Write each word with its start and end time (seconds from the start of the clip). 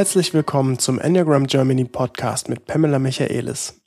Herzlich 0.00 0.32
willkommen 0.32 0.78
zum 0.78 0.98
Enneagram 0.98 1.46
Germany 1.46 1.84
Podcast 1.84 2.48
mit 2.48 2.64
Pamela 2.64 2.98
Michaelis. 2.98 3.82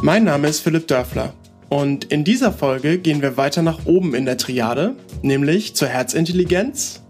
Mein 0.00 0.24
Name 0.24 0.48
ist 0.48 0.60
Philipp 0.60 0.88
Dörfler 0.88 1.34
und 1.68 2.04
in 2.04 2.24
dieser 2.24 2.50
Folge 2.50 2.96
gehen 2.96 3.20
wir 3.20 3.36
weiter 3.36 3.60
nach 3.60 3.84
oben 3.84 4.14
in 4.14 4.24
der 4.24 4.38
Triade, 4.38 4.96
nämlich 5.20 5.76
zur 5.76 5.88
Herzintelligenz. 5.88 7.02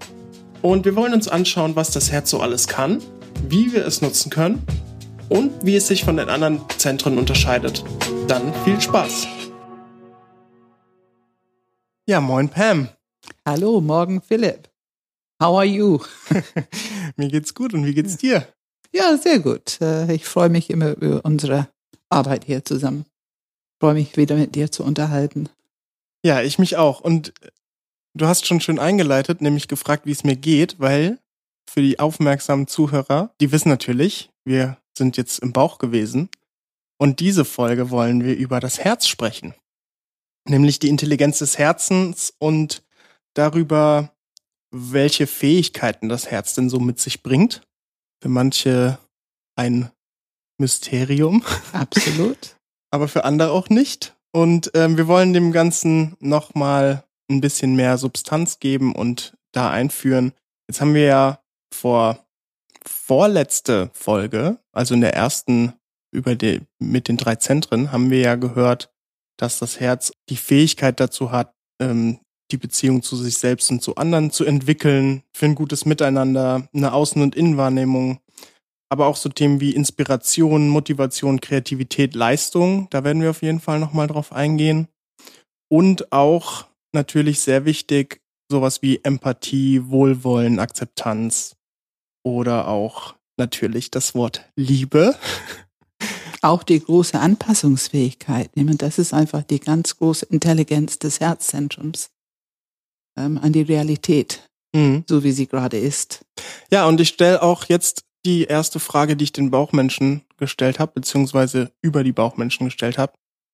Und 0.62 0.84
wir 0.84 0.96
wollen 0.96 1.14
uns 1.14 1.28
anschauen, 1.28 1.77
was 1.77 1.92
das 1.92 2.10
Herz 2.10 2.30
so 2.30 2.41
alles 2.41 2.66
kann, 2.66 2.98
wie 3.48 3.73
wir 3.73 3.87
es 3.87 4.02
nutzen 4.02 4.30
können 4.30 4.66
und 5.28 5.64
wie 5.64 5.77
es 5.77 5.87
sich 5.87 6.05
von 6.05 6.16
den 6.16 6.28
anderen 6.28 6.60
Zentren 6.77 7.19
unterscheidet. 7.19 7.84
Dann 8.27 8.52
viel 8.64 8.80
Spaß! 8.80 9.28
Ja, 12.06 12.20
moin 12.20 12.48
Pam. 12.48 12.88
Hallo, 13.46 13.80
morgen 13.80 14.20
Philipp. 14.20 14.68
How 15.42 15.56
are 15.56 15.64
you? 15.64 15.98
Mir 17.16 17.28
geht's 17.28 17.54
gut 17.54 17.72
und 17.72 17.86
wie 17.86 17.94
geht's 17.94 18.18
dir? 18.18 18.46
Ja, 18.92 19.16
sehr 19.16 19.38
gut. 19.38 19.80
Äh, 19.80 20.12
ich 20.12 20.26
freue 20.26 20.50
mich 20.50 20.68
immer 20.68 20.90
über 20.96 21.24
unsere 21.24 21.68
Arbeit 22.10 22.44
hier 22.44 22.64
zusammen. 22.64 23.06
Ich 23.06 23.80
freue 23.80 23.94
mich 23.94 24.16
wieder 24.16 24.36
mit 24.36 24.54
dir 24.54 24.70
zu 24.70 24.84
unterhalten. 24.84 25.48
Ja, 26.22 26.42
ich 26.42 26.58
mich 26.58 26.76
auch. 26.76 27.00
Und 27.00 27.32
du 28.14 28.26
hast 28.26 28.46
schon 28.46 28.60
schön 28.60 28.78
eingeleitet, 28.78 29.41
nämlich 29.41 29.68
gefragt, 29.68 30.04
wie 30.04 30.12
es 30.12 30.24
mir 30.24 30.36
geht, 30.36 30.78
weil 30.78 31.18
für 31.68 31.80
die 31.80 31.98
aufmerksamen 31.98 32.66
Zuhörer, 32.66 33.32
die 33.41 33.52
wissen 33.52 33.70
natürlich, 33.70 34.30
wir 34.44 34.77
sind 34.96 35.16
jetzt 35.16 35.38
im 35.38 35.52
Bauch 35.52 35.78
gewesen. 35.78 36.28
Und 36.98 37.20
diese 37.20 37.47
Folge 37.47 37.91
wollen 37.91 38.22
wir 38.22 38.36
über 38.36 38.60
das 38.60 38.80
Herz 38.80 39.06
sprechen 39.06 39.54
nämlich 40.48 40.78
die 40.78 40.88
Intelligenz 40.88 41.38
des 41.38 41.58
Herzens 41.58 42.34
und 42.38 42.82
darüber, 43.34 44.12
welche 44.70 45.27
Fähigkeiten 45.27 46.09
das 46.09 46.31
Herz 46.31 46.55
denn 46.55 46.69
so 46.69 46.81
mit 46.81 46.98
sich 46.98 47.23
bringt. 47.23 47.62
Für 48.22 48.28
manche 48.28 48.98
ein 49.56 49.91
Mysterium. 50.59 51.45
Absolut. 51.72 52.56
Aber 52.91 53.09
für 53.09 53.25
andere 53.25 53.50
auch 53.53 53.69
nicht. 53.69 54.17
Und 54.33 54.70
ähm, 54.75 54.97
wir 54.97 55.09
wollen 55.09 55.33
dem 55.33 55.53
Ganzen 55.53 56.17
nochmal 56.20 57.05
ein 57.31 57.41
bisschen 57.41 57.77
mehr 57.77 57.98
Substanz 57.98 58.59
geben 58.59 58.95
und 58.95 59.37
da 59.53 59.70
einführen. 59.70 60.33
Jetzt 60.69 60.81
haben 60.81 60.94
wir 60.94 61.05
ja 61.05 61.41
vor 61.72 62.25
vorletzte 62.87 63.91
Folge, 63.92 64.59
also 64.72 64.94
in 64.94 65.00
der 65.00 65.15
ersten 65.15 65.75
über 66.12 66.34
die, 66.34 66.62
mit 66.78 67.09
den 67.09 67.17
drei 67.17 67.37
Zentren, 67.37 67.92
haben 67.92 68.11
wir 68.11 68.20
ja 68.20 68.34
gehört, 68.34 68.92
dass 69.37 69.59
das 69.59 69.81
Herz 69.81 70.12
die 70.28 70.37
Fähigkeit 70.37 70.98
dazu 70.98 71.31
hat, 71.31 71.55
ähm, 71.81 72.20
die 72.53 72.56
Beziehung 72.56 73.03
zu 73.03 73.17
sich 73.17 73.39
selbst 73.39 73.70
und 73.70 73.83
zu 73.83 73.97
anderen 73.97 74.31
zu 74.31 74.45
entwickeln, 74.45 75.23
für 75.33 75.47
ein 75.47 75.55
gutes 75.55 75.84
Miteinander, 75.87 76.69
eine 76.75 76.93
Außen- 76.93 77.23
und 77.23 77.34
Innenwahrnehmung, 77.34 78.20
aber 78.89 79.06
auch 79.06 79.17
so 79.17 79.29
Themen 79.29 79.61
wie 79.61 79.75
Inspiration, 79.75 80.69
Motivation, 80.69 81.41
Kreativität, 81.41 82.15
Leistung, 82.15 82.89
da 82.91 83.05
werden 83.05 83.23
wir 83.23 83.31
auf 83.31 83.43
jeden 83.43 83.61
Fall 83.61 83.78
nochmal 83.78 84.09
drauf 84.09 84.33
eingehen. 84.33 84.89
Und 85.69 86.12
auch 86.12 86.67
natürlich 86.93 87.41
sehr 87.41 87.65
wichtig, 87.65 88.21
sowas 88.51 88.83
wie 88.83 89.01
Empathie, 89.05 89.89
Wohlwollen, 89.89 90.59
Akzeptanz 90.59 91.56
oder 92.25 92.67
auch 92.67 93.15
natürlich 93.37 93.91
das 93.91 94.15
Wort 94.15 94.51
Liebe. 94.56 95.15
auch 96.43 96.62
die 96.62 96.81
große 96.81 97.19
Anpassungsfähigkeit 97.19 98.56
nehmen. 98.56 98.78
Das 98.78 98.98
ist 98.98 99.15
einfach 99.15 99.43
die 99.43 99.61
ganz 99.61 99.97
große 99.97 100.27
Intelligenz 100.27 100.99
des 100.99 101.21
Herzzentrums 101.21 102.10
ähm, 103.16 103.38
an 103.38 103.53
die 103.53 103.62
Realität, 103.62 104.48
mhm. 104.75 105.04
so 105.09 105.25
wie 105.25 105.32
sie 105.32 105.47
gerade 105.47 105.78
ist. 105.78 106.25
Ja, 106.71 106.87
und 106.87 107.00
ich 107.00 107.09
stelle 107.09 107.43
auch 107.43 107.65
jetzt 107.65 108.04
die 108.25 108.44
erste 108.44 108.81
Frage, 108.81 109.16
die 109.16 109.25
ich 109.25 109.32
den 109.32 109.50
Bauchmenschen 109.50 110.22
gestellt 110.37 110.78
habe, 110.78 110.93
beziehungsweise 110.93 111.72
über 111.82 112.04
die 112.04 112.12
Bauchmenschen 112.12 112.66
gestellt 112.66 112.98
habe. 112.98 113.12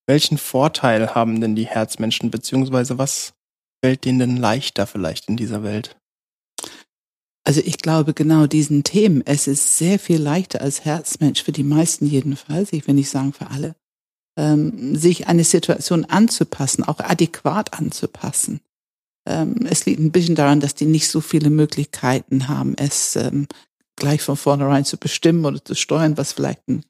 Welchen 0.09 0.39
Vorteil 0.39 1.15
haben 1.15 1.41
denn 1.41 1.57
die 1.57 1.67
Herzmenschen, 1.67 2.31
beziehungsweise 2.31 2.99
was 2.99 3.35
fällt 3.83 4.05
denen 4.05 4.19
denn 4.19 4.37
leichter 4.37 4.87
vielleicht 4.87 5.29
in 5.29 5.37
dieser 5.37 5.63
Welt? 5.63 5.97
Also 7.45 7.61
ich 7.65 7.79
glaube 7.79 8.13
genau 8.13 8.47
diesen 8.47 8.83
Themen. 8.83 9.23
Es 9.25 9.47
ist 9.47 9.79
sehr 9.79 10.01
viel 10.01 10.21
leichter 10.21 10.61
als 10.61 10.85
Herzmensch, 10.85 11.45
für 11.45 11.53
die 11.53 11.63
meisten 11.63 12.07
jedenfalls, 12.07 12.73
ich 12.73 12.87
will 12.89 12.95
nicht 12.95 13.09
sagen 13.09 13.33
für 13.33 13.49
alle, 13.51 13.77
ähm, 14.37 14.97
sich 14.97 15.29
eine 15.29 15.45
Situation 15.45 16.05
anzupassen, 16.05 16.83
auch 16.83 16.99
adäquat 16.99 17.75
anzupassen. 17.75 18.61
Ähm, 19.27 19.67
es 19.69 19.87
liegt 19.87 20.01
ein 20.01 20.13
bisschen 20.13 20.35
daran, 20.35 20.61
dass 20.61 20.75
die 20.75 20.87
nicht 20.87 21.09
so 21.09 21.21
viele 21.21 21.51
Möglichkeiten 21.51 22.49
haben, 22.49 22.75
es 22.77 23.17
ähm, 23.17 23.49
gleich 23.97 24.23
von 24.23 24.37
vornherein 24.37 24.85
zu 24.85 24.97
bestimmen 24.97 25.45
oder 25.45 25.65
zu 25.65 25.75
steuern, 25.75 26.17
was 26.17 26.33
vielleicht 26.33 26.67
ein, 26.69 26.85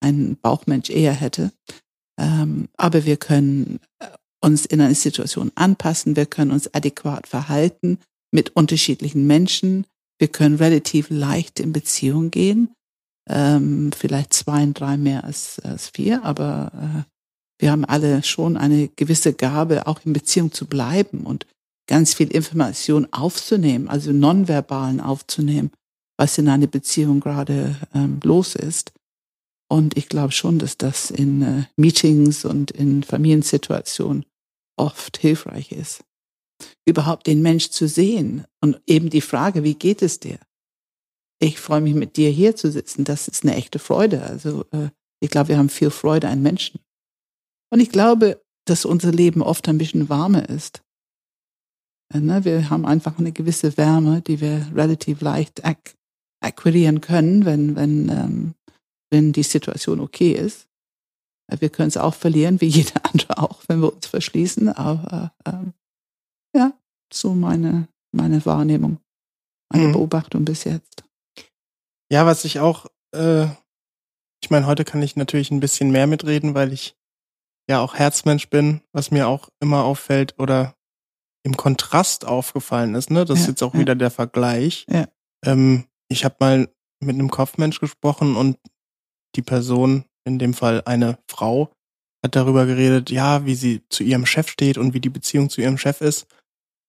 ein 0.00 0.36
Bauchmensch 0.36 0.90
eher 0.90 1.12
hätte. 1.12 1.52
Ähm, 2.18 2.68
aber 2.76 3.04
wir 3.04 3.16
können 3.16 3.80
äh, 4.00 4.08
uns 4.40 4.66
in 4.66 4.80
eine 4.80 4.94
Situation 4.94 5.52
anpassen, 5.54 6.16
wir 6.16 6.26
können 6.26 6.50
uns 6.50 6.72
adäquat 6.74 7.26
verhalten 7.26 7.98
mit 8.32 8.50
unterschiedlichen 8.50 9.26
Menschen, 9.26 9.86
wir 10.18 10.28
können 10.28 10.56
relativ 10.56 11.10
leicht 11.10 11.60
in 11.60 11.72
Beziehung 11.72 12.30
gehen, 12.30 12.70
vielleicht 13.28 14.32
zwei 14.32 14.62
und 14.62 14.78
drei 14.78 14.96
mehr 14.96 15.24
als, 15.24 15.58
als 15.58 15.88
vier, 15.88 16.22
aber 16.22 16.70
äh, 16.74 17.16
wir 17.58 17.72
haben 17.72 17.84
alle 17.84 18.22
schon 18.22 18.56
eine 18.56 18.88
gewisse 18.88 19.32
Gabe, 19.32 19.86
auch 19.86 20.00
in 20.04 20.12
Beziehung 20.12 20.52
zu 20.52 20.66
bleiben 20.66 21.20
und 21.20 21.46
ganz 21.86 22.14
viel 22.14 22.28
Information 22.28 23.06
aufzunehmen, 23.12 23.88
also 23.88 24.12
nonverbalen 24.12 25.00
aufzunehmen, 25.00 25.70
was 26.18 26.38
in 26.38 26.48
einer 26.48 26.66
Beziehung 26.66 27.20
gerade 27.20 27.76
ähm, 27.94 28.20
los 28.24 28.54
ist. 28.54 28.92
Und 29.68 29.96
ich 29.96 30.08
glaube 30.08 30.32
schon, 30.32 30.58
dass 30.58 30.78
das 30.78 31.10
in 31.10 31.42
äh, 31.42 31.64
Meetings 31.76 32.44
und 32.44 32.70
in 32.70 33.02
Familiensituationen 33.02 34.24
oft 34.76 35.16
hilfreich 35.18 35.72
ist 35.72 36.04
überhaupt 36.86 37.26
den 37.26 37.42
Mensch 37.42 37.70
zu 37.70 37.88
sehen 37.88 38.44
und 38.60 38.80
eben 38.86 39.10
die 39.10 39.20
Frage, 39.20 39.64
wie 39.64 39.74
geht 39.74 40.02
es 40.02 40.20
dir? 40.20 40.38
Ich 41.38 41.60
freue 41.60 41.80
mich 41.80 41.94
mit 41.94 42.16
dir 42.16 42.30
hier 42.30 42.56
zu 42.56 42.70
sitzen. 42.70 43.04
Das 43.04 43.28
ist 43.28 43.44
eine 43.44 43.56
echte 43.56 43.78
Freude. 43.78 44.22
Also 44.22 44.64
äh, 44.72 44.88
ich 45.20 45.30
glaube, 45.30 45.50
wir 45.50 45.58
haben 45.58 45.68
viel 45.68 45.90
Freude 45.90 46.28
an 46.28 46.42
Menschen. 46.42 46.80
Und 47.70 47.80
ich 47.80 47.90
glaube, 47.90 48.42
dass 48.64 48.84
unser 48.84 49.12
Leben 49.12 49.42
oft 49.42 49.68
ein 49.68 49.78
bisschen 49.78 50.08
warmer 50.08 50.48
ist. 50.48 50.82
Äh, 52.12 52.20
ne? 52.20 52.44
Wir 52.44 52.70
haben 52.70 52.86
einfach 52.86 53.18
eine 53.18 53.32
gewisse 53.32 53.76
Wärme, 53.76 54.22
die 54.22 54.40
wir 54.40 54.66
relativ 54.74 55.20
leicht 55.20 55.64
ak 55.64 55.94
akquirieren 56.40 57.00
können, 57.00 57.44
wenn, 57.44 57.76
wenn, 57.76 58.08
ähm, 58.08 58.54
wenn 59.10 59.32
die 59.32 59.42
Situation 59.42 60.00
okay 60.00 60.32
ist. 60.32 60.68
Äh, 61.50 61.60
wir 61.60 61.70
können 61.70 61.88
es 61.88 61.96
auch 61.96 62.14
verlieren, 62.14 62.60
wie 62.60 62.66
jeder 62.68 63.04
andere 63.04 63.38
auch, 63.38 63.62
wenn 63.68 63.80
wir 63.80 63.92
uns 63.92 64.06
verschließen. 64.06 64.68
Aber 64.68 65.32
ähm, 65.44 65.72
ja, 66.54 66.72
so 67.12 67.34
meine, 67.34 67.88
meine 68.12 68.44
Wahrnehmung, 68.46 68.98
meine 69.72 69.88
mhm. 69.88 69.92
Beobachtung 69.92 70.44
bis 70.44 70.64
jetzt. 70.64 71.04
Ja, 72.10 72.26
was 72.26 72.44
ich 72.44 72.60
auch, 72.60 72.86
äh, 73.14 73.46
ich 74.42 74.50
meine, 74.50 74.66
heute 74.66 74.84
kann 74.84 75.02
ich 75.02 75.16
natürlich 75.16 75.50
ein 75.50 75.60
bisschen 75.60 75.90
mehr 75.90 76.06
mitreden, 76.06 76.54
weil 76.54 76.72
ich 76.72 76.96
ja 77.68 77.80
auch 77.80 77.94
Herzmensch 77.94 78.48
bin, 78.48 78.80
was 78.92 79.10
mir 79.10 79.26
auch 79.26 79.48
immer 79.60 79.84
auffällt 79.84 80.38
oder 80.38 80.75
im 81.46 81.56
Kontrast 81.56 82.24
aufgefallen 82.24 82.96
ist, 82.96 83.08
ne? 83.08 83.24
Das 83.24 83.38
ja, 83.38 83.42
ist 83.42 83.48
jetzt 83.48 83.62
auch 83.62 83.72
ja. 83.74 83.80
wieder 83.80 83.94
der 83.94 84.10
Vergleich. 84.10 84.84
Ja. 84.90 85.06
Ähm, 85.44 85.84
ich 86.08 86.24
habe 86.24 86.34
mal 86.40 86.68
mit 86.98 87.14
einem 87.14 87.30
Kopfmensch 87.30 87.78
gesprochen 87.78 88.34
und 88.34 88.58
die 89.36 89.42
Person, 89.42 90.04
in 90.24 90.40
dem 90.40 90.54
Fall 90.54 90.82
eine 90.86 91.20
Frau, 91.28 91.70
hat 92.24 92.34
darüber 92.34 92.66
geredet, 92.66 93.10
ja, 93.10 93.46
wie 93.46 93.54
sie 93.54 93.82
zu 93.90 94.02
ihrem 94.02 94.26
Chef 94.26 94.48
steht 94.48 94.76
und 94.76 94.92
wie 94.92 95.00
die 95.00 95.08
Beziehung 95.08 95.48
zu 95.48 95.60
ihrem 95.60 95.78
Chef 95.78 96.00
ist. 96.00 96.26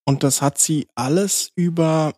Und 0.08 0.24
das 0.24 0.42
hat 0.42 0.58
sie 0.58 0.88
alles 0.96 1.52
über 1.54 2.14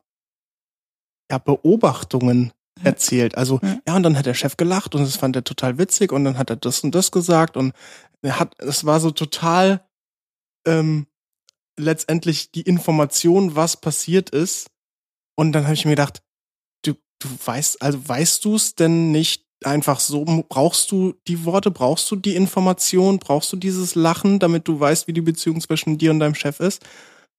ja, 1.29 1.39
Beobachtungen 1.39 2.53
erzählt. 2.81 3.37
Also, 3.37 3.59
ja. 3.61 3.79
ja, 3.85 3.95
und 3.97 4.03
dann 4.03 4.17
hat 4.17 4.27
der 4.27 4.33
Chef 4.33 4.55
gelacht 4.55 4.95
und 4.95 5.01
das 5.01 5.17
fand 5.17 5.35
er 5.35 5.43
total 5.43 5.77
witzig 5.77 6.13
und 6.13 6.23
dann 6.23 6.37
hat 6.37 6.49
er 6.49 6.55
das 6.55 6.85
und 6.85 6.95
das 6.95 7.11
gesagt 7.11 7.57
und 7.57 7.73
er 8.21 8.39
hat, 8.39 8.55
es 8.59 8.85
war 8.85 9.01
so 9.01 9.11
total 9.11 9.85
ähm, 10.65 11.05
letztendlich 11.79 12.51
die 12.51 12.61
Information, 12.61 13.55
was 13.55 13.77
passiert 13.77 14.29
ist. 14.29 14.67
Und 15.35 15.53
dann 15.53 15.63
habe 15.63 15.73
ich 15.73 15.85
mir 15.85 15.91
gedacht, 15.91 16.21
du, 16.83 16.93
du 17.19 17.29
weißt, 17.45 17.81
also 17.81 18.07
weißt 18.07 18.45
du 18.45 18.55
es 18.55 18.75
denn 18.75 19.11
nicht 19.11 19.45
einfach 19.63 19.99
so? 19.99 20.25
Brauchst 20.47 20.91
du 20.91 21.15
die 21.27 21.45
Worte, 21.45 21.71
brauchst 21.71 22.09
du 22.11 22.15
die 22.15 22.35
Information, 22.35 23.19
brauchst 23.19 23.51
du 23.51 23.57
dieses 23.57 23.95
Lachen, 23.95 24.39
damit 24.39 24.67
du 24.67 24.79
weißt, 24.79 25.07
wie 25.07 25.13
die 25.13 25.21
Beziehung 25.21 25.61
zwischen 25.61 25.97
dir 25.97 26.11
und 26.11 26.19
deinem 26.19 26.35
Chef 26.35 26.59
ist? 26.59 26.85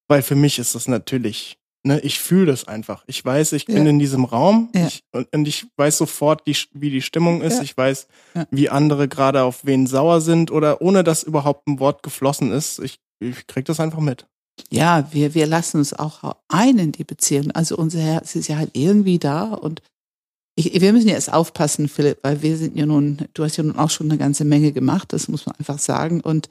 Weil 0.08 0.22
für 0.22 0.34
mich 0.34 0.58
ist 0.58 0.74
das 0.74 0.88
natürlich, 0.88 1.58
ne, 1.84 2.00
ich 2.00 2.18
fühle 2.18 2.46
das 2.46 2.66
einfach. 2.66 3.04
Ich 3.06 3.24
weiß, 3.24 3.52
ich 3.52 3.66
bin 3.66 3.86
in 3.86 3.98
diesem 3.98 4.24
Raum 4.24 4.70
ja. 4.74 4.86
ich, 4.86 5.02
und, 5.12 5.32
und, 5.32 5.48
ich 5.48 5.66
weiß 5.76 5.98
sofort, 5.98 6.46
die, 6.46 6.56
wie 6.72 6.90
die 6.90 7.02
Stimmung 7.02 7.42
ist. 7.42 7.58
Ja. 7.58 7.62
Ich 7.62 7.76
weiß, 7.76 8.08
wie 8.50 8.68
andere 8.68 9.08
gerade 9.08 9.42
auf 9.42 9.64
wen 9.64 9.86
sauer 9.86 10.20
sind 10.20 10.50
oder 10.50 10.82
ohne 10.82 11.04
dass 11.04 11.22
überhaupt 11.22 11.68
ein 11.68 11.78
Wort 11.78 12.02
geflossen 12.02 12.50
ist. 12.52 12.80
Ich, 12.80 12.98
ich 13.20 13.46
krieg 13.46 13.64
das 13.66 13.78
einfach 13.80 14.00
mit. 14.00 14.26
ja, 14.70 15.08
wir, 15.12 15.34
wir 15.34 15.46
lassen 15.46 15.78
uns 15.78 15.92
auch 15.94 16.36
ein 16.48 16.78
in 16.78 16.92
die 16.92 17.04
Beziehung. 17.04 17.50
Also 17.52 17.76
unser 17.76 18.00
Herz 18.00 18.34
ist 18.34 18.48
ja 18.48 18.56
halt 18.56 18.70
irgendwie 18.74 19.18
da 19.18 19.54
und 19.54 19.80
ich, 20.56 20.80
wir 20.80 20.92
müssen 20.92 21.08
jetzt 21.08 21.32
aufpassen, 21.32 21.88
Philipp, 21.88 22.18
weil 22.22 22.42
wir 22.42 22.56
sind 22.58 22.76
ja 22.76 22.84
nun, 22.84 23.26
du 23.34 23.44
hast 23.44 23.56
ja 23.56 23.62
nun 23.64 23.78
auch 23.78 23.88
schon 23.90 24.10
eine 24.10 24.18
ganze 24.18 24.44
Menge 24.44 24.72
gemacht, 24.72 25.12
das 25.12 25.28
muss 25.28 25.46
man 25.46 25.54
einfach 25.56 25.78
sagen. 25.78 26.20
Und 26.20 26.48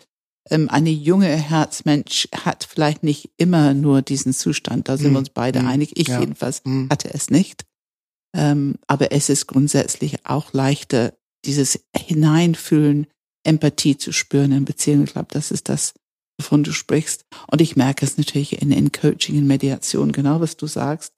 ähm, 0.50 0.69
eine 0.69 0.89
junge 0.89 1.27
Herzmensch 1.27 2.27
hat 2.33 2.63
vielleicht 2.63 3.04
nicht 3.04 3.30
immer 3.38 3.74
nur 3.75 4.01
diesen 4.01 4.33
Zustand. 4.33 4.88
Da 4.88 4.98
sind 4.98 5.10
Mhm. 5.10 5.16
wir 5.16 5.19
uns 5.19 5.30
beide 5.30 5.60
Mhm. 5.62 5.68
einig. 5.68 5.92
Ich 6.00 6.07
Ja. 6.07 6.19
jedenfalls 6.21 6.63
Mhm. 6.66 6.88
hatte 6.89 7.13
es 7.13 7.30
nicht. 7.30 7.66
Ähm, 8.36 8.75
aber 8.88 9.12
es 9.12 9.30
ist 9.30 9.45
grundsätzlich 9.48 10.25
auch 10.25 10.54
leichter, 10.54 11.13
dieses 11.45 11.80
Hineinfühlen, 11.95 13.07
Empathie 13.44 13.98
zu 13.98 14.12
spüren 14.12 14.51
in 14.51 14.66
Beziehungen. 14.66 15.04
Ich 15.06 15.13
glaube, 15.13 15.30
das 15.31 15.51
ist 15.51 15.69
das, 15.69 15.94
wovon 16.39 16.63
du 16.63 16.71
sprichst. 16.71 17.25
Und 17.47 17.62
ich 17.62 17.75
merke 17.75 18.06
es 18.06 18.18
natürlich 18.18 18.62
in, 18.62 18.71
in 18.71 18.91
Coaching, 18.91 19.36
in 19.36 19.47
Mediation, 19.47 20.12
genau 20.12 20.41
was 20.41 20.57
du 20.57 20.68
sagst. 20.68 21.13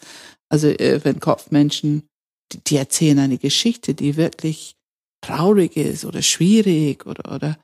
Also 0.50 0.68
äh, 0.68 1.00
wenn 1.04 1.20
Kopfmenschen, 1.20 2.04
die, 2.52 2.64
die 2.64 2.76
erzählen 2.76 3.20
eine 3.20 3.38
Geschichte, 3.38 3.94
die 3.94 4.18
wirklich 4.18 4.76
traurig 5.24 5.78
ist 5.78 6.04
oder 6.04 6.22
schwierig 6.22 7.06
oder, 7.06 7.34
oder, 7.34 7.60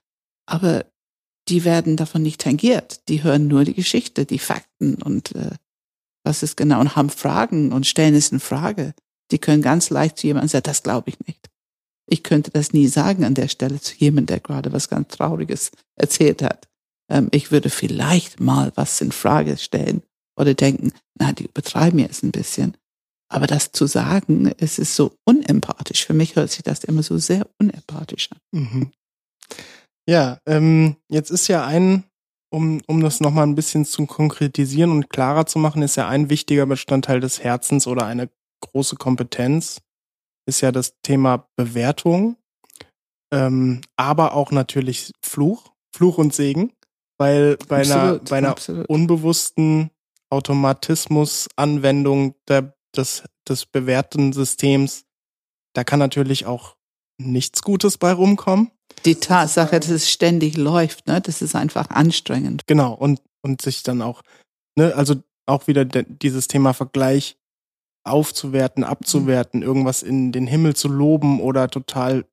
aber 0.45 0.86
die 1.50 1.63
werden 1.63 1.98
davon 1.98 2.21
nicht 2.21 2.42
tangiert. 2.42 3.07
Die 3.09 3.24
hören 3.24 3.48
nur 3.48 3.63
die 3.63 3.74
Geschichte, 3.74 4.25
die 4.25 4.39
Fakten 4.39 5.01
und 5.01 5.33
äh, 5.36 5.51
was 6.24 6.44
ist 6.44 6.57
genau 6.57 6.80
und 6.81 6.95
haben 6.95 7.10
Fragen 7.10 7.71
und 7.71 7.88
stellen 7.88 8.15
es 8.15 8.31
in 8.31 8.39
Frage. 8.39 8.94
Die 9.31 9.39
können 9.39 9.62
ganz 9.62 9.89
leicht 9.89 10.19
zu 10.19 10.27
jemandem 10.27 10.50
sagen, 10.50 10.63
das 10.63 10.83
glaube 10.83 11.10
ich 11.10 11.19
nicht. 11.25 11.50
Ich 12.10 12.24
könnte 12.24 12.51
das 12.51 12.74
nie 12.74 12.88
sagen 12.88 13.25
an 13.25 13.33
der 13.33 13.48
Stelle 13.48 13.81
zu 13.81 13.95
jemandem, 13.95 14.27
der 14.27 14.39
gerade 14.39 14.71
was 14.71 14.89
ganz 14.89 15.10
Trauriges 15.10 15.71
erzählt 15.95 16.42
hat. 16.42 16.68
Ähm, 17.09 17.30
ich 17.31 17.51
würde 17.51 17.69
vielleicht 17.69 18.39
mal 18.39 18.71
was 18.75 19.00
in 19.01 19.12
Frage 19.12 19.57
stellen 19.57 20.04
oder 20.38 20.54
denken, 20.54 20.92
na, 21.19 21.31
die 21.31 21.45
übertreiben 21.45 22.00
jetzt 22.00 22.24
ein 22.24 22.31
bisschen. 22.31 22.77
Aber 23.30 23.48
das 23.48 23.71
zu 23.71 23.88
sagen, 23.88 24.54
es 24.57 24.80
ist 24.80 24.95
so 24.95 25.13
unempathisch. 25.25 26.06
Für 26.06 26.13
mich 26.13 26.36
hört 26.36 26.50
sich 26.50 26.63
das 26.63 26.83
immer 26.83 27.04
so 27.04 27.18
sehr 27.18 27.48
unempathisch 27.59 28.30
an. 28.31 28.39
Mhm. 28.51 28.92
Ja, 30.07 30.39
ähm, 30.45 30.95
jetzt 31.09 31.31
ist 31.31 31.50
ja 31.50 31.65
ein, 31.65 32.06
um, 32.50 32.81
um 32.88 33.01
das 33.01 33.19
nochmal 33.19 33.45
ein 33.45 33.56
bisschen 33.56 33.83
zu 33.83 34.06
konkretisieren 34.06 34.92
und 34.92 35.10
klarer 35.10 35.45
zu 35.45 35.60
machen, 35.60 35.81
ist 35.81 35.98
ja 35.98 36.07
ein 36.07 36.30
wichtiger 36.30 36.65
Bestandteil 36.65 37.19
des 37.19 37.44
Herzens 37.44 37.88
oder 37.88 38.06
eine 38.06 38.30
große 38.62 38.95
Kompetenz, 38.95 39.81
ist 40.48 40.62
ja 40.62 40.71
das 40.71 40.94
Thema 41.03 41.50
Bewertung, 41.57 42.38
ähm, 43.33 43.81
aber 43.98 44.33
auch 44.33 44.51
natürlich 44.51 45.12
Fluch, 45.21 45.74
Fluch 45.94 46.18
und 46.18 46.33
Segen, 46.33 46.71
weil 47.18 47.58
bei 47.68 47.81
einer, 47.81 48.19
bei 48.19 48.38
einer 48.38 48.50
absolut. 48.50 48.88
unbewussten 48.88 49.90
Automatismus-Anwendung 50.30 52.36
der, 52.48 52.75
des, 52.96 53.24
des 53.48 53.66
bewährten 53.66 54.34
Systems, 54.34 55.06
da 55.74 55.84
kann 55.84 56.00
natürlich 56.00 56.46
auch 56.46 56.75
nichts 57.18 57.62
Gutes 57.62 57.98
bei 57.98 58.12
rumkommen. 58.12 58.72
Die 59.06 59.16
Tatsache, 59.16 59.80
dass 59.80 59.90
es 59.90 60.10
ständig 60.10 60.58
läuft, 60.58 61.08
ne, 61.08 61.22
das 61.22 61.42
ist 61.42 61.56
einfach 61.56 61.90
anstrengend. 61.90 62.68
Genau, 62.68 62.94
und, 62.94 63.22
und 63.42 63.62
sich 63.62 63.84
dann 63.84 64.02
auch, 64.02 64.22
ne, 64.75 64.94
also 64.96 65.16
auch 65.46 65.68
wieder 65.68 65.86
de, 65.86 66.06
dieses 66.08 66.48
Thema 66.48 66.74
Vergleich 66.74 67.38
aufzuwerten, 68.04 68.84
abzuwerten, 68.84 69.62
irgendwas 69.62 70.04
in 70.04 70.31
den 70.31 70.48
Himmel 70.48 70.75
zu 70.75 70.88
loben 70.88 71.42
oder 71.42 71.70
total 71.70 72.25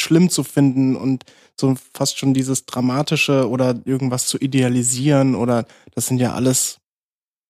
schlimm 0.00 0.30
zu 0.30 0.44
finden 0.44 0.96
und 0.96 1.24
so 1.58 1.74
fast 1.92 2.18
schon 2.18 2.34
dieses 2.34 2.66
Dramatische 2.66 3.48
oder 3.48 3.80
irgendwas 3.84 4.26
zu 4.26 4.38
idealisieren 4.38 5.34
oder 5.34 5.66
das 5.94 6.06
sind 6.06 6.18
ja 6.18 6.32
alles 6.32 6.78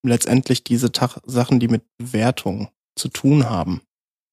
letztendlich 0.04 0.64
diese 0.64 0.92
Tach 0.92 1.18
Sachen, 1.24 1.60
die 1.60 1.68
mit 1.68 1.82
Bewertung 1.98 2.68
zu 2.96 3.08
tun 3.08 3.48
haben. 3.48 3.80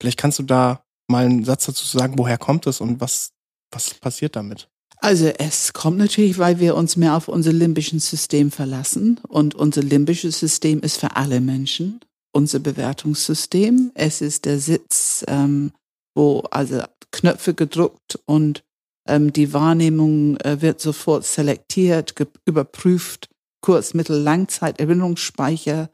Vielleicht 0.01 0.19
kannst 0.19 0.39
du 0.39 0.43
da 0.43 0.83
mal 1.07 1.25
einen 1.25 1.45
Satz 1.45 1.65
dazu 1.65 1.85
sagen, 1.85 2.17
woher 2.17 2.37
kommt 2.37 2.67
es 2.67 2.81
und 2.81 2.99
was, 2.99 3.31
was 3.71 3.93
passiert 3.93 4.35
damit? 4.35 4.69
Also 5.01 5.27
es 5.27 5.71
kommt 5.71 5.97
natürlich, 5.97 6.39
weil 6.39 6.59
wir 6.59 6.75
uns 6.75 6.97
mehr 6.97 7.15
auf 7.15 7.29
unser 7.29 7.53
limbisches 7.53 8.09
System 8.09 8.51
verlassen 8.51 9.19
und 9.27 9.55
unser 9.55 9.81
limbisches 9.81 10.39
System 10.39 10.81
ist 10.81 10.97
für 10.97 11.15
alle 11.15 11.39
Menschen 11.39 12.01
unser 12.31 12.59
Bewertungssystem. 12.59 13.91
Es 13.95 14.21
ist 14.21 14.45
der 14.45 14.59
Sitz, 14.59 15.23
ähm, 15.27 15.71
wo 16.15 16.41
also 16.51 16.83
Knöpfe 17.11 17.53
gedruckt 17.53 18.19
und 18.25 18.63
ähm, 19.07 19.33
die 19.33 19.53
Wahrnehmung 19.53 20.37
äh, 20.37 20.61
wird 20.61 20.79
sofort 20.79 21.25
selektiert, 21.25 22.13
überprüft, 22.45 23.29
Kurz-, 23.61 23.93
Mittel-, 23.93 24.21
Langzeit-Erinnerungsspeicher 24.21 25.89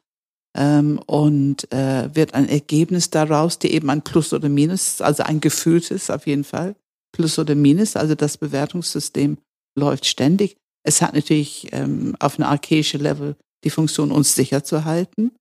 ähm, 0.56 1.00
und 1.06 1.72
äh, 1.72 2.14
wird 2.14 2.34
ein 2.34 2.48
Ergebnis 2.48 3.10
daraus, 3.10 3.60
die 3.60 3.72
eben 3.72 3.90
ein 3.90 4.04
Plus 4.04 4.34
oder 4.34 4.50
Minus, 4.50 5.02
also 5.02 5.24
ein 5.24 5.42
gefühltes 5.42 6.10
auf 6.10 6.28
jeden 6.28 6.44
Fall. 6.44 6.76
Plus 7.12 7.40
oder 7.40 7.56
Minus, 7.56 7.96
also 7.96 8.16
das 8.16 8.38
Bewertungssystem 8.38 9.38
läuft 9.78 10.06
ständig. 10.06 10.58
Es 10.84 11.02
hat 11.02 11.14
natürlich 11.14 11.70
ähm, 11.72 12.16
auf 12.20 12.38
einem 12.38 12.50
archaischen 12.50 13.02
Level 13.02 13.36
die 13.64 13.70
Funktion, 13.70 14.12
uns 14.12 14.36
sicher 14.36 14.64
zu 14.64 14.86
halten. 14.86 15.32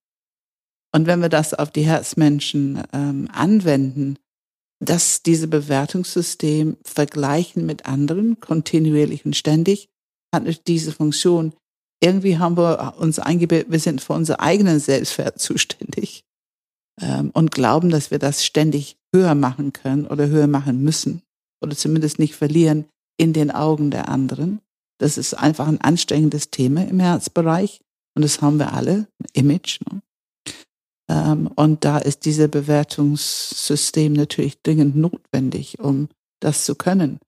Und 0.92 1.06
wenn 1.06 1.20
wir 1.20 1.28
das 1.28 1.52
auf 1.54 1.70
die 1.70 1.82
Herzmenschen 1.82 2.82
ähm, 2.92 3.28
anwenden, 3.32 4.16
dass 4.80 5.22
diese 5.22 5.48
Bewertungssystem 5.48 6.76
vergleichen 6.84 7.66
mit 7.66 7.86
anderen, 7.86 8.40
kontinuierlich 8.40 9.24
und 9.24 9.36
ständig, 9.36 9.88
hat 10.34 10.66
diese 10.66 10.92
Funktion. 10.92 11.54
Irgendwie 12.02 12.38
haben 12.38 12.56
wir 12.56 12.94
uns 12.98 13.18
eingebildet, 13.18 13.70
wir 13.70 13.78
sind 13.78 14.00
für 14.00 14.12
unseren 14.12 14.40
eigenen 14.40 14.80
Selbstwert 14.80 15.38
zuständig 15.38 16.24
ähm, 17.00 17.30
und 17.32 17.50
glauben, 17.50 17.90
dass 17.90 18.10
wir 18.10 18.18
das 18.18 18.44
ständig 18.44 18.96
höher 19.14 19.34
machen 19.34 19.72
können 19.72 20.06
oder 20.06 20.28
höher 20.28 20.48
machen 20.48 20.82
müssen 20.82 21.22
oder 21.62 21.76
zumindest 21.76 22.18
nicht 22.18 22.34
verlieren 22.34 22.86
in 23.16 23.32
den 23.32 23.50
Augen 23.50 23.90
der 23.90 24.08
anderen. 24.08 24.60
Das 24.98 25.18
ist 25.18 25.34
einfach 25.34 25.66
ein 25.66 25.80
anstrengendes 25.80 26.50
Thema 26.50 26.86
im 26.86 27.00
Herzbereich 27.00 27.80
und 28.14 28.22
das 28.22 28.42
haben 28.42 28.58
wir 28.58 28.72
alle, 28.72 29.06
Image. 29.32 29.80
Ne? 29.90 30.02
Ähm, 31.08 31.48
und 31.54 31.84
da 31.84 31.98
ist 31.98 32.24
dieses 32.24 32.50
Bewertungssystem 32.50 34.12
natürlich 34.12 34.60
dringend 34.62 34.96
notwendig, 34.96 35.78
um 35.80 36.08
das 36.40 36.64
zu 36.64 36.74
können. 36.74 37.20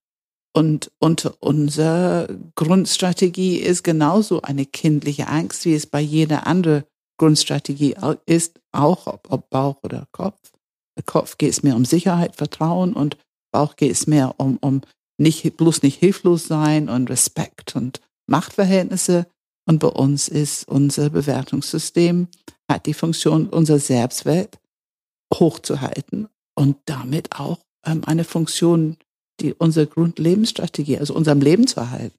Und, 0.54 0.90
und 0.98 1.32
unsere 1.40 2.38
Grundstrategie 2.54 3.56
ist 3.56 3.84
genauso 3.84 4.40
eine 4.40 4.64
kindliche 4.64 5.28
Angst, 5.28 5.66
wie 5.66 5.74
es 5.74 5.86
bei 5.86 6.00
jeder 6.00 6.46
anderen 6.46 6.84
Grundstrategie 7.18 7.94
ist, 8.24 8.58
auch 8.72 9.06
ob, 9.06 9.30
ob 9.30 9.50
Bauch 9.50 9.76
oder 9.82 10.06
Kopf. 10.12 10.52
Der 10.96 11.04
Kopf 11.04 11.36
geht 11.36 11.50
es 11.50 11.62
mehr 11.62 11.76
um 11.76 11.84
Sicherheit, 11.84 12.36
Vertrauen 12.36 12.94
und 12.94 13.18
Bauch 13.52 13.76
geht 13.76 13.92
es 13.92 14.06
mehr 14.06 14.34
um, 14.38 14.56
um 14.58 14.80
nicht, 15.18 15.56
bloß 15.56 15.82
nicht 15.82 15.98
hilflos 15.98 16.46
sein 16.46 16.88
und 16.88 17.10
Respekt 17.10 17.76
und 17.76 18.00
Machtverhältnisse. 18.26 19.26
Und 19.66 19.80
bei 19.80 19.88
uns 19.88 20.28
ist 20.28 20.68
unser 20.68 21.10
Bewertungssystem, 21.10 22.28
hat 22.70 22.86
die 22.86 22.94
Funktion, 22.94 23.48
unser 23.48 23.78
Selbstwert 23.78 24.58
hochzuhalten 25.32 26.28
und 26.54 26.76
damit 26.86 27.38
auch 27.38 27.58
ähm, 27.84 28.02
eine 28.04 28.24
Funktion, 28.24 28.96
die 29.40 29.54
unsere 29.54 29.86
Grundlebensstrategie, 29.86 30.98
also 30.98 31.14
unserem 31.14 31.40
Leben 31.40 31.66
zu 31.66 31.80
erhalten. 31.80 32.16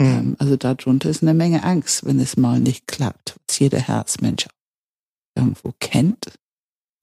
Hm. 0.00 0.08
Ähm, 0.08 0.36
also 0.38 0.56
darunter 0.56 1.10
ist 1.10 1.22
eine 1.22 1.34
Menge 1.34 1.62
Angst, 1.64 2.04
wenn 2.04 2.20
es 2.20 2.36
mal 2.36 2.60
nicht 2.60 2.86
klappt, 2.86 3.36
was 3.46 3.58
jeder 3.58 3.78
Herzmensch 3.80 4.46
irgendwo 5.36 5.72
kennt. 5.80 6.32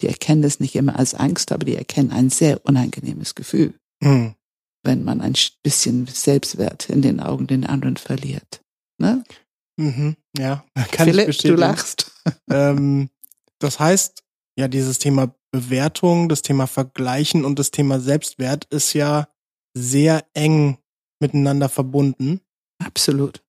Die 0.01 0.07
erkennen 0.07 0.41
das 0.41 0.59
nicht 0.59 0.75
immer 0.75 0.97
als 0.97 1.13
Angst, 1.13 1.51
aber 1.51 1.65
die 1.65 1.75
erkennen 1.75 2.11
ein 2.11 2.29
sehr 2.29 2.65
unangenehmes 2.65 3.35
Gefühl, 3.35 3.73
Hm. 4.03 4.35
wenn 4.83 5.03
man 5.03 5.21
ein 5.21 5.35
bisschen 5.63 6.07
Selbstwert 6.07 6.89
in 6.89 7.01
den 7.01 7.19
Augen 7.19 7.47
den 7.47 7.65
anderen 7.65 7.97
verliert. 7.97 8.61
Ne? 8.97 9.23
Mhm. 9.77 10.15
Ja, 10.37 10.65
kann 10.91 11.07
Philipp, 11.07 11.21
ich 11.21 11.37
bestätigen. 11.37 11.55
du 11.55 11.61
lachst. 11.61 12.11
ähm, 12.51 13.09
das 13.59 13.79
heißt, 13.79 14.23
ja, 14.57 14.67
dieses 14.67 14.99
Thema 14.99 15.33
Bewertung, 15.51 16.29
das 16.29 16.41
Thema 16.41 16.67
Vergleichen 16.67 17.45
und 17.45 17.59
das 17.59 17.71
Thema 17.71 17.99
Selbstwert 17.99 18.65
ist 18.65 18.93
ja 18.93 19.27
sehr 19.75 20.25
eng 20.33 20.77
miteinander 21.21 21.69
verbunden. 21.69 22.41
Absolut. 22.83 23.43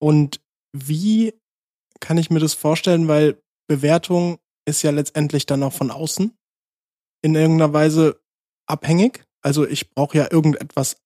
Und 0.00 0.40
wie 0.72 1.34
kann 2.00 2.18
ich 2.18 2.30
mir 2.30 2.40
das 2.40 2.54
vorstellen? 2.54 3.08
Weil 3.08 3.40
Bewertung 3.68 4.38
ist 4.66 4.82
ja 4.82 4.90
letztendlich 4.90 5.46
dann 5.46 5.62
auch 5.62 5.72
von 5.72 5.90
außen 5.90 6.36
in 7.22 7.34
irgendeiner 7.34 7.72
Weise 7.72 8.20
abhängig. 8.66 9.24
Also 9.42 9.66
ich 9.66 9.90
brauche 9.90 10.18
ja 10.18 10.30
irgendetwas 10.30 10.96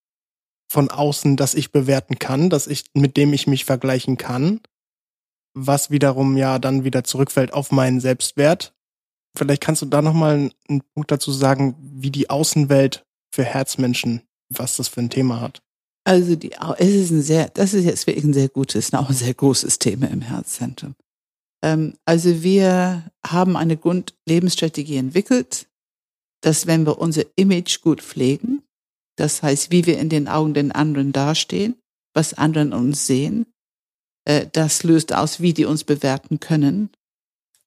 von 0.71 0.90
außen, 0.90 1.37
das 1.37 1.54
ich 1.54 1.71
bewerten 1.71 2.19
kann, 2.19 2.50
dass 2.50 2.66
ich, 2.66 2.85
mit 2.95 3.16
dem 3.16 3.33
ich 3.33 3.47
mich 3.47 3.64
vergleichen 3.64 4.16
kann, 4.16 4.61
was 5.54 5.90
wiederum 5.90 6.37
ja 6.37 6.59
dann 6.59 6.85
wieder 6.85 7.04
zurückfällt 7.04 7.52
auf 7.52 7.71
meinen 7.71 8.00
Selbstwert. 8.00 8.75
Vielleicht 9.37 9.62
kannst 9.62 9.82
du 9.82 9.87
da 9.87 10.02
nochmal 10.02 10.50
einen 10.68 10.82
Punkt 10.94 11.11
dazu 11.11 11.32
sagen, 11.32 11.76
wie 11.80 12.11
die 12.11 12.30
Außenwelt 12.30 13.04
für 13.35 13.44
Herzmenschen, 13.44 14.23
was 14.49 14.76
das 14.76 14.88
für 14.88 15.00
ein 15.00 15.11
Thema 15.11 15.40
hat. 15.40 15.62
Also 16.04 16.37
die, 16.37 16.52
es 16.78 16.88
ist 16.88 17.11
ein 17.11 17.23
sehr, 17.23 17.49
das 17.49 17.75
ist 17.75 17.85
jetzt 17.85 18.06
wirklich 18.06 18.25
ein 18.25 18.35
sehr 18.35 18.49
gutes, 18.49 18.92
auch 18.92 19.09
ein 19.09 19.14
sehr 19.14 19.35
großes 19.35 19.78
Thema 19.78 20.11
im 20.11 20.21
Herzzentrum. 20.21 20.94
Ähm, 21.62 21.94
also 22.04 22.42
wir 22.42 23.11
haben 23.25 23.56
eine 23.56 23.76
Grundlebensstrategie 23.76 24.97
entwickelt, 24.97 25.68
dass 26.42 26.66
wenn 26.66 26.87
wir 26.87 26.99
unser 26.99 27.23
Image 27.37 27.80
gut 27.80 28.02
pflegen, 28.02 28.62
das 29.16 29.42
heißt, 29.42 29.71
wie 29.71 29.87
wir 29.87 29.99
in 29.99 30.09
den 30.09 30.26
Augen 30.26 30.54
den 30.54 30.73
anderen 30.73 31.12
dastehen, 31.12 31.76
was 32.14 32.35
anderen 32.35 32.73
uns 32.73 33.06
sehen, 33.06 33.47
äh, 34.25 34.47
das 34.52 34.83
löst 34.83 35.12
aus, 35.12 35.41
wie 35.41 35.52
die 35.52 35.64
uns 35.64 35.85
bewerten 35.85 36.41
können. 36.41 36.91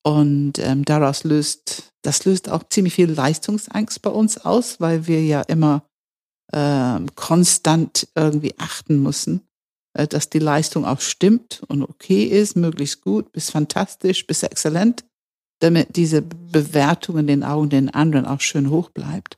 Und 0.04 0.60
ähm, 0.60 0.86
daraus 0.86 1.24
löst, 1.24 1.92
das 2.04 2.26
löst 2.26 2.50
auch 2.50 2.64
ziemlich 2.70 2.94
viel 2.94 3.12
Leistungsangst 3.12 4.02
bei 4.02 4.12
uns 4.12 4.38
aus, 4.38 4.80
weil 4.80 5.08
wir 5.08 5.24
ja 5.24 5.42
immer 5.42 5.84
ähm, 6.54 7.08
konstant 7.16 8.08
irgendwie 8.14 8.54
achten 8.60 9.02
müssen, 9.02 9.42
äh, 9.94 10.08
dass 10.08 10.30
die 10.30 10.40
Leistung 10.40 10.86
auch 10.86 11.02
stimmt 11.02 11.64
und 11.68 11.82
okay 11.82 12.24
ist, 12.24 12.56
möglichst 12.56 13.02
gut, 13.02 13.32
bis 13.32 13.50
fantastisch, 13.50 14.28
bis 14.28 14.44
exzellent, 14.44 15.04
damit 15.60 15.96
diese 15.96 16.22
Bewertung 16.22 17.18
in 17.18 17.28
den 17.28 17.44
Augen 17.44 17.70
den 17.70 17.90
anderen 17.90 18.26
auch 18.26 18.42
schön 18.42 18.70
hoch 18.70 18.90
bleibt. 18.92 19.38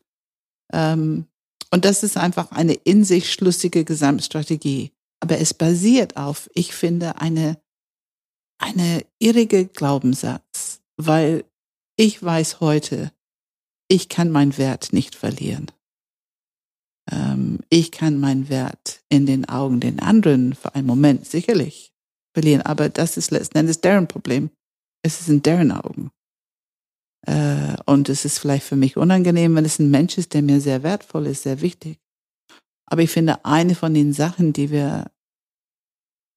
Ähm, 0.74 1.28
und 1.72 1.86
das 1.86 2.04
ist 2.04 2.18
einfach 2.18 2.52
eine 2.52 2.74
in 2.74 3.04
sich 3.04 3.32
schlüssige 3.32 3.86
Gesamtstrategie. 3.86 4.92
Aber 5.20 5.40
es 5.40 5.54
basiert 5.54 6.18
auf, 6.18 6.50
ich 6.54 6.74
finde, 6.74 7.20
eine, 7.20 7.60
eine 8.60 9.06
irrige 9.20 9.66
Glaubenssatz, 9.66 10.82
weil 10.98 11.44
ich 11.98 12.22
weiß 12.22 12.60
heute, 12.60 13.12
ich 13.88 14.10
kann 14.10 14.32
meinen 14.32 14.58
Wert 14.58 14.94
nicht 14.94 15.16
verlieren. 15.16 15.72
Ähm, 17.12 17.60
ich 17.70 17.92
kann 17.92 18.20
meinen 18.20 18.50
Wert 18.50 19.02
in 19.10 19.26
den 19.26 19.48
Augen 19.48 19.80
den 19.80 20.00
anderen 20.00 20.54
für 20.54 20.76
einen 20.76 20.88
Moment 20.88 21.26
sicherlich 21.26 21.94
verlieren, 22.34 22.62
aber 22.62 22.90
das 22.90 23.18
ist 23.18 23.32
letzten 23.32 23.58
Endes 23.58 23.82
deren 23.82 24.08
Problem. 24.08 24.52
Es 25.04 25.22
ist 25.22 25.30
in 25.30 25.42
deren 25.42 25.72
Augen. 25.72 26.12
Äh, 27.26 27.76
und 27.86 28.10
es 28.10 28.26
ist 28.26 28.40
vielleicht 28.40 28.66
für 28.66 28.76
mich 28.76 28.98
unangenehm, 28.98 29.56
wenn 29.56 29.66
es 29.66 29.80
ein 29.80 29.90
Mensch 29.90 30.18
ist, 30.18 30.34
der 30.34 30.42
mir 30.42 30.62
sehr 30.62 30.84
wertvoll 30.84 31.28
ist, 31.28 31.44
sehr 31.44 31.62
wichtig. 31.62 32.00
Aber 32.90 33.02
ich 33.02 33.12
finde, 33.12 33.44
eine 33.46 33.76
von 33.76 33.94
den 33.94 34.14
Sachen, 34.14 34.54
die 34.54 34.72
wir 34.72 35.12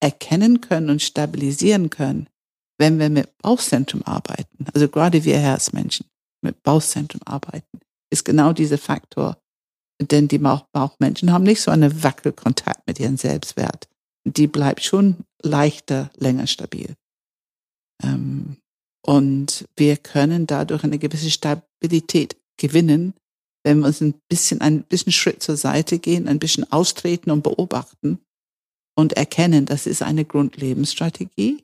erkennen 0.01 0.61
können 0.61 0.89
und 0.89 1.01
stabilisieren 1.01 1.89
können, 1.89 2.27
wenn 2.77 2.99
wir 2.99 3.09
mit 3.09 3.37
Bauchzentrum 3.37 4.01
arbeiten, 4.03 4.65
also 4.73 4.87
gerade 4.89 5.23
wir 5.23 5.37
Herzmenschen 5.37 6.07
mit 6.41 6.61
Bauchzentrum 6.63 7.21
arbeiten, 7.25 7.79
ist 8.11 8.25
genau 8.25 8.53
dieser 8.53 8.77
Faktor. 8.77 9.37
Denn 10.01 10.27
die 10.27 10.39
Bauchmenschen 10.39 11.31
haben 11.31 11.43
nicht 11.43 11.61
so 11.61 11.69
einen 11.69 12.03
Wackelkontakt 12.03 12.87
mit 12.87 12.99
ihrem 12.99 13.17
Selbstwert. 13.17 13.87
Die 14.25 14.47
bleibt 14.47 14.83
schon 14.83 15.17
leichter, 15.43 16.09
länger 16.17 16.47
stabil. 16.47 16.95
Ähm, 18.03 18.57
und 19.05 19.67
wir 19.75 19.97
können 19.97 20.47
dadurch 20.47 20.83
eine 20.83 20.97
gewisse 20.97 21.29
Stabilität 21.29 22.35
gewinnen, 22.57 23.13
wenn 23.63 23.79
wir 23.79 23.87
uns 23.87 24.01
ein 24.01 24.15
bisschen, 24.29 24.61
ein 24.61 24.83
bisschen 24.83 25.11
Schritt 25.11 25.43
zur 25.43 25.57
Seite 25.57 25.99
gehen, 25.99 26.27
ein 26.27 26.39
bisschen 26.39 26.71
austreten 26.71 27.31
und 27.31 27.43
beobachten 27.43 28.19
und 28.95 29.13
erkennen, 29.13 29.65
das 29.65 29.87
ist 29.87 30.01
eine 30.01 30.25
Grundlebensstrategie. 30.25 31.63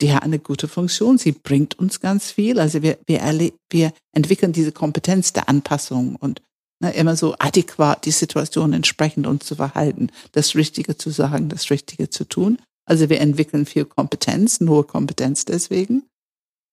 Die 0.00 0.12
hat 0.14 0.22
eine 0.22 0.38
gute 0.38 0.66
Funktion. 0.66 1.18
Sie 1.18 1.32
bringt 1.32 1.78
uns 1.78 2.00
ganz 2.00 2.30
viel. 2.30 2.58
Also 2.58 2.82
wir, 2.82 2.98
wir, 3.06 3.52
wir 3.70 3.92
entwickeln 4.12 4.52
diese 4.52 4.72
Kompetenz 4.72 5.34
der 5.34 5.48
Anpassung 5.48 6.16
und 6.16 6.40
ne, 6.80 6.92
immer 6.94 7.16
so 7.16 7.34
adäquat 7.38 8.06
die 8.06 8.10
Situation 8.10 8.72
entsprechend 8.72 9.26
uns 9.26 9.44
zu 9.44 9.56
verhalten, 9.56 10.10
das 10.32 10.54
Richtige 10.54 10.96
zu 10.96 11.10
sagen, 11.10 11.50
das 11.50 11.70
Richtige 11.70 12.08
zu 12.08 12.24
tun. 12.24 12.58
Also 12.86 13.10
wir 13.10 13.20
entwickeln 13.20 13.66
viel 13.66 13.84
Kompetenz, 13.84 14.60
eine 14.60 14.70
hohe 14.70 14.84
Kompetenz 14.84 15.44
deswegen. 15.44 16.04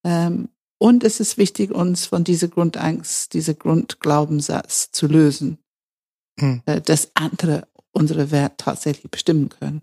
Ähm, 0.05 0.49
und 0.79 1.03
es 1.03 1.19
ist 1.19 1.37
wichtig, 1.37 1.71
uns 1.71 2.05
von 2.05 2.23
dieser 2.23 2.47
Grundangst, 2.47 3.33
dieser 3.33 3.53
Grundglaubenssatz 3.53 4.91
zu 4.91 5.07
lösen, 5.07 5.57
hm. 6.39 6.61
Äh, 6.65 6.81
dass 6.81 7.11
andere 7.15 7.67
unsere 7.91 8.31
Wert 8.31 8.59
tatsächlich 8.59 9.09
bestimmen 9.09 9.49
können. 9.49 9.81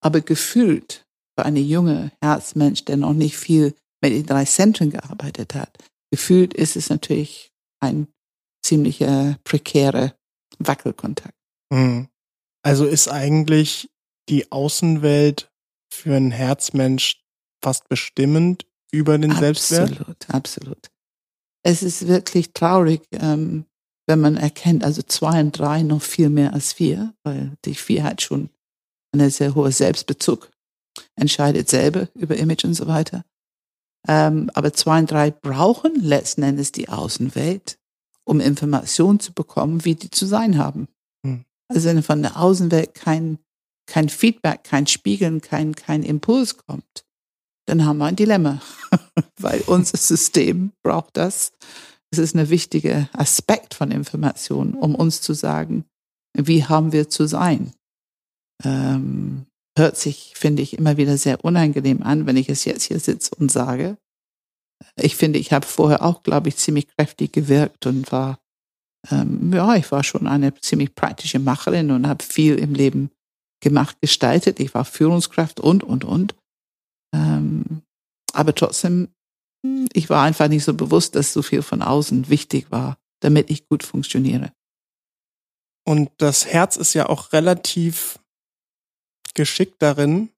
Aber 0.00 0.20
gefühlt 0.20 1.06
für 1.38 1.44
eine 1.44 1.60
junge 1.60 2.10
Herzmensch, 2.20 2.84
der 2.84 2.96
noch 2.96 3.12
nicht 3.12 3.36
viel 3.36 3.74
mit 4.02 4.12
den 4.12 4.26
drei 4.26 4.44
Zentren 4.44 4.90
gearbeitet 4.90 5.54
hat, 5.54 5.78
gefühlt 6.10 6.52
ist 6.52 6.74
es 6.74 6.90
natürlich 6.90 7.52
ein 7.80 8.08
ziemlicher 8.64 9.38
prekärer 9.44 10.14
Wackelkontakt. 10.58 11.36
Hm. 11.72 12.08
Also 12.64 12.86
ist 12.86 13.08
eigentlich 13.08 13.90
die 14.28 14.50
Außenwelt 14.50 15.50
für 15.92 16.16
einen 16.16 16.30
Herzmensch 16.30 17.22
fast 17.62 17.88
bestimmend 17.88 18.66
über 18.92 19.18
den 19.18 19.32
absolut, 19.32 19.56
Selbstwert? 19.58 19.90
Absolut, 19.90 20.30
absolut. 20.30 20.90
Es 21.64 21.82
ist 21.82 22.06
wirklich 22.06 22.52
traurig, 22.52 23.02
ähm, 23.12 23.64
wenn 24.06 24.20
man 24.20 24.36
erkennt, 24.36 24.84
also 24.84 25.02
zwei 25.02 25.40
und 25.40 25.52
drei 25.52 25.82
noch 25.82 26.02
viel 26.02 26.28
mehr 26.28 26.52
als 26.52 26.72
vier, 26.72 27.14
weil 27.24 27.52
die 27.64 27.74
vier 27.74 28.04
hat 28.04 28.20
schon 28.20 28.50
eine 29.12 29.30
sehr 29.30 29.54
hohe 29.54 29.72
Selbstbezug, 29.72 30.50
entscheidet 31.14 31.68
selber 31.68 32.08
über 32.14 32.36
Image 32.36 32.64
und 32.64 32.74
so 32.74 32.86
weiter. 32.86 33.24
Ähm, 34.08 34.50
aber 34.54 34.72
zwei 34.72 34.98
und 34.98 35.10
drei 35.10 35.30
brauchen 35.30 35.94
letzten 35.94 36.42
Endes 36.42 36.72
die 36.72 36.88
Außenwelt, 36.88 37.78
um 38.24 38.40
Informationen 38.40 39.20
zu 39.20 39.32
bekommen, 39.32 39.84
wie 39.84 39.94
die 39.94 40.10
zu 40.10 40.26
sein 40.26 40.58
haben. 40.58 40.88
Hm. 41.24 41.44
Also 41.68 41.88
wenn 41.88 42.02
von 42.02 42.22
der 42.22 42.36
Außenwelt 42.38 42.94
kein, 42.94 43.38
kein 43.86 44.08
Feedback, 44.08 44.64
kein 44.64 44.86
Spiegeln, 44.88 45.40
kein, 45.40 45.76
kein 45.76 46.02
Impuls 46.02 46.56
kommt, 46.56 47.04
dann 47.72 47.86
haben 47.86 47.98
wir 47.98 48.04
ein 48.04 48.16
Dilemma, 48.16 48.60
weil 49.40 49.62
unser 49.62 49.96
System 49.96 50.72
braucht 50.84 51.16
das. 51.16 51.52
Es 52.10 52.18
ist 52.18 52.36
ein 52.36 52.50
wichtiger 52.50 53.08
Aspekt 53.14 53.72
von 53.72 53.90
Information, 53.90 54.74
um 54.74 54.94
uns 54.94 55.22
zu 55.22 55.32
sagen, 55.32 55.86
wie 56.36 56.66
haben 56.66 56.92
wir 56.92 57.08
zu 57.08 57.26
sein. 57.26 57.72
Ähm, 58.62 59.46
hört 59.78 59.96
sich, 59.96 60.34
finde 60.36 60.60
ich, 60.60 60.76
immer 60.76 60.98
wieder 60.98 61.16
sehr 61.16 61.42
unangenehm 61.46 62.02
an, 62.02 62.26
wenn 62.26 62.36
ich 62.36 62.50
es 62.50 62.66
jetzt 62.66 62.84
hier 62.84 63.00
sitze 63.00 63.34
und 63.36 63.50
sage. 63.50 63.96
Ich 64.96 65.16
finde, 65.16 65.38
ich 65.38 65.54
habe 65.54 65.66
vorher 65.66 66.04
auch, 66.04 66.22
glaube 66.22 66.50
ich, 66.50 66.56
ziemlich 66.56 66.88
kräftig 66.88 67.32
gewirkt 67.32 67.86
und 67.86 68.12
war, 68.12 68.38
ähm, 69.10 69.50
ja, 69.50 69.76
ich 69.76 69.90
war 69.90 70.04
schon 70.04 70.26
eine 70.26 70.54
ziemlich 70.56 70.94
praktische 70.94 71.38
Macherin 71.38 71.90
und 71.90 72.06
habe 72.06 72.22
viel 72.22 72.56
im 72.56 72.74
Leben 72.74 73.10
gemacht, 73.62 73.96
gestaltet. 74.02 74.60
Ich 74.60 74.74
war 74.74 74.84
Führungskraft 74.84 75.58
und, 75.58 75.82
und, 75.82 76.04
und. 76.04 76.34
Ähm, 77.14 77.82
aber 78.32 78.54
trotzdem, 78.54 79.08
ich 79.92 80.10
war 80.10 80.24
einfach 80.24 80.48
nicht 80.48 80.64
so 80.64 80.74
bewusst, 80.74 81.14
dass 81.14 81.32
so 81.32 81.42
viel 81.42 81.62
von 81.62 81.82
außen 81.82 82.28
wichtig 82.28 82.70
war, 82.70 82.98
damit 83.20 83.50
ich 83.50 83.68
gut 83.68 83.82
funktioniere. 83.82 84.52
Und 85.84 86.10
das 86.18 86.46
Herz 86.46 86.76
ist 86.76 86.94
ja 86.94 87.08
auch 87.08 87.32
relativ 87.32 88.18
geschickt 89.34 89.80
darin, 89.80 90.30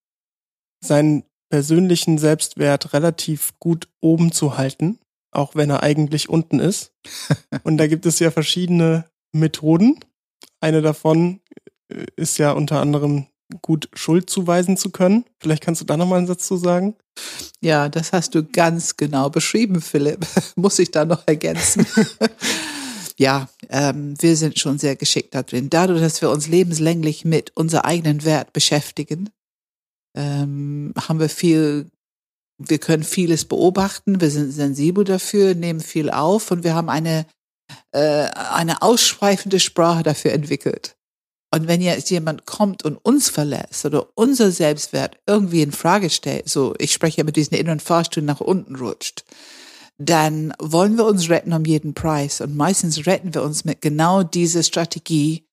seinen 0.82 1.24
persönlichen 1.50 2.18
Selbstwert 2.18 2.92
relativ 2.92 3.58
gut 3.58 3.88
oben 4.00 4.32
zu 4.32 4.56
halten, 4.56 4.98
auch 5.30 5.54
wenn 5.54 5.70
er 5.70 5.82
eigentlich 5.82 6.28
unten 6.28 6.60
ist. 6.60 6.92
Und 7.64 7.76
da 7.76 7.86
gibt 7.86 8.06
es 8.06 8.18
ja 8.18 8.30
verschiedene 8.30 9.08
Methoden. 9.32 10.00
Eine 10.60 10.82
davon 10.82 11.40
äh, 11.88 12.06
ist 12.16 12.38
ja 12.38 12.52
unter 12.52 12.80
anderem 12.80 13.26
gut 13.62 13.88
Schuld 13.94 14.30
zuweisen 14.30 14.76
zu 14.76 14.90
können. 14.90 15.24
Vielleicht 15.40 15.62
kannst 15.62 15.80
du 15.80 15.84
da 15.84 15.96
nochmal 15.96 16.18
einen 16.18 16.26
Satz 16.26 16.46
zu 16.46 16.56
sagen. 16.56 16.96
Ja, 17.60 17.88
das 17.88 18.12
hast 18.12 18.34
du 18.34 18.44
ganz 18.44 18.96
genau 18.96 19.30
beschrieben, 19.30 19.80
Philipp. 19.80 20.26
Muss 20.56 20.78
ich 20.78 20.90
da 20.90 21.04
noch 21.04 21.22
ergänzen. 21.26 21.86
ja, 23.18 23.48
ähm, 23.68 24.14
wir 24.20 24.36
sind 24.36 24.58
schon 24.58 24.78
sehr 24.78 24.96
geschickt 24.96 25.34
da 25.34 25.42
drin. 25.42 25.70
Dadurch, 25.70 26.00
dass 26.00 26.20
wir 26.22 26.30
uns 26.30 26.48
lebenslänglich 26.48 27.24
mit 27.24 27.52
unser 27.54 27.84
eigenen 27.84 28.24
Wert 28.24 28.52
beschäftigen, 28.52 29.30
ähm, 30.16 30.94
haben 30.96 31.20
wir 31.20 31.28
viel, 31.28 31.90
wir 32.58 32.78
können 32.78 33.04
vieles 33.04 33.44
beobachten, 33.44 34.20
wir 34.20 34.30
sind 34.30 34.52
sensibel 34.52 35.04
dafür, 35.04 35.54
nehmen 35.54 35.80
viel 35.80 36.10
auf 36.10 36.50
und 36.50 36.64
wir 36.64 36.74
haben 36.74 36.88
eine, 36.88 37.26
äh, 37.92 38.28
eine 38.30 38.82
ausschweifende 38.82 39.60
Sprache 39.60 40.02
dafür 40.02 40.32
entwickelt. 40.32 40.96
Und 41.54 41.68
wenn 41.68 41.80
jetzt 41.80 42.10
jemand 42.10 42.46
kommt 42.46 42.84
und 42.84 42.96
uns 42.96 43.30
verlässt 43.30 43.84
oder 43.84 44.08
unser 44.16 44.50
Selbstwert 44.50 45.18
irgendwie 45.24 45.62
in 45.62 45.70
Frage 45.70 46.10
stellt, 46.10 46.48
so 46.48 46.74
ich 46.78 46.92
spreche 46.92 47.18
ja 47.18 47.24
mit 47.24 47.36
diesen 47.36 47.54
inneren 47.54 47.78
Fahrstuhl 47.78 48.24
nach 48.24 48.40
unten 48.40 48.74
rutscht, 48.74 49.24
dann 49.96 50.52
wollen 50.58 50.96
wir 50.96 51.06
uns 51.06 51.30
retten 51.30 51.52
um 51.52 51.64
jeden 51.64 51.94
Preis. 51.94 52.40
Und 52.40 52.56
meistens 52.56 53.06
retten 53.06 53.34
wir 53.34 53.44
uns 53.44 53.64
mit 53.64 53.82
genau 53.82 54.24
dieser 54.24 54.64
Strategie, 54.64 55.44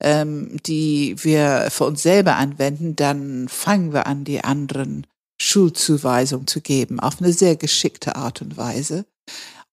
ähm, 0.00 0.56
die 0.64 1.16
wir 1.22 1.68
für 1.68 1.84
uns 1.84 2.02
selber 2.02 2.36
anwenden. 2.36 2.96
Dann 2.96 3.46
fangen 3.46 3.92
wir 3.92 4.06
an, 4.06 4.24
die 4.24 4.42
anderen 4.42 5.06
Schulzuweisung 5.38 6.46
zu 6.46 6.62
geben, 6.62 7.00
auf 7.00 7.20
eine 7.20 7.34
sehr 7.34 7.56
geschickte 7.56 8.16
Art 8.16 8.40
und 8.40 8.56
Weise. 8.56 9.04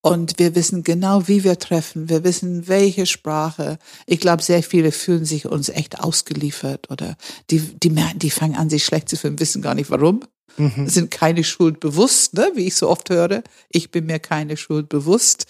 Und 0.02 0.40
wir 0.40 0.56
wissen 0.56 0.84
genau, 0.84 1.28
wie 1.28 1.44
wir 1.44 1.60
treffen. 1.60 2.10
Wir 2.10 2.24
wissen, 2.24 2.68
welche 2.68 3.06
Sprache. 3.06 3.78
Ich 4.06 4.20
glaube, 4.20 4.44
sehr 4.44 4.64
viele 4.64 4.92
fühlen 4.92 5.26
sich 5.26 5.48
uns 5.48 5.70
echt 5.70 6.00
ausgeliefert 6.00 6.90
oder 6.92 7.18
die, 7.50 7.60
die 7.60 7.90
merken, 7.90 8.20
die 8.20 8.30
fangen 8.30 8.56
an, 8.56 8.70
sich 8.70 8.86
schlecht 8.86 9.10
zu 9.10 9.18
fühlen, 9.18 9.40
wissen 9.40 9.62
gar 9.62 9.76
nicht 9.76 9.90
warum. 9.90 10.22
Mhm. 10.58 10.88
Sind 10.88 11.12
keine 11.12 11.44
Schuld 11.44 11.80
bewusst, 11.80 12.34
ne? 12.34 12.52
wie 12.56 12.68
ich 12.68 12.76
so 12.76 12.90
oft 12.90 13.10
höre. 13.10 13.44
Ich 13.70 13.92
bin 13.92 14.06
mir 14.06 14.20
keine 14.20 14.58
Schuld 14.58 14.90
bewusst. 14.90 15.46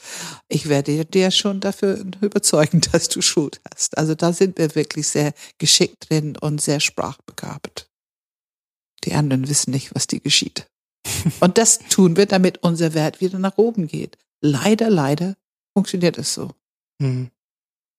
Ich 0.49 0.67
werde 0.67 1.05
dir 1.05 1.31
schon 1.31 1.59
dafür 1.59 2.03
überzeugen, 2.21 2.81
dass 2.91 3.09
du 3.09 3.21
Schuld 3.21 3.61
hast. 3.69 3.97
Also 3.97 4.15
da 4.15 4.33
sind 4.33 4.57
wir 4.57 4.75
wirklich 4.75 5.07
sehr 5.07 5.33
geschickt 5.59 6.09
drin 6.09 6.35
und 6.37 6.61
sehr 6.61 6.79
sprachbegabt. 6.79 7.89
Die 9.03 9.13
anderen 9.13 9.47
wissen 9.47 9.71
nicht, 9.71 9.93
was 9.95 10.07
die 10.07 10.21
geschieht. 10.21 10.67
Und 11.39 11.57
das 11.57 11.79
tun 11.79 12.17
wir, 12.17 12.25
damit 12.25 12.63
unser 12.63 12.93
Wert 12.93 13.21
wieder 13.21 13.39
nach 13.39 13.57
oben 13.57 13.87
geht. 13.87 14.17
Leider, 14.41 14.89
leider 14.89 15.35
funktioniert 15.75 16.17
es 16.17 16.33
so. 16.33 16.51
Mhm. 16.99 17.31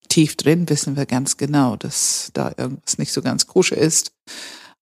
Tief 0.07 0.35
drin 0.35 0.67
wissen 0.69 0.95
wir 0.95 1.05
ganz 1.05 1.37
genau, 1.37 1.75
dass 1.75 2.31
da 2.33 2.53
irgendwas 2.57 2.97
nicht 2.97 3.11
so 3.11 3.21
ganz 3.21 3.47
koscher 3.47 3.77
ist. 3.77 4.11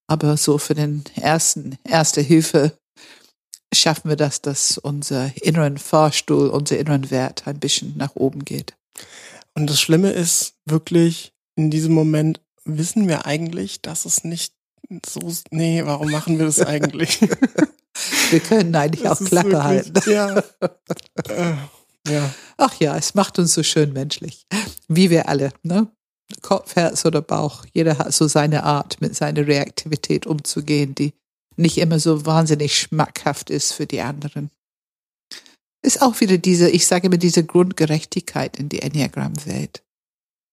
Aber 0.07 0.37
so 0.37 0.57
für 0.57 0.73
den 0.73 1.03
ersten, 1.15 1.77
erste 1.83 2.21
Hilfe 2.21 2.77
schaffen 3.73 4.09
wir 4.09 4.15
das, 4.15 4.41
dass 4.41 4.77
unser 4.77 5.31
inneren 5.43 5.77
Fahrstuhl, 5.77 6.47
unser 6.47 6.79
inneren 6.79 7.11
Wert 7.11 7.45
ein 7.47 7.59
bisschen 7.59 7.97
nach 7.97 8.15
oben 8.15 8.45
geht. 8.45 8.75
Und 9.53 9.69
das 9.69 9.81
Schlimme 9.81 10.11
ist 10.11 10.53
wirklich, 10.65 11.33
in 11.55 11.69
diesem 11.69 11.93
Moment 11.93 12.41
wissen 12.63 13.07
wir 13.07 13.25
eigentlich, 13.25 13.81
dass 13.81 14.05
es 14.05 14.23
nicht 14.23 14.53
so, 15.05 15.19
nee, 15.51 15.83
warum 15.83 16.11
machen 16.11 16.37
wir 16.37 16.45
das 16.45 16.61
eigentlich? 16.65 17.19
Wir 18.29 18.39
können 18.39 18.75
eigentlich 18.75 19.03
das 19.03 19.21
auch 19.21 19.25
Klappe 19.25 19.51
wirklich, 19.51 19.63
halten. 19.63 20.11
Ja. 20.11 20.43
Äh, 21.29 21.55
ja. 22.07 22.33
Ach 22.57 22.79
ja, 22.79 22.95
es 22.95 23.15
macht 23.15 23.37
uns 23.39 23.53
so 23.53 23.63
schön 23.63 23.91
menschlich. 23.91 24.45
Wie 24.87 25.09
wir 25.09 25.27
alle, 25.27 25.51
ne? 25.63 25.87
Kopf, 26.41 26.75
Herz 26.75 27.05
oder 27.05 27.21
Bauch. 27.21 27.65
Jeder 27.73 27.97
hat 27.97 28.13
so 28.13 28.27
seine 28.27 28.63
Art, 28.63 29.01
mit 29.01 29.15
seiner 29.15 29.45
Reaktivität 29.47 30.25
umzugehen, 30.25 30.95
die 30.95 31.13
nicht 31.57 31.77
immer 31.77 31.99
so 31.99 32.25
wahnsinnig 32.25 32.77
schmackhaft 32.77 33.49
ist 33.49 33.73
für 33.73 33.85
die 33.87 34.01
anderen. 34.01 34.51
Ist 35.81 36.01
auch 36.01 36.19
wieder 36.21 36.37
diese, 36.37 36.69
ich 36.69 36.85
sage 36.87 37.07
immer, 37.07 37.17
diese 37.17 37.45
Grundgerechtigkeit 37.45 38.57
in 38.57 38.69
die 38.69 38.81
Enneagram-Welt. 38.81 39.83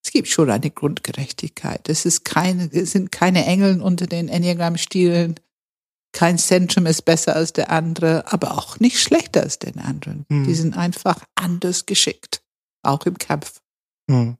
Es 0.04 0.12
gibt 0.12 0.28
schon 0.28 0.50
eine 0.50 0.70
Grundgerechtigkeit. 0.70 1.88
Es 1.88 2.04
ist 2.04 2.24
keine, 2.24 2.70
es 2.72 2.92
sind 2.92 3.10
keine 3.10 3.44
Engel 3.46 3.80
unter 3.80 4.06
den 4.06 4.28
Enneagram-Stilen. 4.28 5.40
Kein 6.14 6.38
Zentrum 6.38 6.86
ist 6.86 7.02
besser 7.02 7.34
als 7.34 7.52
der 7.52 7.70
andere, 7.70 8.32
aber 8.32 8.56
auch 8.56 8.78
nicht 8.78 9.00
schlechter 9.00 9.42
als 9.42 9.58
den 9.58 9.80
anderen. 9.80 10.24
Hm. 10.30 10.44
Die 10.44 10.54
sind 10.54 10.76
einfach 10.76 11.24
anders 11.34 11.86
geschickt. 11.86 12.42
Auch 12.82 13.04
im 13.04 13.18
Kampf. 13.18 13.60
Hm. 14.08 14.38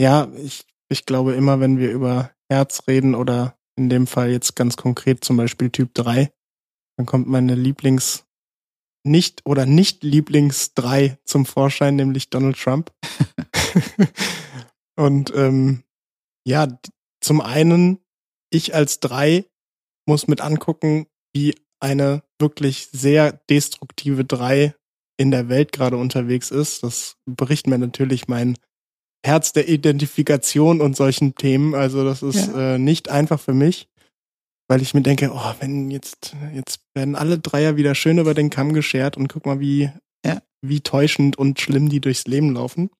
Ja, 0.00 0.28
ich, 0.36 0.66
ich 0.88 1.06
glaube 1.06 1.34
immer, 1.34 1.60
wenn 1.60 1.78
wir 1.78 1.92
über 1.92 2.32
Herz 2.50 2.82
reden 2.88 3.14
oder 3.14 3.56
in 3.76 3.88
dem 3.88 4.08
Fall 4.08 4.30
jetzt 4.30 4.56
ganz 4.56 4.76
konkret 4.76 5.24
zum 5.24 5.36
Beispiel 5.36 5.70
Typ 5.70 5.94
3, 5.94 6.32
dann 6.96 7.06
kommt 7.06 7.28
meine 7.28 7.54
Lieblings 7.54 8.24
nicht 9.04 9.46
oder 9.46 9.64
nicht 9.64 10.02
Lieblings 10.02 10.74
3 10.74 11.18
zum 11.24 11.46
Vorschein, 11.46 11.94
nämlich 11.94 12.30
Donald 12.30 12.58
Trump. 12.58 12.92
Und 14.96 15.32
ähm, 15.36 15.84
ja, 16.44 16.66
zum 17.20 17.40
einen, 17.40 18.00
ich 18.50 18.74
als 18.74 18.98
3 18.98 19.44
muss 20.06 20.26
mit 20.26 20.40
angucken, 20.40 21.06
wie 21.34 21.54
eine 21.80 22.22
wirklich 22.38 22.88
sehr 22.92 23.32
destruktive 23.50 24.24
drei 24.24 24.74
in 25.18 25.30
der 25.30 25.48
Welt 25.48 25.72
gerade 25.72 25.96
unterwegs 25.96 26.50
ist. 26.50 26.82
Das 26.82 27.16
berichten 27.26 27.70
mir 27.70 27.78
natürlich 27.78 28.28
mein 28.28 28.56
Herz 29.24 29.52
der 29.52 29.68
Identifikation 29.68 30.80
und 30.80 30.96
solchen 30.96 31.34
Themen. 31.34 31.74
Also 31.74 32.04
das 32.04 32.22
ist 32.22 32.48
ja. 32.48 32.74
äh, 32.74 32.78
nicht 32.78 33.08
einfach 33.08 33.40
für 33.40 33.54
mich, 33.54 33.88
weil 34.68 34.82
ich 34.82 34.94
mir 34.94 35.02
denke, 35.02 35.30
oh, 35.32 35.54
wenn 35.60 35.90
jetzt, 35.90 36.34
jetzt 36.54 36.80
werden 36.94 37.14
alle 37.14 37.38
Dreier 37.38 37.76
wieder 37.76 37.94
schön 37.94 38.18
über 38.18 38.34
den 38.34 38.50
Kamm 38.50 38.72
geschert 38.72 39.16
und 39.16 39.28
guck 39.28 39.46
mal, 39.46 39.60
wie, 39.60 39.90
ja. 40.24 40.42
wie 40.60 40.80
täuschend 40.80 41.36
und 41.38 41.60
schlimm 41.60 41.88
die 41.88 42.00
durchs 42.00 42.26
Leben 42.26 42.54
laufen. 42.54 42.90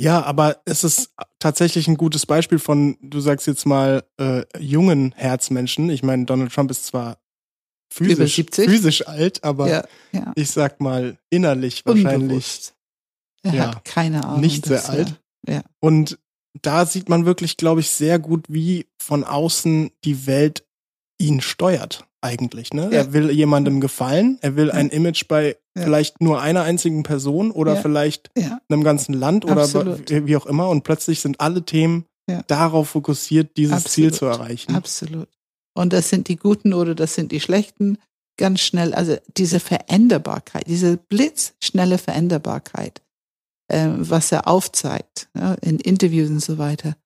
Ja, 0.00 0.22
aber 0.24 0.60
es 0.64 0.82
ist 0.82 1.14
tatsächlich 1.38 1.86
ein 1.86 1.96
gutes 1.96 2.26
Beispiel 2.26 2.58
von, 2.58 2.96
du 3.00 3.20
sagst 3.20 3.46
jetzt 3.46 3.64
mal, 3.64 4.04
äh, 4.20 4.42
jungen 4.58 5.12
Herzmenschen. 5.16 5.88
Ich 5.88 6.02
meine, 6.02 6.24
Donald 6.24 6.52
Trump 6.52 6.70
ist 6.72 6.86
zwar 6.86 7.18
physisch, 7.94 8.42
physisch 8.52 9.06
alt, 9.06 9.44
aber 9.44 9.68
ja, 9.68 9.84
ja. 10.12 10.32
ich 10.34 10.50
sag 10.50 10.80
mal 10.80 11.16
innerlich 11.30 11.84
wahrscheinlich. 11.86 12.72
Er 13.42 13.54
ja, 13.54 13.66
hat 13.68 13.84
keine 13.84 14.24
Ahnung. 14.24 14.40
Nicht 14.40 14.66
sehr 14.66 14.88
alt. 14.88 15.20
Ja. 15.46 15.62
Und 15.80 16.18
da 16.62 16.86
sieht 16.86 17.08
man 17.08 17.26
wirklich, 17.26 17.56
glaube 17.56 17.80
ich, 17.80 17.90
sehr 17.90 18.18
gut, 18.18 18.46
wie 18.48 18.86
von 18.98 19.24
außen 19.24 19.90
die 20.04 20.26
Welt 20.26 20.64
ihn 21.18 21.40
steuert 21.40 22.06
eigentlich. 22.20 22.72
Ne? 22.72 22.88
Er 22.90 23.12
will 23.12 23.30
jemandem 23.30 23.80
gefallen, 23.80 24.38
er 24.40 24.56
will 24.56 24.70
ein 24.70 24.88
Image 24.88 25.28
bei 25.28 25.56
vielleicht 25.76 26.20
nur 26.20 26.40
einer 26.40 26.62
einzigen 26.62 27.02
Person 27.02 27.50
oder 27.50 27.76
vielleicht 27.76 28.30
einem 28.68 28.84
ganzen 28.84 29.12
Land 29.12 29.44
oder 29.44 29.62
Absolut. 29.62 30.08
wie 30.08 30.36
auch 30.36 30.46
immer. 30.46 30.68
Und 30.68 30.84
plötzlich 30.84 31.20
sind 31.20 31.40
alle 31.40 31.64
Themen 31.64 32.06
darauf 32.46 32.90
fokussiert, 32.90 33.56
dieses 33.56 33.84
Absolut. 33.84 33.90
Ziel 33.90 34.14
zu 34.14 34.26
erreichen. 34.26 34.74
Absolut. 34.74 35.28
Und 35.74 35.92
das 35.92 36.08
sind 36.08 36.28
die 36.28 36.36
Guten 36.36 36.72
oder 36.72 36.94
das 36.94 37.14
sind 37.14 37.32
die 37.32 37.40
Schlechten. 37.40 37.98
Ganz 38.36 38.60
schnell, 38.60 38.94
also 38.94 39.16
diese 39.36 39.60
Veränderbarkeit, 39.60 40.66
diese 40.66 40.96
blitzschnelle 40.96 41.98
Veränderbarkeit, 41.98 43.02
äh, 43.68 43.88
was 43.90 44.32
er 44.32 44.48
aufzeigt 44.48 45.28
ja, 45.36 45.54
in 45.54 45.78
Interviews 45.78 46.30
und 46.30 46.40
so 46.40 46.58
weiter. 46.58 46.96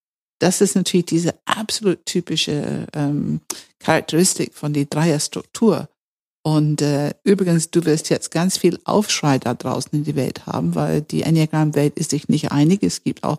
Das 0.41 0.61
ist 0.61 0.77
natürlich 0.77 1.07
diese 1.07 1.35
absolut 1.45 2.07
typische 2.07 2.87
ähm, 2.95 3.41
Charakteristik 3.81 4.55
von 4.55 4.73
die 4.73 4.89
Dreierstruktur. 4.89 5.89
Und 6.45 6.81
äh, 6.81 7.13
übrigens, 7.25 7.71
du 7.71 7.85
wirst 7.85 8.09
jetzt 8.09 8.31
ganz 8.31 8.57
viel 8.57 8.79
Aufschrei 8.85 9.39
da 9.39 9.55
draußen 9.55 9.93
in 9.93 10.05
die 10.05 10.17
Welt 10.17 10.47
haben, 10.47 10.75
weil 10.75 11.03
die 11.03 11.23
Enneagram-Welt 11.23 11.99
ist 11.99 12.11
sich 12.11 12.29
nicht 12.29 12.53
einig. 12.53 12.83
Es 12.83 13.03
gibt 13.03 13.25
auch 13.25 13.39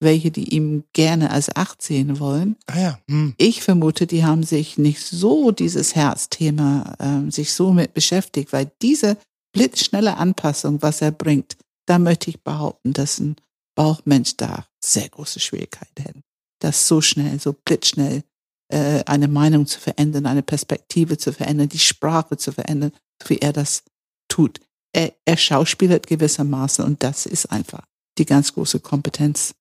welche, 0.00 0.30
die 0.30 0.54
ihm 0.54 0.84
gerne 0.92 1.30
als 1.30 1.54
acht 1.54 1.82
sehen 1.82 2.20
wollen. 2.20 2.56
Ah 2.66 2.78
ja. 2.78 2.98
Hm. 3.08 3.34
Ich 3.38 3.62
vermute, 3.62 4.06
die 4.06 4.24
haben 4.24 4.42
sich 4.42 4.78
nicht 4.78 5.02
so 5.02 5.50
dieses 5.50 5.94
Herzthema 5.94 6.94
ähm, 7.00 7.30
sich 7.30 7.52
so 7.52 7.72
mit 7.72 7.94
beschäftigt, 7.94 8.52
weil 8.52 8.70
diese 8.82 9.16
blitzschnelle 9.52 10.16
Anpassung, 10.16 10.82
was 10.82 11.00
er 11.00 11.12
bringt, 11.12 11.56
da 11.86 11.98
möchte 11.98 12.30
ich 12.30 12.42
behaupten, 12.42 12.92
dass 12.92 13.18
ein 13.18 13.36
Bauchmensch 13.74 14.36
da 14.36 14.66
sehr 14.82 15.08
große 15.08 15.40
Schwierigkeiten 15.40 16.02
hätte. 16.02 16.20
Das 16.60 16.88
so 16.88 17.00
schnell, 17.00 17.40
so 17.40 17.54
blitzschnell 17.54 18.22
äh, 18.68 19.02
eine 19.04 19.28
Meinung 19.28 19.66
zu 19.66 19.80
verändern, 19.80 20.26
eine 20.26 20.42
Perspektive 20.42 21.16
zu 21.18 21.32
verändern, 21.32 21.68
die 21.68 21.78
Sprache 21.78 22.36
zu 22.36 22.52
verändern, 22.52 22.92
wie 23.26 23.38
er 23.38 23.52
das 23.52 23.82
tut. 24.28 24.60
Er, 24.92 25.12
er 25.24 25.36
schauspielert 25.36 26.06
gewissermaßen 26.06 26.84
und 26.84 27.02
das 27.02 27.26
ist 27.26 27.46
einfach 27.46 27.84
die 28.18 28.26
ganz 28.26 28.54
große 28.54 28.80
Kompetenz 28.80 29.54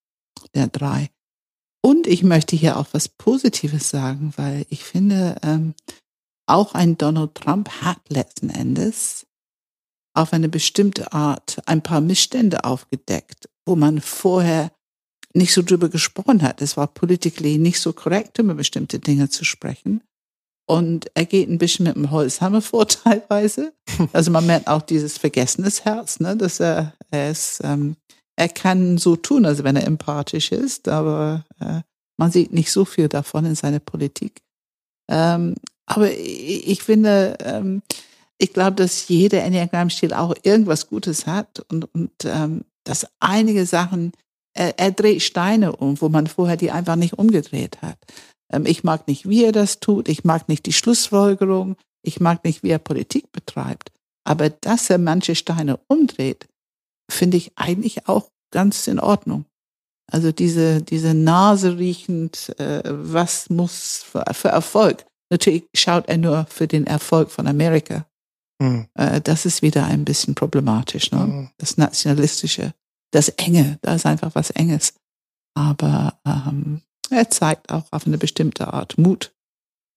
der 0.53 0.67
drei. 0.67 1.09
Und 1.81 2.07
ich 2.07 2.23
möchte 2.23 2.55
hier 2.55 2.77
auch 2.77 2.87
was 2.93 3.07
Positives 3.07 3.89
sagen, 3.89 4.33
weil 4.37 4.65
ich 4.69 4.83
finde, 4.83 5.37
ähm, 5.43 5.75
auch 6.47 6.73
ein 6.73 6.97
Donald 6.97 7.35
Trump 7.35 7.69
hat 7.81 7.99
letzten 8.09 8.49
Endes 8.49 9.25
auf 10.15 10.33
eine 10.33 10.49
bestimmte 10.49 11.13
Art 11.13 11.61
ein 11.65 11.83
paar 11.83 12.01
Missstände 12.01 12.63
aufgedeckt, 12.63 13.49
wo 13.65 13.75
man 13.75 14.01
vorher 14.01 14.71
nicht 15.33 15.53
so 15.53 15.61
drüber 15.61 15.89
gesprochen 15.89 16.41
hat. 16.41 16.61
Es 16.61 16.77
war 16.77 16.87
politically 16.87 17.57
nicht 17.57 17.79
so 17.79 17.93
korrekt, 17.93 18.39
über 18.39 18.55
bestimmte 18.55 18.99
Dinge 18.99 19.29
zu 19.29 19.43
sprechen. 19.43 20.01
Und 20.67 21.11
er 21.13 21.25
geht 21.25 21.49
ein 21.49 21.57
bisschen 21.57 21.85
mit 21.85 21.95
dem 21.95 22.09
Holzhammer 22.11 22.61
vor 22.61 22.87
teilweise. 22.87 23.73
Also 24.13 24.31
man 24.31 24.45
merkt 24.45 24.67
auch 24.67 24.81
dieses 24.81 25.17
vergessenes 25.17 25.85
Herz, 25.85 26.19
ne, 26.19 26.35
dass 26.35 26.59
er, 26.59 26.93
er 27.11 27.29
ist 27.29 27.59
ähm, 27.63 27.97
er 28.35 28.49
kann 28.49 28.97
so 28.97 29.15
tun, 29.15 29.45
als 29.45 29.63
wenn 29.63 29.75
er 29.75 29.87
empathisch 29.87 30.51
ist, 30.51 30.87
aber 30.87 31.45
äh, 31.59 31.81
man 32.17 32.31
sieht 32.31 32.53
nicht 32.53 32.71
so 32.71 32.85
viel 32.85 33.07
davon 33.07 33.45
in 33.45 33.55
seiner 33.55 33.79
Politik. 33.79 34.41
Ähm, 35.09 35.55
aber 35.85 36.11
ich, 36.11 36.67
ich 36.67 36.83
finde, 36.83 37.37
ähm, 37.41 37.81
ich 38.37 38.53
glaube, 38.53 38.75
dass 38.75 39.07
jeder 39.07 39.43
Enneagram-Stil 39.43 40.13
auch 40.13 40.35
irgendwas 40.43 40.87
Gutes 40.87 41.25
hat 41.27 41.61
und, 41.71 41.93
und 41.93 42.11
ähm, 42.25 42.65
dass 42.83 43.07
einige 43.19 43.65
Sachen, 43.65 44.11
er, 44.53 44.77
er 44.79 44.91
dreht 44.91 45.21
Steine 45.21 45.75
um, 45.75 45.99
wo 46.01 46.09
man 46.09 46.27
vorher 46.27 46.57
die 46.57 46.71
einfach 46.71 46.95
nicht 46.95 47.17
umgedreht 47.17 47.81
hat. 47.81 47.97
Ähm, 48.51 48.65
ich 48.65 48.83
mag 48.83 49.07
nicht, 49.07 49.27
wie 49.27 49.45
er 49.45 49.51
das 49.51 49.79
tut, 49.79 50.09
ich 50.09 50.23
mag 50.23 50.49
nicht 50.49 50.65
die 50.65 50.73
Schlussfolgerung, 50.73 51.77
ich 52.01 52.19
mag 52.19 52.43
nicht, 52.43 52.63
wie 52.63 52.69
er 52.69 52.79
Politik 52.79 53.31
betreibt. 53.31 53.91
Aber 54.23 54.49
dass 54.49 54.89
er 54.89 54.97
manche 54.97 55.35
Steine 55.35 55.79
umdreht, 55.87 56.47
finde 57.09 57.37
ich 57.37 57.51
eigentlich 57.55 58.07
auch 58.07 58.29
ganz 58.51 58.87
in 58.87 58.99
Ordnung. 58.99 59.45
Also 60.11 60.31
diese, 60.31 60.81
diese 60.81 61.13
Nase 61.13 61.77
riechend, 61.77 62.57
äh, 62.59 62.83
was 62.85 63.49
muss 63.49 64.03
für, 64.03 64.23
für 64.33 64.49
Erfolg. 64.49 65.05
Natürlich 65.31 65.65
schaut 65.75 66.07
er 66.07 66.17
nur 66.17 66.45
für 66.49 66.67
den 66.67 66.85
Erfolg 66.85 67.31
von 67.31 67.47
Amerika. 67.47 68.05
Hm. 68.61 68.87
Äh, 68.93 69.21
das 69.21 69.45
ist 69.45 69.61
wieder 69.61 69.85
ein 69.85 70.05
bisschen 70.05 70.35
problematisch. 70.35 71.11
Ne? 71.11 71.19
Mhm. 71.19 71.49
Das 71.57 71.77
Nationalistische, 71.77 72.73
das 73.11 73.29
Enge, 73.29 73.79
da 73.81 73.95
ist 73.95 74.05
einfach 74.05 74.35
was 74.35 74.51
Enges. 74.51 74.93
Aber 75.57 76.19
ähm, 76.25 76.81
er 77.09 77.29
zeigt 77.29 77.71
auch 77.71 77.85
auf 77.91 78.05
eine 78.05 78.17
bestimmte 78.17 78.73
Art 78.73 78.97
Mut, 78.97 79.33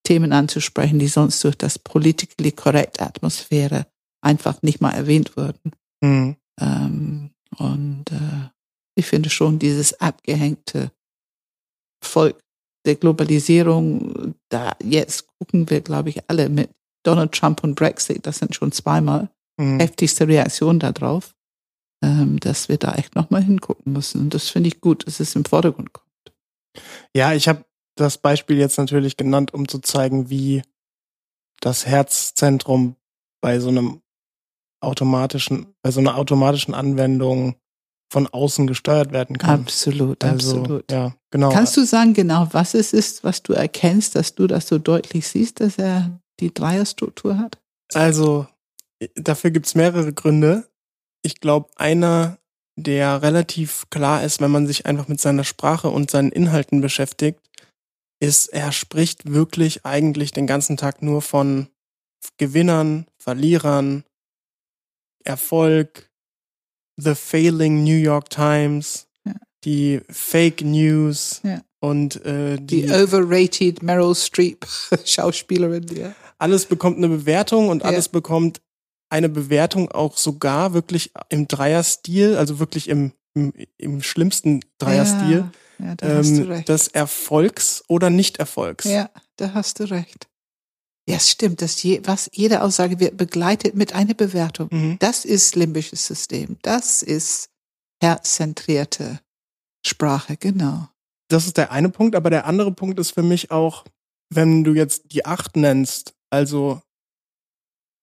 Themen 0.05 0.33
anzusprechen, 0.33 0.99
die 0.99 1.09
sonst 1.09 1.43
durch 1.45 1.57
das 1.57 1.79
politically 1.79 2.53
correct 2.53 3.03
Atmosphäre 3.03 3.87
einfach 4.23 4.63
nicht 4.63 4.81
mal 4.81 4.93
erwähnt 4.93 5.37
würden. 5.37 5.73
Hm. 6.03 6.37
Ähm, 6.61 7.31
und 7.59 8.05
äh, 8.11 8.51
ich 8.95 9.07
finde 9.07 9.31
schon 9.31 9.59
dieses 9.59 10.01
abgehängte 10.01 10.93
Volk 12.03 12.39
der 12.85 12.97
Globalisierung, 12.97 14.35
da 14.49 14.77
jetzt 14.83 15.27
gucken 15.39 15.69
wir, 15.69 15.81
glaube 15.81 16.11
ich, 16.11 16.29
alle 16.29 16.49
mit 16.49 16.71
Donald 17.05 17.33
Trump 17.33 17.63
und 17.65 17.75
Brexit, 17.75 18.27
das 18.27 18.39
sind 18.39 18.55
schon 18.55 18.73
zweimal 18.73 19.29
Hm. 19.59 19.81
heftigste 19.81 20.29
Reaktionen 20.29 20.79
darauf, 20.79 21.35
ähm, 22.03 22.39
dass 22.39 22.69
wir 22.69 22.79
da 22.79 22.95
echt 22.95 23.17
nochmal 23.17 23.43
hingucken 23.43 23.93
müssen. 23.93 24.23
Und 24.23 24.35
das 24.35 24.49
finde 24.49 24.69
ich 24.69 24.81
gut, 24.81 25.07
dass 25.07 25.21
es 25.21 25.35
im 25.35 25.45
Vordergrund 25.45 25.93
kommt. 25.93 26.07
Ja, 27.15 27.33
ich 27.33 27.49
habe 27.49 27.65
das 27.97 28.19
Beispiel 28.19 28.57
jetzt 28.57 28.79
natürlich 28.79 29.17
genannt, 29.17 29.53
um 29.53 29.67
zu 29.67 29.81
zeigen, 29.81 30.31
wie 30.31 30.63
das 31.61 31.87
Herzzentrum 31.87 32.95
bei 33.41 33.59
so 33.59 33.69
einem 33.69 34.01
automatischen, 34.81 35.75
bei 35.83 35.91
so 35.91 36.01
einer 36.01 36.17
automatischen 36.17 36.75
Anwendung 36.75 37.57
von 38.11 38.27
außen 38.27 38.67
gesteuert 38.67 39.13
werden 39.13 39.37
kann. 39.39 39.61
Absolut, 39.61 40.25
Also, 40.25 40.61
absolut. 40.61 40.91
ja, 40.91 41.15
genau. 41.31 41.51
Kannst 41.51 41.77
du 41.77 41.85
sagen 41.85 42.15
genau, 42.15 42.49
was 42.53 42.75
es 42.75 42.93
ist, 42.93 43.23
was 43.23 43.43
du 43.43 43.53
erkennst, 43.53 44.15
dass 44.15 44.35
du 44.35 44.47
das 44.47 44.69
so 44.69 44.79
deutlich 44.79 45.29
siehst, 45.29 45.61
dass 45.61 45.79
er 45.79 46.19
die 46.41 46.53
Dreierstruktur 46.53 47.39
hat? 47.39 47.59
Also, 47.93 48.47
dafür 49.15 49.51
gibt's 49.51 49.75
mehrere 49.75 50.13
Gründe. 50.13 50.69
Ich 51.23 51.41
glaube, 51.41 51.69
einer, 51.77 52.39
der 52.77 53.23
relativ 53.23 53.91
klar 53.91 54.23
ist, 54.23 54.41
wenn 54.41 54.51
man 54.51 54.67
sich 54.67 54.87
einfach 54.87 55.09
mit 55.09 55.21
seiner 55.21 55.45
Sprache 55.45 55.91
und 55.91 56.11
seinen 56.11 56.33
Inhalten 56.33 56.81
beschäftigt, 56.81 57.41
ist, 58.21 58.49
er 58.49 58.73
spricht 58.73 59.31
wirklich 59.31 59.85
eigentlich 59.85 60.33
den 60.33 60.47
ganzen 60.47 60.77
Tag 60.77 61.03
nur 61.03 61.23
von 61.23 61.69
Gewinnern, 62.37 63.07
Verlierern, 63.19 64.05
Erfolg, 65.29 66.11
The 66.97 67.15
Failing 67.15 67.85
New 67.85 67.97
York 67.97 68.31
Times, 68.31 69.07
Ja. 69.25 69.35
die 69.65 70.01
Fake 70.11 70.63
News 70.63 71.41
Ja. 71.45 71.63
und 71.81 72.25
äh, 72.27 72.57
Die 72.57 72.83
die, 72.87 72.91
overrated 72.93 73.83
Meryl 73.83 74.15
Streep 74.15 74.67
Schauspielerin, 75.05 75.87
ja. 75.95 76.15
alles 76.39 76.67
bekommt 76.67 76.97
eine 76.99 77.09
Bewertung 77.09 77.69
und 77.69 77.85
alles 77.85 78.09
bekommt 78.09 78.61
eine 79.11 79.29
Bewertung 79.29 79.91
auch 79.91 80.17
sogar 80.19 80.75
wirklich 80.75 81.13
im 81.31 81.49
Dreierstil, 81.49 82.37
also 82.37 82.59
wirklich 82.59 82.89
im, 82.89 83.13
im, 83.35 83.53
im 83.79 84.03
schlimmsten 84.03 84.61
Dreierstil, 84.79 85.51
Ja, 85.79 85.95
da 85.95 86.17
hast 86.17 86.37
du 86.37 86.43
ähm, 86.43 86.51
recht. 86.51 86.69
des 86.69 86.89
Erfolgs 86.89 87.83
oder 87.89 88.11
Nicht-Erfolgs. 88.11 88.85
Ja, 88.85 89.09
da 89.37 89.55
hast 89.55 89.81
du 89.81 89.85
recht. 89.85 90.28
Ja, 91.09 91.17
es 91.17 91.31
stimmt, 91.31 91.63
dass 91.63 91.83
je, 91.83 92.03
was 92.05 92.29
jede 92.35 92.63
Aussage 92.63 93.01
wird 93.01 93.17
begleitet 93.17 93.75
mit 93.75 93.95
einer 93.95 94.13
Bewertung. 94.13 94.69
Mhm. 94.71 94.99
Das 94.99 95.25
ist 95.25 95.57
limbisches 95.57 96.07
System. 96.07 96.59
Das 96.61 97.03
ist 97.03 97.49
herzzentrierte 98.03 99.19
Sprache, 99.87 100.37
genau. 100.37 100.89
Das 101.29 101.47
ist 101.47 101.57
der 101.57 101.73
eine 101.73 101.89
Punkt, 101.89 102.15
aber 102.15 102.29
der 102.29 102.45
andere 102.45 102.73
Punkt 102.73 102.99
ist 102.99 103.13
für 103.13 103.23
mich 103.23 103.51
auch, 103.51 103.87
wenn 104.29 104.65
du 104.65 104.75
jetzt 104.75 105.13
die 105.13 105.25
Acht 105.25 105.57
nennst, 105.57 106.15
also 106.29 106.83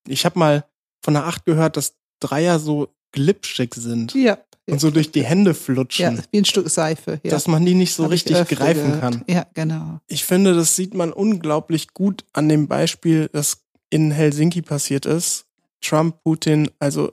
ich 0.08 0.26
habe 0.26 0.40
mal 0.40 0.66
von 1.04 1.14
der 1.14 1.26
Acht 1.26 1.46
gehört, 1.46 1.78
dass 1.78 1.94
Dreier 2.20 2.58
so 2.58 2.92
glitschig 3.12 3.76
sind 3.76 4.16
Ja. 4.16 4.40
Und 4.70 4.80
so 4.82 4.90
durch 4.92 5.12
die 5.12 5.24
Hände 5.24 5.54
flutschen, 5.54 6.16
Ja, 6.18 6.24
wie 6.32 6.38
ein 6.40 6.46
Stück 6.46 6.70
Seife. 6.70 7.20
Ja. 7.24 7.32
dass 7.32 7.48
man 7.48 7.66
die 7.66 7.76
nicht 7.76 7.94
so 7.94 8.04
Hab 8.06 8.12
ich 8.12 8.26
richtig 8.28 8.58
greifen 8.58 8.86
gehört. 8.94 9.02
kann. 9.02 9.24
Ja, 9.28 9.46
genau. 9.54 10.00
Ich 10.08 10.26
finde, 10.26 10.54
das 10.56 10.76
sieht 10.76 10.94
man 10.94 11.14
unglaublich 11.14 11.94
gut 11.94 12.26
an 12.34 12.50
dem 12.50 12.68
Beispiel, 12.68 13.30
das 13.32 13.64
in 13.90 14.12
Helsinki 14.12 14.62
passiert 14.62 15.06
ist. 15.06 15.46
Trump, 15.82 16.24
Putin, 16.24 16.70
also 16.80 17.12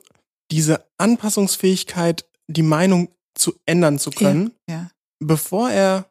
diese 0.50 0.84
Anpassungsfähigkeit, 0.98 2.24
die 2.48 2.62
Meinung 2.62 3.08
zu 3.34 3.54
ändern 3.66 3.98
zu 3.98 4.10
können, 4.10 4.52
Ja. 4.68 4.90
bevor 5.18 5.70
er 5.70 6.06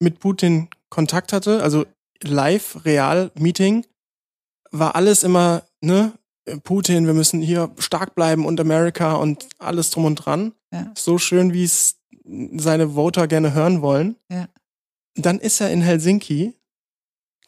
mit 0.00 0.18
Putin 0.20 0.68
Kontakt 0.90 1.32
hatte, 1.32 1.62
also 1.62 1.86
live, 2.22 2.84
real 2.84 3.30
Meeting, 3.38 3.84
war 4.70 4.94
alles 4.96 5.22
immer, 5.22 5.62
ne, 5.80 6.12
Putin, 6.64 7.06
wir 7.06 7.14
müssen 7.14 7.40
hier 7.40 7.72
stark 7.78 8.14
bleiben 8.14 8.46
und 8.46 8.58
Amerika 8.60 9.14
und 9.14 9.48
alles 9.58 9.90
drum 9.90 10.04
und 10.04 10.16
dran. 10.16 10.52
Ja. 10.72 10.92
So 10.96 11.18
schön, 11.18 11.52
wie 11.52 11.64
es 11.64 11.96
seine 12.24 12.90
Voter 12.94 13.28
gerne 13.28 13.54
hören 13.54 13.82
wollen. 13.82 14.16
Ja. 14.30 14.48
Dann 15.14 15.38
ist 15.38 15.60
er 15.60 15.70
in 15.70 15.82
Helsinki, 15.82 16.54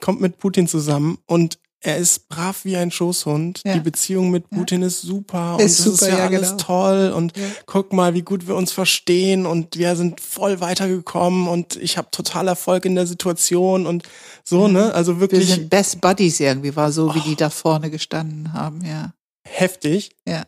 kommt 0.01 0.21
mit 0.21 0.39
Putin 0.39 0.69
zusammen 0.69 1.19
und 1.27 1.59
er 1.85 1.99
ist 1.99 2.29
brav 2.29 2.64
wie 2.64 2.77
ein 2.77 2.90
Schoßhund. 2.90 3.61
Ja. 3.64 3.75
Die 3.75 3.81
Beziehung 3.81 4.31
mit 4.31 4.44
Ja. 4.51 4.59
Putin 4.59 4.83
ist 4.83 5.03
super 5.03 5.57
Ist 5.59 5.81
und 5.81 5.87
das 5.87 5.94
ist 5.94 6.01
super, 6.01 6.09
ja, 6.12 6.18
ja, 6.18 6.25
alles 6.27 6.51
genau. 6.51 6.62
toll 6.62 7.12
und 7.14 7.37
Ja. 7.37 7.44
guck 7.66 7.92
mal, 7.92 8.14
wie 8.14 8.23
gut 8.23 8.47
wir 8.47 8.57
uns 8.57 8.73
verstehen 8.73 9.47
und 9.47 9.77
wir 9.77 9.94
sind 9.97 10.20
voll 10.20 10.61
weitergekommen 10.61 11.47
und 11.49 11.77
ich 11.77 11.97
habe 11.99 12.09
total 12.11 12.49
Erfolg 12.49 12.85
in 12.87 12.94
der 12.94 13.07
Situation 13.07 13.87
und 13.87 14.03
so, 14.44 14.62
Ja. 14.66 14.73
ne? 14.73 14.94
Also 14.94 15.14
Wir 15.16 15.20
wirklich 15.20 15.49
sind 15.51 15.70
Best 15.70 16.01
Buddies 16.01 16.40
irgendwie, 16.40 16.75
war 16.75 16.90
so, 16.92 17.14
wie 17.14 17.18
Oh. 17.20 17.23
die 17.29 17.37
da 17.37 17.51
vorne 17.51 17.90
gestanden 17.90 18.53
haben, 18.53 18.85
ja. 18.85 19.12
heftig. 19.47 20.16
Ja. 20.27 20.44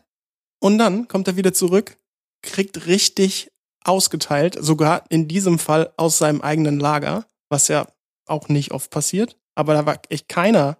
Und 0.59 0.79
dann 0.79 1.07
kommt 1.07 1.27
er 1.27 1.35
wieder 1.37 1.53
zurück, 1.53 1.97
kriegt 2.41 2.87
richtig 2.87 3.51
ausgeteilt, 3.83 4.57
sogar 4.59 5.03
in 5.09 5.27
diesem 5.27 5.59
Fall 5.59 5.93
aus 5.97 6.17
seinem 6.17 6.41
eigenen 6.41 6.79
Lager, 6.79 7.25
was 7.49 7.67
ja 7.67 7.87
auch 8.25 8.49
nicht 8.49 8.71
oft 8.71 8.89
passiert. 8.89 9.37
Aber 9.55 9.73
da 9.73 9.85
war 9.85 10.01
echt 10.09 10.27
keiner, 10.27 10.77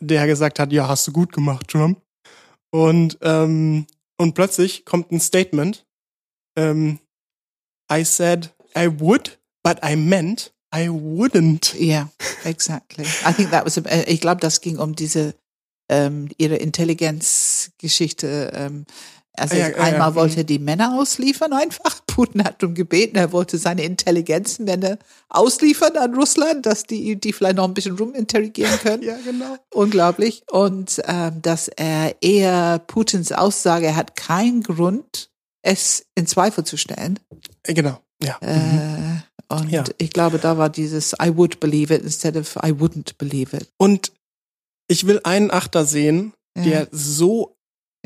der 0.00 0.26
gesagt 0.26 0.58
hat, 0.58 0.72
ja, 0.72 0.88
hast 0.88 1.06
du 1.06 1.12
gut 1.12 1.32
gemacht, 1.32 1.68
Trump. 1.68 2.00
Und, 2.70 3.18
ähm, 3.22 3.86
und 4.16 4.34
plötzlich 4.34 4.84
kommt 4.84 5.12
ein 5.12 5.20
Statement. 5.20 5.86
Ähm, 6.56 6.98
I 7.90 8.04
said 8.04 8.54
I 8.76 8.88
would, 9.00 9.38
but 9.62 9.78
I 9.84 9.96
meant 9.96 10.52
I 10.74 10.88
wouldn't. 10.88 11.74
Ja, 11.78 12.10
exactly. 12.44 13.04
I 13.24 13.32
think 13.32 13.50
that 13.50 13.64
was, 13.64 13.78
a, 13.78 13.82
äh, 13.82 14.10
ich 14.12 14.20
glaube, 14.20 14.40
das 14.40 14.60
ging 14.60 14.78
um 14.78 14.94
diese, 14.94 15.34
ähm, 15.88 16.28
ihre 16.36 16.56
Intelligenzgeschichte. 16.56 18.52
Ähm, 18.54 18.84
also 19.38 19.54
Ja, 19.56 19.68
ja, 19.68 19.76
ja, 19.76 19.82
einmal 19.82 20.10
mhm. 20.10 20.14
wollte 20.16 20.36
er 20.38 20.44
die 20.44 20.58
Männer 20.58 20.98
ausliefern 20.98 21.52
einfach. 21.52 22.00
Putin 22.06 22.44
hat 22.44 22.62
um 22.64 22.74
gebeten, 22.74 23.16
er 23.16 23.32
wollte 23.32 23.58
seine 23.58 23.82
Intelligenzmänner 23.84 24.98
ausliefern 25.28 25.96
an 25.96 26.14
Russland, 26.14 26.66
dass 26.66 26.84
die, 26.84 27.16
die 27.16 27.32
vielleicht 27.32 27.56
noch 27.56 27.64
ein 27.68 27.74
bisschen 27.74 27.96
ruminterrogieren 27.96 28.78
können. 28.80 29.02
Ja, 29.06 29.16
genau. 29.24 29.56
Unglaublich. 29.74 30.42
Und 30.50 31.00
ähm, 31.06 31.42
dass 31.42 31.68
er 31.68 32.16
eher 32.22 32.78
Putins 32.86 33.32
Aussage, 33.32 33.86
er 33.86 33.96
hat 33.96 34.16
keinen 34.16 34.62
Grund, 34.62 35.30
es 35.62 36.06
in 36.14 36.26
Zweifel 36.26 36.64
zu 36.64 36.76
stellen. 36.76 37.18
Äh, 37.64 37.74
Genau. 37.74 38.00
Ja. 38.22 38.38
Mhm. 38.40 39.22
Äh, 39.50 39.54
und 39.54 39.70
Ja. 39.70 39.84
ich 39.98 40.10
glaube, 40.10 40.38
da 40.38 40.58
war 40.58 40.70
dieses 40.70 41.12
I 41.22 41.36
would 41.36 41.60
believe 41.60 41.94
it 41.94 42.02
instead 42.02 42.36
of 42.36 42.56
I 42.56 42.70
wouldn't 42.70 43.16
believe 43.18 43.56
it. 43.56 43.68
Und 43.76 44.12
ich 44.88 45.06
will 45.06 45.20
einen 45.24 45.50
Achter 45.50 45.84
sehen, 45.84 46.32
der 46.56 46.88
so 46.90 47.55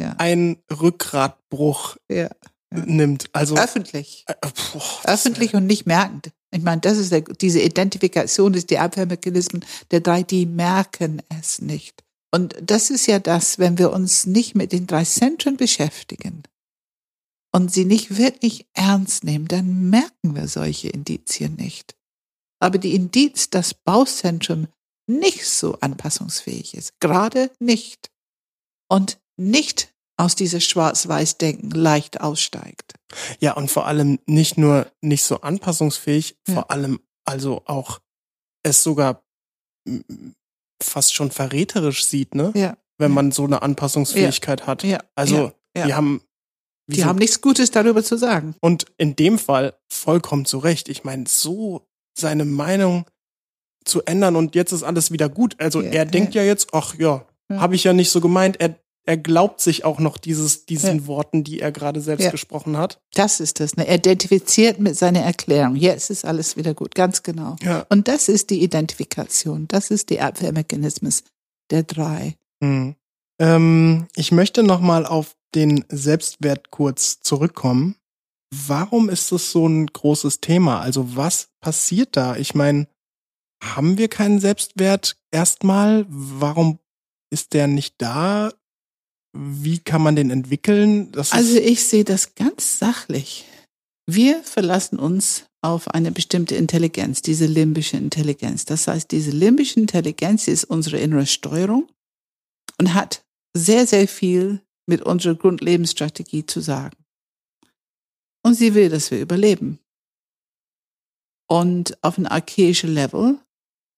Ja. 0.00 0.14
einen 0.18 0.62
Rückgratbruch 0.70 1.96
ja. 2.10 2.30
nimmt. 2.70 3.28
Also 3.32 3.56
öffentlich. 3.56 4.24
äh, 4.26 4.34
das- 4.72 5.04
Öffentlich 5.04 5.54
und 5.54 5.66
nicht 5.66 5.86
merkend. 5.86 6.30
Ich 6.52 6.62
meine, 6.62 6.80
das 6.80 6.98
ist 6.98 7.12
der, 7.12 7.20
diese 7.20 7.60
Identifikation, 7.60 8.54
ist 8.54 8.70
die 8.70 8.78
Abwehrmechanismen 8.78 9.64
der 9.90 10.00
drei, 10.00 10.22
die 10.22 10.46
merken 10.46 11.22
es 11.28 11.60
nicht. 11.60 12.02
Und 12.32 12.56
das 12.62 12.90
ist 12.90 13.06
ja 13.06 13.18
das, 13.18 13.58
wenn 13.58 13.78
wir 13.78 13.92
uns 13.92 14.26
nicht 14.26 14.54
mit 14.54 14.72
den 14.72 14.86
drei 14.86 15.04
Zentren 15.04 15.56
beschäftigen 15.56 16.42
und 17.52 17.72
sie 17.72 17.84
nicht 17.84 18.16
wirklich 18.16 18.66
ernst 18.72 19.24
nehmen, 19.24 19.48
dann 19.48 19.90
merken 19.90 20.34
wir 20.34 20.48
solche 20.48 20.88
Indizien 20.88 21.56
nicht. 21.56 21.96
Aber 22.60 22.78
die 22.78 22.94
Indiz, 22.94 23.50
dass 23.50 23.74
Bauzentrum 23.74 24.68
nicht 25.08 25.46
so 25.46 25.78
anpassungsfähig 25.80 26.74
ist, 26.74 27.00
gerade 27.00 27.50
nicht 27.58 28.10
und 28.88 29.18
nicht 29.36 29.89
aus 30.20 30.34
dieser 30.34 30.60
Schwarz-Weiß-Denken 30.60 31.70
leicht 31.70 32.20
aussteigt. 32.20 32.94
Ja, 33.40 33.54
und 33.54 33.70
vor 33.70 33.86
allem 33.86 34.18
nicht 34.26 34.58
nur 34.58 34.86
nicht 35.00 35.24
so 35.24 35.40
anpassungsfähig, 35.40 36.36
Ja. 36.46 36.54
vor 36.54 36.70
allem 36.70 37.00
also 37.24 37.62
auch 37.66 38.00
es 38.62 38.82
sogar 38.82 39.22
fast 40.82 41.14
schon 41.14 41.30
verräterisch 41.30 42.04
sieht, 42.04 42.34
ne? 42.34 42.52
Ja. 42.54 42.76
Wenn 42.98 43.12
man 43.12 43.32
so 43.32 43.44
eine 43.44 43.62
Anpassungsfähigkeit 43.62 44.66
hat. 44.66 44.82
Ja, 44.82 44.98
Also, 45.14 45.36
ja, 45.36 45.52
ja. 45.76 45.86
die 45.86 45.94
haben 45.94 46.20
Die 46.86 47.00
so- 47.00 47.06
haben 47.06 47.18
nichts 47.18 47.40
Gutes 47.40 47.70
darüber 47.70 48.02
zu 48.02 48.16
sagen. 48.18 48.54
Und 48.60 48.86
in 48.98 49.14
dem 49.16 49.38
Fall 49.38 49.74
vollkommen 49.88 50.44
zu 50.44 50.58
Recht. 50.58 50.88
Ich 50.88 51.04
meine, 51.04 51.24
so 51.28 51.86
seine 52.18 52.44
Meinung 52.44 53.06
zu 53.84 54.02
ändern 54.04 54.36
und 54.36 54.54
jetzt 54.54 54.72
ist 54.72 54.82
alles 54.82 55.10
wieder 55.12 55.28
gut. 55.28 55.54
Also 55.60 55.80
Ja, 55.80 55.90
er 55.90 56.04
denkt 56.04 56.34
ja 56.34 56.42
jetzt, 56.42 56.74
ach 56.74 56.94
ja, 56.98 57.24
Ja. 57.50 57.60
habe 57.60 57.74
ich 57.76 57.84
ja 57.84 57.92
nicht 57.92 58.10
so 58.10 58.20
gemeint. 58.20 58.60
Er 58.60 58.74
er 59.06 59.16
glaubt 59.16 59.60
sich 59.60 59.84
auch 59.84 59.98
noch 59.98 60.18
dieses, 60.18 60.66
diesen 60.66 61.00
ja. 61.00 61.06
Worten, 61.06 61.42
die 61.42 61.60
er 61.60 61.72
gerade 61.72 62.00
selbst 62.00 62.24
ja. 62.24 62.30
gesprochen 62.30 62.76
hat. 62.76 63.00
Das 63.14 63.40
ist 63.40 63.60
das. 63.60 63.76
Ne? 63.76 63.86
Er 63.86 63.96
identifiziert 63.96 64.78
mit 64.78 64.96
seiner 64.96 65.20
Erklärung. 65.20 65.74
Jetzt 65.74 66.10
ist 66.10 66.24
alles 66.24 66.56
wieder 66.56 66.74
gut. 66.74 66.94
Ganz 66.94 67.22
genau. 67.22 67.56
Ja. 67.62 67.86
Und 67.88 68.08
das 68.08 68.28
ist 68.28 68.50
die 68.50 68.62
Identifikation. 68.62 69.66
Das 69.68 69.90
ist 69.90 70.10
die 70.10 70.20
Abwehrmechanismus 70.20 71.24
der 71.70 71.82
drei. 71.84 72.36
Hm. 72.62 72.94
Ähm, 73.40 74.06
ich 74.14 74.32
möchte 74.32 74.62
nochmal 74.62 75.06
auf 75.06 75.34
den 75.54 75.84
Selbstwert 75.88 76.70
kurz 76.70 77.20
zurückkommen. 77.20 77.96
Warum 78.52 79.08
ist 79.08 79.32
das 79.32 79.50
so 79.50 79.66
ein 79.66 79.86
großes 79.86 80.40
Thema? 80.40 80.80
Also 80.80 81.16
was 81.16 81.48
passiert 81.60 82.16
da? 82.16 82.36
Ich 82.36 82.54
meine, 82.54 82.86
haben 83.62 83.98
wir 83.98 84.08
keinen 84.08 84.40
Selbstwert 84.40 85.16
erstmal? 85.30 86.04
Warum 86.08 86.78
ist 87.30 87.54
der 87.54 87.66
nicht 87.66 87.94
da? 87.98 88.52
Wie 89.32 89.78
kann 89.78 90.02
man 90.02 90.16
den 90.16 90.30
entwickeln? 90.30 91.12
Das 91.12 91.32
also 91.32 91.56
ich 91.56 91.84
sehe 91.84 92.04
das 92.04 92.34
ganz 92.34 92.78
sachlich. 92.78 93.44
Wir 94.06 94.42
verlassen 94.42 94.98
uns 94.98 95.44
auf 95.62 95.88
eine 95.88 96.10
bestimmte 96.10 96.56
Intelligenz, 96.56 97.22
diese 97.22 97.46
limbische 97.46 97.96
Intelligenz. 97.96 98.64
Das 98.64 98.88
heißt, 98.88 99.10
diese 99.10 99.30
limbische 99.30 99.78
Intelligenz 99.78 100.48
ist 100.48 100.64
unsere 100.64 100.98
innere 100.98 101.26
Steuerung 101.26 101.88
und 102.78 102.94
hat 102.94 103.24
sehr, 103.56 103.86
sehr 103.86 104.08
viel 104.08 104.62
mit 104.86 105.02
unserer 105.02 105.34
Grundlebensstrategie 105.34 106.46
zu 106.46 106.60
sagen. 106.60 106.96
Und 108.42 108.54
sie 108.54 108.74
will, 108.74 108.88
dass 108.88 109.10
wir 109.10 109.20
überleben. 109.20 109.78
Und 111.48 112.02
auf 112.02 112.16
einem 112.16 112.26
archaischen 112.26 112.94
Level 112.94 113.38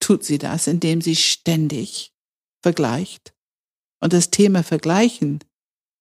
tut 0.01 0.25
sie 0.25 0.38
das, 0.38 0.66
indem 0.66 1.01
sie 1.01 1.16
ständig 1.16 2.12
vergleicht. 2.62 3.33
Und 4.03 4.12
das 4.12 4.31
Thema 4.31 4.65
Vergleichen 4.65 5.38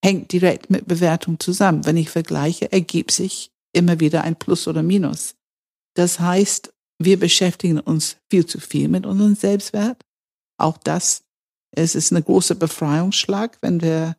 hängt 0.03 0.31
direkt 0.31 0.71
mit 0.71 0.87
Bewertung 0.87 1.39
zusammen. 1.39 1.85
Wenn 1.85 1.97
ich 1.97 2.09
vergleiche, 2.09 2.71
ergibt 2.71 3.11
sich 3.11 3.51
immer 3.73 3.99
wieder 3.99 4.23
ein 4.23 4.35
Plus 4.35 4.67
oder 4.67 4.81
Minus. 4.81 5.35
Das 5.93 6.19
heißt, 6.19 6.73
wir 6.99 7.19
beschäftigen 7.19 7.79
uns 7.79 8.17
viel 8.29 8.45
zu 8.45 8.59
viel 8.59 8.87
mit 8.87 9.05
unserem 9.05 9.35
Selbstwert. 9.35 10.03
Auch 10.57 10.77
das, 10.77 11.23
es 11.75 11.93
ist 11.93 12.11
eine 12.11 12.23
große 12.23 12.55
Befreiungsschlag, 12.55 13.59
wenn 13.61 13.81
wir 13.81 14.15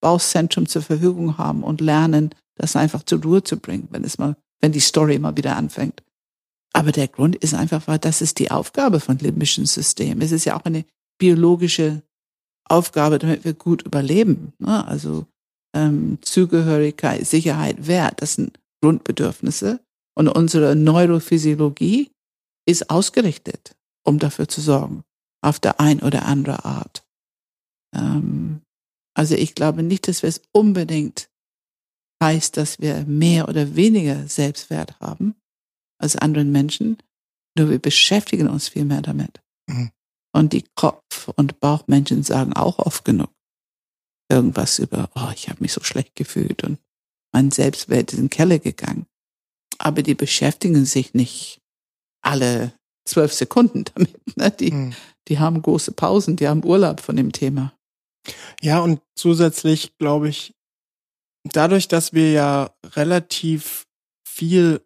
Bauchzentrum 0.00 0.66
zur 0.66 0.82
Verfügung 0.82 1.38
haben 1.38 1.62
und 1.62 1.80
lernen, 1.80 2.34
das 2.56 2.74
einfach 2.74 3.04
zur 3.04 3.22
Ruhe 3.22 3.44
zu 3.44 3.58
bringen, 3.58 3.88
wenn 3.90 4.02
es 4.02 4.18
mal, 4.18 4.36
wenn 4.60 4.72
die 4.72 4.80
Story 4.80 5.18
mal 5.18 5.36
wieder 5.36 5.56
anfängt. 5.56 6.02
Aber 6.72 6.90
der 6.90 7.08
Grund 7.08 7.36
ist 7.36 7.54
einfach, 7.54 7.86
weil 7.86 7.98
das 7.98 8.22
ist 8.22 8.40
die 8.40 8.50
Aufgabe 8.50 8.98
von 8.98 9.18
limbischen 9.18 9.66
Systemen. 9.66 10.22
Es 10.22 10.32
ist 10.32 10.46
ja 10.46 10.58
auch 10.58 10.64
eine 10.64 10.84
biologische 11.18 12.02
Aufgabe, 12.70 13.18
damit 13.18 13.44
wir 13.44 13.54
gut 13.54 13.82
überleben. 13.82 14.52
Ne? 14.58 14.86
Also 14.86 15.26
ähm, 15.74 16.18
Zugehörigkeit, 16.22 17.26
Sicherheit, 17.26 17.86
Wert, 17.86 18.22
das 18.22 18.34
sind 18.34 18.58
Grundbedürfnisse. 18.82 19.80
Und 20.16 20.28
unsere 20.28 20.76
Neurophysiologie 20.76 22.10
ist 22.66 22.90
ausgerichtet, 22.90 23.76
um 24.04 24.18
dafür 24.18 24.48
zu 24.48 24.60
sorgen, 24.60 25.02
auf 25.42 25.58
der 25.60 25.80
ein 25.80 26.00
oder 26.00 26.26
andere 26.26 26.64
Art. 26.64 27.04
Ähm, 27.94 28.62
also 29.14 29.34
ich 29.34 29.54
glaube 29.54 29.82
nicht, 29.82 30.08
dass 30.08 30.22
wir 30.22 30.28
es 30.28 30.42
unbedingt 30.52 31.30
heißt, 32.22 32.56
dass 32.56 32.80
wir 32.80 33.04
mehr 33.06 33.48
oder 33.48 33.76
weniger 33.76 34.28
Selbstwert 34.28 35.00
haben 35.00 35.34
als 35.98 36.16
anderen 36.16 36.52
Menschen, 36.52 36.98
nur 37.56 37.70
wir 37.70 37.78
beschäftigen 37.78 38.48
uns 38.48 38.68
viel 38.68 38.84
mehr 38.84 39.02
damit. 39.02 39.40
Mhm. 39.66 39.90
Und 40.32 40.52
die 40.52 40.64
Kopf- 40.74 41.28
und 41.34 41.60
Bauchmenschen 41.60 42.22
sagen 42.22 42.52
auch 42.52 42.78
oft 42.78 43.04
genug 43.04 43.30
irgendwas 44.30 44.78
über, 44.78 45.10
oh, 45.14 45.30
ich 45.34 45.48
habe 45.48 45.60
mich 45.60 45.72
so 45.72 45.82
schlecht 45.82 46.14
gefühlt 46.14 46.62
und 46.64 46.78
mein 47.32 47.50
Selbstwert 47.50 48.12
ist 48.12 48.18
in 48.18 48.26
den 48.26 48.30
Keller 48.30 48.58
gegangen. 48.58 49.06
Aber 49.78 50.02
die 50.02 50.14
beschäftigen 50.14 50.84
sich 50.84 51.14
nicht 51.14 51.60
alle 52.22 52.72
zwölf 53.04 53.32
Sekunden 53.32 53.84
damit. 53.94 54.36
Ne? 54.36 54.50
Die, 54.52 54.70
mhm. 54.70 54.94
die 55.28 55.38
haben 55.38 55.60
große 55.60 55.92
Pausen, 55.92 56.36
die 56.36 56.48
haben 56.48 56.64
Urlaub 56.64 57.00
von 57.00 57.16
dem 57.16 57.32
Thema. 57.32 57.74
Ja, 58.62 58.80
und 58.80 59.00
zusätzlich 59.16 59.96
glaube 59.98 60.28
ich, 60.28 60.54
dadurch, 61.44 61.88
dass 61.88 62.12
wir 62.12 62.30
ja 62.32 62.74
relativ 62.84 63.86
viel 64.26 64.84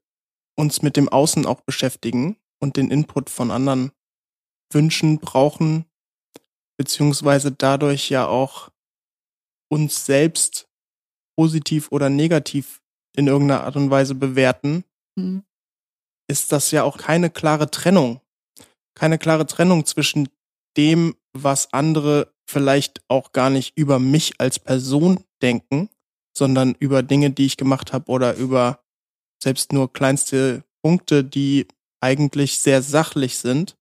uns 0.57 0.83
mit 0.83 0.97
dem 0.97 1.09
Außen 1.09 1.47
auch 1.47 1.61
beschäftigen 1.63 2.37
und 2.61 2.77
den 2.77 2.91
Input 2.91 3.29
von 3.29 3.51
anderen 3.51 3.91
wünschen, 4.75 5.19
brauchen, 5.19 5.87
beziehungsweise 6.77 7.53
dadurch 7.53 8.11
ja 8.11 8.27
auch 8.27 8.71
uns 9.71 10.07
selbst 10.07 10.69
positiv 11.37 11.91
oder 11.91 12.11
negativ 12.11 12.83
in 13.17 13.27
irgendeiner 13.27 13.65
Art 13.65 13.77
und 13.77 13.91
Weise 13.91 14.15
bewerten, 14.15 14.85
mhm. 15.17 15.45
ist 16.29 16.53
das 16.53 16.71
ja 16.71 16.83
auch 16.83 16.99
keine 16.99 17.31
klare 17.31 17.71
Trennung. 17.71 18.21
Keine 18.97 19.19
klare 19.19 19.47
Trennung 19.47 19.87
zwischen 19.87 20.29
dem, 20.77 21.17
was 21.33 21.73
andere 21.73 22.33
vielleicht 22.49 23.03
auch 23.09 23.33
gar 23.33 23.51
nicht 23.51 23.77
über 23.77 23.99
mich 23.99 24.41
als 24.41 24.59
Person 24.59 25.25
denken, 25.43 25.89
sondern 26.37 26.75
über 26.79 27.03
Dinge, 27.03 27.31
die 27.31 27.47
ich 27.47 27.57
gemacht 27.57 27.93
habe 27.93 28.11
oder 28.11 28.35
über 28.35 28.81
selbst 29.43 29.73
nur 29.73 29.93
kleinste 29.93 30.65
Punkte, 30.83 31.25
die 31.25 31.67
eigentlich 32.01 32.59
sehr 32.61 32.83
sachlich 32.83 33.39
sind. 33.39 33.77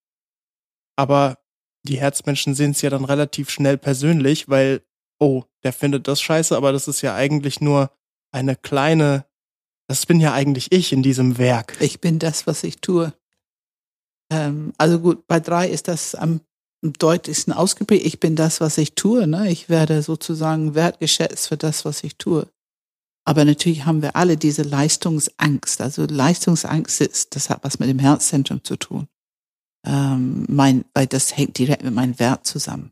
Aber 0.96 1.38
die 1.84 2.00
Herzmenschen 2.00 2.56
sehen 2.56 2.72
es 2.72 2.82
ja 2.82 2.90
dann 2.90 3.06
relativ 3.06 3.50
schnell 3.50 3.78
persönlich, 3.78 4.50
weil, 4.50 4.82
oh, 5.20 5.44
der 5.64 5.74
findet 5.74 6.08
das 6.08 6.22
scheiße, 6.22 6.56
aber 6.56 6.72
das 6.72 6.88
ist 6.88 7.02
ja 7.02 7.16
eigentlich 7.16 7.62
nur 7.62 7.92
eine 8.32 8.56
kleine, 8.56 9.26
das 9.88 10.06
bin 10.06 10.20
ja 10.20 10.34
eigentlich 10.34 10.72
ich 10.72 10.94
in 10.94 11.04
diesem 11.04 11.38
Werk. 11.38 11.76
Ich 11.80 12.00
bin 12.00 12.20
das, 12.20 12.48
was 12.48 12.64
ich 12.64 12.78
tue. 12.78 13.14
Ähm, 14.32 14.74
also 14.78 15.00
gut, 15.00 15.28
bei 15.28 15.40
drei 15.40 15.70
ist 15.70 15.88
das 15.88 16.16
am 16.16 16.42
deutlichsten 16.82 17.54
ausgeprägt. 17.54 18.06
Ich 18.06 18.20
bin 18.20 18.36
das, 18.36 18.60
was 18.60 18.78
ich 18.78 18.96
tue. 18.96 19.28
Ne? 19.28 19.50
Ich 19.50 19.70
werde 19.70 20.02
sozusagen 20.02 20.76
wertgeschätzt 20.76 21.48
für 21.48 21.58
das, 21.58 21.86
was 21.86 22.04
ich 22.04 22.18
tue. 22.18 22.48
Aber 23.26 23.46
natürlich 23.46 23.86
haben 23.86 24.02
wir 24.02 24.18
alle 24.18 24.36
diese 24.36 24.64
Leistungsangst. 24.64 25.80
Also 25.80 26.06
Leistungsangst 26.06 27.00
ist, 27.02 27.36
das 27.36 27.50
hat 27.50 27.64
was 27.64 27.80
mit 27.80 27.88
dem 27.88 28.00
Herzzentrum 28.00 28.64
zu 28.64 28.76
tun. 28.76 29.08
Ähm, 29.86 30.46
mein, 30.48 30.86
weil 30.94 31.08
das 31.08 31.36
hängt 31.36 31.58
direkt 31.58 31.84
mit 31.84 31.94
meinem 31.94 32.18
Wert 32.20 32.48
zusammen. 32.48 32.92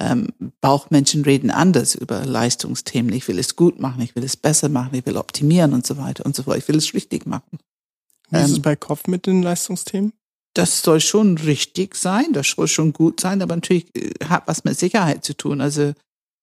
Ähm, 0.00 0.28
Bauchmenschen 0.60 1.24
reden 1.24 1.50
anders 1.50 1.94
über 1.94 2.24
Leistungsthemen. 2.24 3.12
Ich 3.12 3.26
will 3.28 3.38
es 3.38 3.56
gut 3.56 3.80
machen, 3.80 4.02
ich 4.02 4.14
will 4.16 4.24
es 4.24 4.36
besser 4.36 4.68
machen, 4.68 4.94
ich 4.94 5.06
will 5.06 5.16
optimieren 5.16 5.72
und 5.72 5.86
so 5.86 5.96
weiter 5.96 6.24
und 6.24 6.36
so 6.36 6.42
fort. 6.42 6.58
Ich 6.58 6.68
will 6.68 6.76
es 6.76 6.94
richtig 6.94 7.26
machen. 7.26 7.58
Wie 8.30 8.38
ist 8.38 8.50
es 8.50 8.56
ähm, 8.56 8.62
bei 8.62 8.76
Kopf 8.76 9.06
mit 9.06 9.26
den 9.26 9.42
Leistungsthemen? 9.42 10.12
das 10.54 10.82
soll 10.82 11.00
schon 11.00 11.38
richtig 11.38 11.94
sein, 11.94 12.32
das 12.32 12.50
soll 12.50 12.68
schon 12.68 12.92
gut 12.92 13.20
sein, 13.20 13.42
aber 13.42 13.56
natürlich 13.56 13.94
äh, 13.96 14.10
hat 14.24 14.44
was 14.46 14.64
mit 14.64 14.78
Sicherheit 14.78 15.24
zu 15.24 15.36
tun. 15.36 15.60
Also 15.60 15.92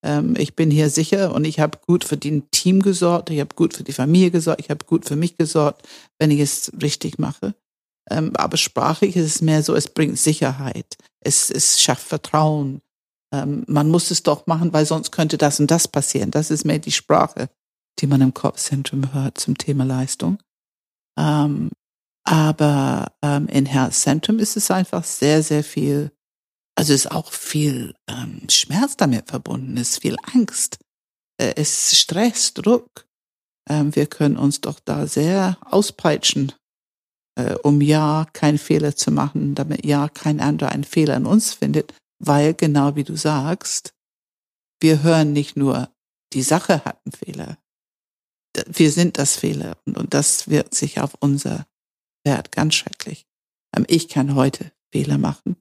ähm, 0.03 0.35
ich 0.37 0.55
bin 0.55 0.71
hier 0.71 0.89
sicher 0.89 1.33
und 1.33 1.45
ich 1.45 1.59
habe 1.59 1.79
gut 1.85 2.03
für 2.03 2.17
den 2.17 2.49
Team 2.51 2.81
gesorgt, 2.81 3.29
ich 3.29 3.39
habe 3.39 3.55
gut 3.55 3.73
für 3.73 3.83
die 3.83 3.93
Familie 3.93 4.31
gesorgt, 4.31 4.61
ich 4.61 4.69
habe 4.69 4.85
gut 4.85 5.05
für 5.05 5.15
mich 5.15 5.37
gesorgt, 5.37 5.87
wenn 6.19 6.31
ich 6.31 6.39
es 6.39 6.71
richtig 6.81 7.19
mache. 7.19 7.53
Ähm, 8.10 8.36
aber 8.36 8.58
sprachlich 8.58 9.15
ist 9.15 9.36
es 9.36 9.41
mehr 9.41 9.63
so, 9.63 9.76
es 9.76 9.89
bringt 9.89 10.17
Sicherheit, 10.17 10.98
es, 11.20 11.50
es 11.50 11.82
schafft 11.82 12.08
Vertrauen. 12.08 12.82
Ähm, 13.34 13.65
man 13.67 13.89
muss 13.89 14.12
es 14.12 14.24
doch 14.24 14.48
machen, 14.48 14.72
weil 14.74 14.86
sonst 14.86 15.12
könnte 15.12 15.38
das 15.38 15.60
und 15.60 15.70
das 15.70 15.88
passieren. 15.88 16.32
Das 16.32 16.52
ist 16.52 16.65
mehr 16.65 16.80
die 16.80 16.91
Sprache, 16.91 17.50
die 18.00 18.08
man 18.08 18.22
im 18.22 18.34
Kopfzentrum 18.34 19.13
hört 19.13 19.38
zum 19.38 19.58
Thema 19.58 19.84
Leistung. 19.84 20.39
Ähm, 21.17 21.72
aber 22.24 23.13
ähm, 23.22 23.48
in 23.48 23.65
Herzzentrum 23.65 24.39
ist 24.39 24.58
es 24.58 24.70
einfach 24.70 25.04
sehr, 25.04 25.43
sehr 25.43 25.63
viel, 25.63 26.12
also 26.76 26.93
ist 26.93 27.12
auch 27.12 27.32
viel 27.32 27.93
ähm, 28.08 28.41
Schmerz 28.50 28.98
damit 28.98 29.30
verbunden, 29.30 29.78
ist 29.78 30.02
viel 30.02 30.17
Angst, 30.34 30.78
äh, 31.41 31.60
ist 31.60 31.96
Stress, 31.96 32.54
Druck. 32.54 33.08
Ähm, 33.70 33.96
wir 33.96 34.08
können 34.08 34.38
uns 34.38 34.62
doch 34.62 34.80
da 34.80 35.08
sehr 35.08 35.58
auspeitschen, 35.62 36.54
äh, 37.38 37.56
um 37.63 37.82
ja 37.82 38.26
keinen 38.34 38.58
Fehler 38.58 38.95
zu 38.95 39.12
machen, 39.12 39.56
damit 39.56 39.86
ja 39.86 40.10
kein 40.10 40.39
anderer 40.39 40.71
einen 40.71 40.84
Fehler 40.84 41.15
in 41.15 41.26
uns 41.26 41.54
findet, 41.54 41.93
weil 42.19 42.54
genau 42.54 42.95
wie 42.95 43.04
du 43.04 43.15
sagst, 43.15 43.93
wir 44.82 45.04
hören 45.04 45.34
nicht 45.34 45.56
nur, 45.56 45.89
die 46.34 46.41
Sache 46.41 46.84
hat 46.84 47.00
einen 47.06 47.13
Fehler, 47.13 47.58
wir 48.65 48.91
sind 48.91 49.19
das 49.19 49.36
Fehler 49.36 49.78
und, 49.86 50.13
das 50.13 50.50
wirkt 50.50 50.73
sich 50.73 51.00
auf 51.00 51.15
unser 51.19 51.67
Wert, 52.26 52.52
ganz 52.52 52.73
schrecklich. 52.73 53.26
Ähm, 53.76 53.86
ich 53.88 54.10
kann 54.10 54.36
heute 54.36 54.71
Fehler 54.91 55.17
machen 55.17 55.58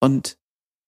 und 0.00 0.38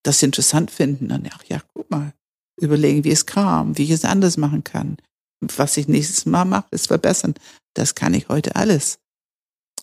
das 0.02 0.22
interessant 0.22 0.70
finden. 0.70 1.12
Und 1.12 1.28
ach 1.30 1.44
ja, 1.44 1.60
guck 1.74 1.90
mal, 1.90 2.14
überlegen, 2.58 3.04
wie 3.04 3.10
es 3.10 3.26
kam, 3.26 3.76
wie 3.76 3.84
ich 3.84 3.90
es 3.90 4.04
anders 4.04 4.36
machen 4.36 4.64
kann. 4.64 4.96
Was 5.40 5.76
ich 5.76 5.88
nächstes 5.88 6.26
Mal 6.26 6.44
mache, 6.44 6.68
ist 6.70 6.86
verbessern. 6.86 7.34
Das 7.74 7.94
kann 7.94 8.14
ich 8.14 8.28
heute 8.28 8.56
alles. 8.56 8.99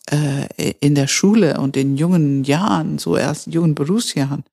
Äh, 0.10 0.74
in 0.80 0.96
der 0.96 1.08
Schule 1.08 1.60
und 1.60 1.76
in 1.76 1.98
jungen 1.98 2.46
Jahren, 2.46 2.98
so 2.98 3.18
erst 3.18 3.48
jungen 3.48 3.76
Berufsjahren, 3.76 4.46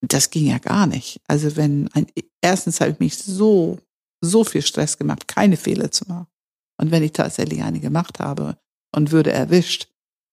das 0.00 0.30
ging 0.30 0.46
ja 0.46 0.58
gar 0.58 0.86
nicht. 0.86 1.20
Also 1.26 1.56
wenn 1.56 1.88
ein, 1.94 2.06
erstens 2.40 2.80
habe 2.80 2.92
ich 2.92 3.00
mich 3.00 3.18
so, 3.18 3.78
so 4.20 4.44
viel 4.44 4.62
Stress 4.62 4.96
gemacht, 4.96 5.26
keine 5.26 5.56
Fehler 5.56 5.90
zu 5.90 6.04
machen. 6.06 6.26
Und 6.80 6.90
wenn 6.92 7.02
ich 7.02 7.12
tatsächlich 7.12 7.62
eine 7.62 7.80
gemacht 7.80 8.20
habe 8.20 8.56
und 8.94 9.10
würde 9.10 9.32
erwischt, 9.32 9.88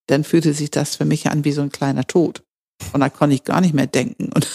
dann 0.07 0.23
fühlte 0.23 0.53
sich 0.53 0.69
das 0.69 0.95
für 0.95 1.05
mich 1.05 1.29
an 1.29 1.43
wie 1.43 1.51
so 1.51 1.61
ein 1.61 1.71
kleiner 1.71 2.05
Tod. 2.05 2.43
Und 2.93 2.99
da 2.99 3.09
konnte 3.09 3.35
ich 3.35 3.43
gar 3.43 3.61
nicht 3.61 3.73
mehr 3.73 3.87
denken 3.87 4.31
und 4.31 4.47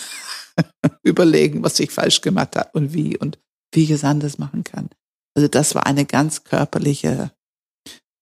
überlegen, 1.02 1.64
was 1.64 1.80
ich 1.80 1.90
falsch 1.90 2.20
gemacht 2.20 2.56
habe 2.56 2.70
und 2.74 2.92
wie 2.92 3.16
und 3.16 3.38
wie 3.72 3.84
ich 3.84 3.90
es 3.90 4.04
anders 4.04 4.38
machen 4.38 4.62
kann. 4.62 4.88
Also 5.34 5.48
das 5.48 5.74
war 5.74 5.86
eine 5.86 6.04
ganz 6.04 6.44
körperliche 6.44 7.32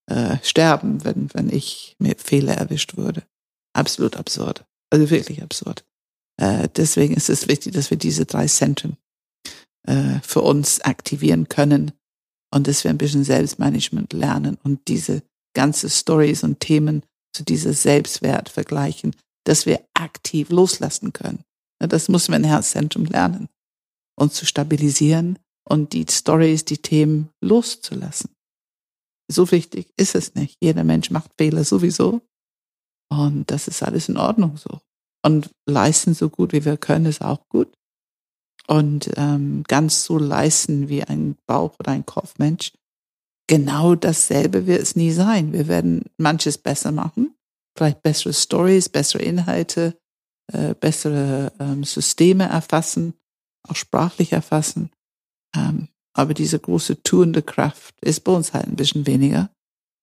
äh, 0.07 0.37
Sterben, 0.43 1.05
wenn, 1.05 1.33
wenn 1.35 1.51
ich 1.51 1.97
mit 1.99 2.21
Fehler 2.21 2.55
erwischt 2.55 2.97
wurde. 2.97 3.23
Absolut 3.75 4.17
absurd. 4.17 4.65
Also 4.91 5.11
wirklich 5.11 5.43
absurd. 5.43 5.85
Äh, 6.41 6.69
deswegen 6.77 7.15
ist 7.15 7.31
es 7.31 7.49
wichtig, 7.49 7.75
dass 7.75 7.91
wir 7.91 7.97
diese 7.97 8.27
drei 8.27 8.47
Zentren 8.47 8.97
äh, 9.87 10.21
für 10.23 10.43
uns 10.43 10.81
aktivieren 10.81 11.49
können 11.49 11.93
und 12.53 12.67
dass 12.67 12.85
wir 12.85 12.91
ein 12.91 12.99
bisschen 12.99 13.25
Selbstmanagement 13.25 14.13
lernen 14.13 14.59
und 14.63 14.89
diese 14.89 15.23
ganze 15.55 15.91
Stories 15.91 16.43
und 16.43 16.61
Themen 16.61 17.03
zu 17.33 17.45
dieser 17.45 17.73
Selbstwert 17.73 18.49
vergleichen, 18.49 19.15
dass 19.45 19.67
wir 19.67 19.81
aktiv 19.95 20.51
loslassen 20.51 21.13
können. 21.13 21.45
Das 21.79 22.09
muss 22.09 22.29
man 22.29 22.43
im 22.43 22.49
Herzzentrum 22.49 23.05
lernen. 23.05 23.49
Uns 24.17 24.35
zu 24.35 24.47
stabilisieren 24.47 25.39
und 25.69 25.93
die 25.93 26.07
Stories, 26.09 26.65
die 26.65 26.79
Themen 26.79 27.31
loszulassen. 27.43 28.31
So 29.29 29.51
wichtig 29.51 29.93
ist 29.97 30.15
es 30.15 30.35
nicht. 30.35 30.59
Jeder 30.61 30.85
Mensch 30.85 31.11
macht 31.11 31.31
Fehler 31.39 31.65
sowieso. 31.65 32.21
Und 33.11 33.51
das 33.51 33.69
ist 33.69 33.83
alles 33.83 34.09
in 34.09 34.17
Ordnung 34.17 34.57
so. 34.57 34.81
Und 35.25 35.51
leisten 35.67 36.15
so 36.15 36.29
gut 36.29 36.53
wie 36.53 36.65
wir 36.65 36.77
können 36.77 37.07
ist 37.07 37.23
auch 37.23 37.49
gut. 37.49 37.73
Und 38.67 39.11
ähm, 39.17 39.63
ganz 39.69 40.05
so 40.05 40.19
leisten 40.19 40.89
wie 40.89 41.05
ein 41.05 41.37
Bauch- 41.47 41.79
oder 41.79 41.93
ein 41.93 42.07
Kopfmensch, 42.07 42.73
genau 43.47 43.95
dasselbe 43.95 44.67
wird 44.67 44.83
es 44.83 44.97
nie 44.97 45.13
sein. 45.13 45.53
Wir 45.53 45.69
werden 45.69 46.05
manches 46.17 46.59
besser 46.59 46.93
machen, 46.93 47.35
vielleicht 47.77 48.03
bessere 48.03 48.33
Stories, 48.33 48.89
bessere 48.89 49.23
Inhalte, 49.23 49.99
äh, 50.53 50.75
bessere 50.75 51.53
ähm, 51.59 51.85
Systeme 51.85 52.45
erfassen, 52.45 53.15
auch 53.69 53.77
sprachlich 53.77 54.33
erfassen. 54.33 54.91
Ähm, 55.55 55.89
aber 56.15 56.33
diese 56.33 56.59
große 56.59 57.03
tuende 57.03 57.43
Kraft 57.43 57.95
ist 58.01 58.21
bei 58.21 58.33
uns 58.33 58.55
halt 58.55 58.67
ein 58.67 58.77
bisschen 58.77 59.07
weniger. 59.07 59.51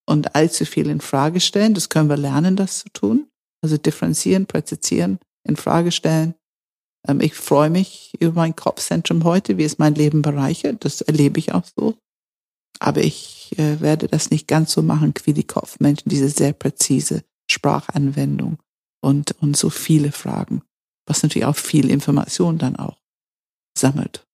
Und 0.06 0.34
allzu 0.34 0.66
viel 0.66 0.88
in 0.90 1.00
Frage 1.00 1.40
stellen, 1.40 1.74
das 1.74 1.88
können 1.88 2.08
wir 2.08 2.16
lernen, 2.16 2.56
das 2.56 2.80
zu 2.80 2.88
tun. 2.92 3.28
Also 3.62 3.76
differenzieren, 3.76 4.46
präzisieren, 4.46 5.18
in 5.44 5.56
Frage 5.56 5.92
stellen. 5.92 6.34
Ähm, 7.06 7.20
ich 7.20 7.34
freue 7.34 7.70
mich 7.70 8.12
über 8.18 8.34
mein 8.34 8.56
Kopfzentrum 8.56 9.24
heute, 9.24 9.56
wie 9.56 9.64
es 9.64 9.78
mein 9.78 9.94
Leben 9.94 10.22
bereichert. 10.22 10.84
Das 10.84 11.00
erlebe 11.00 11.38
ich 11.38 11.52
auch 11.54 11.64
so. 11.76 11.96
Aber 12.78 13.00
ich 13.00 13.56
äh, 13.58 13.80
werde 13.80 14.08
das 14.08 14.30
nicht 14.30 14.48
ganz 14.48 14.72
so 14.72 14.82
machen 14.82 15.14
wie 15.24 15.32
die 15.32 15.46
Kopfmenschen, 15.46 16.10
diese 16.10 16.28
sehr 16.28 16.52
präzise 16.52 17.22
Sprachanwendung 17.50 18.58
und, 19.00 19.36
und 19.40 19.56
so 19.56 19.70
viele 19.70 20.10
Fragen, 20.10 20.62
was 21.06 21.22
natürlich 21.22 21.46
auch 21.46 21.56
viel 21.56 21.90
Information 21.90 22.58
dann 22.58 22.76
auch 22.76 22.98
sammelt. 23.78 24.26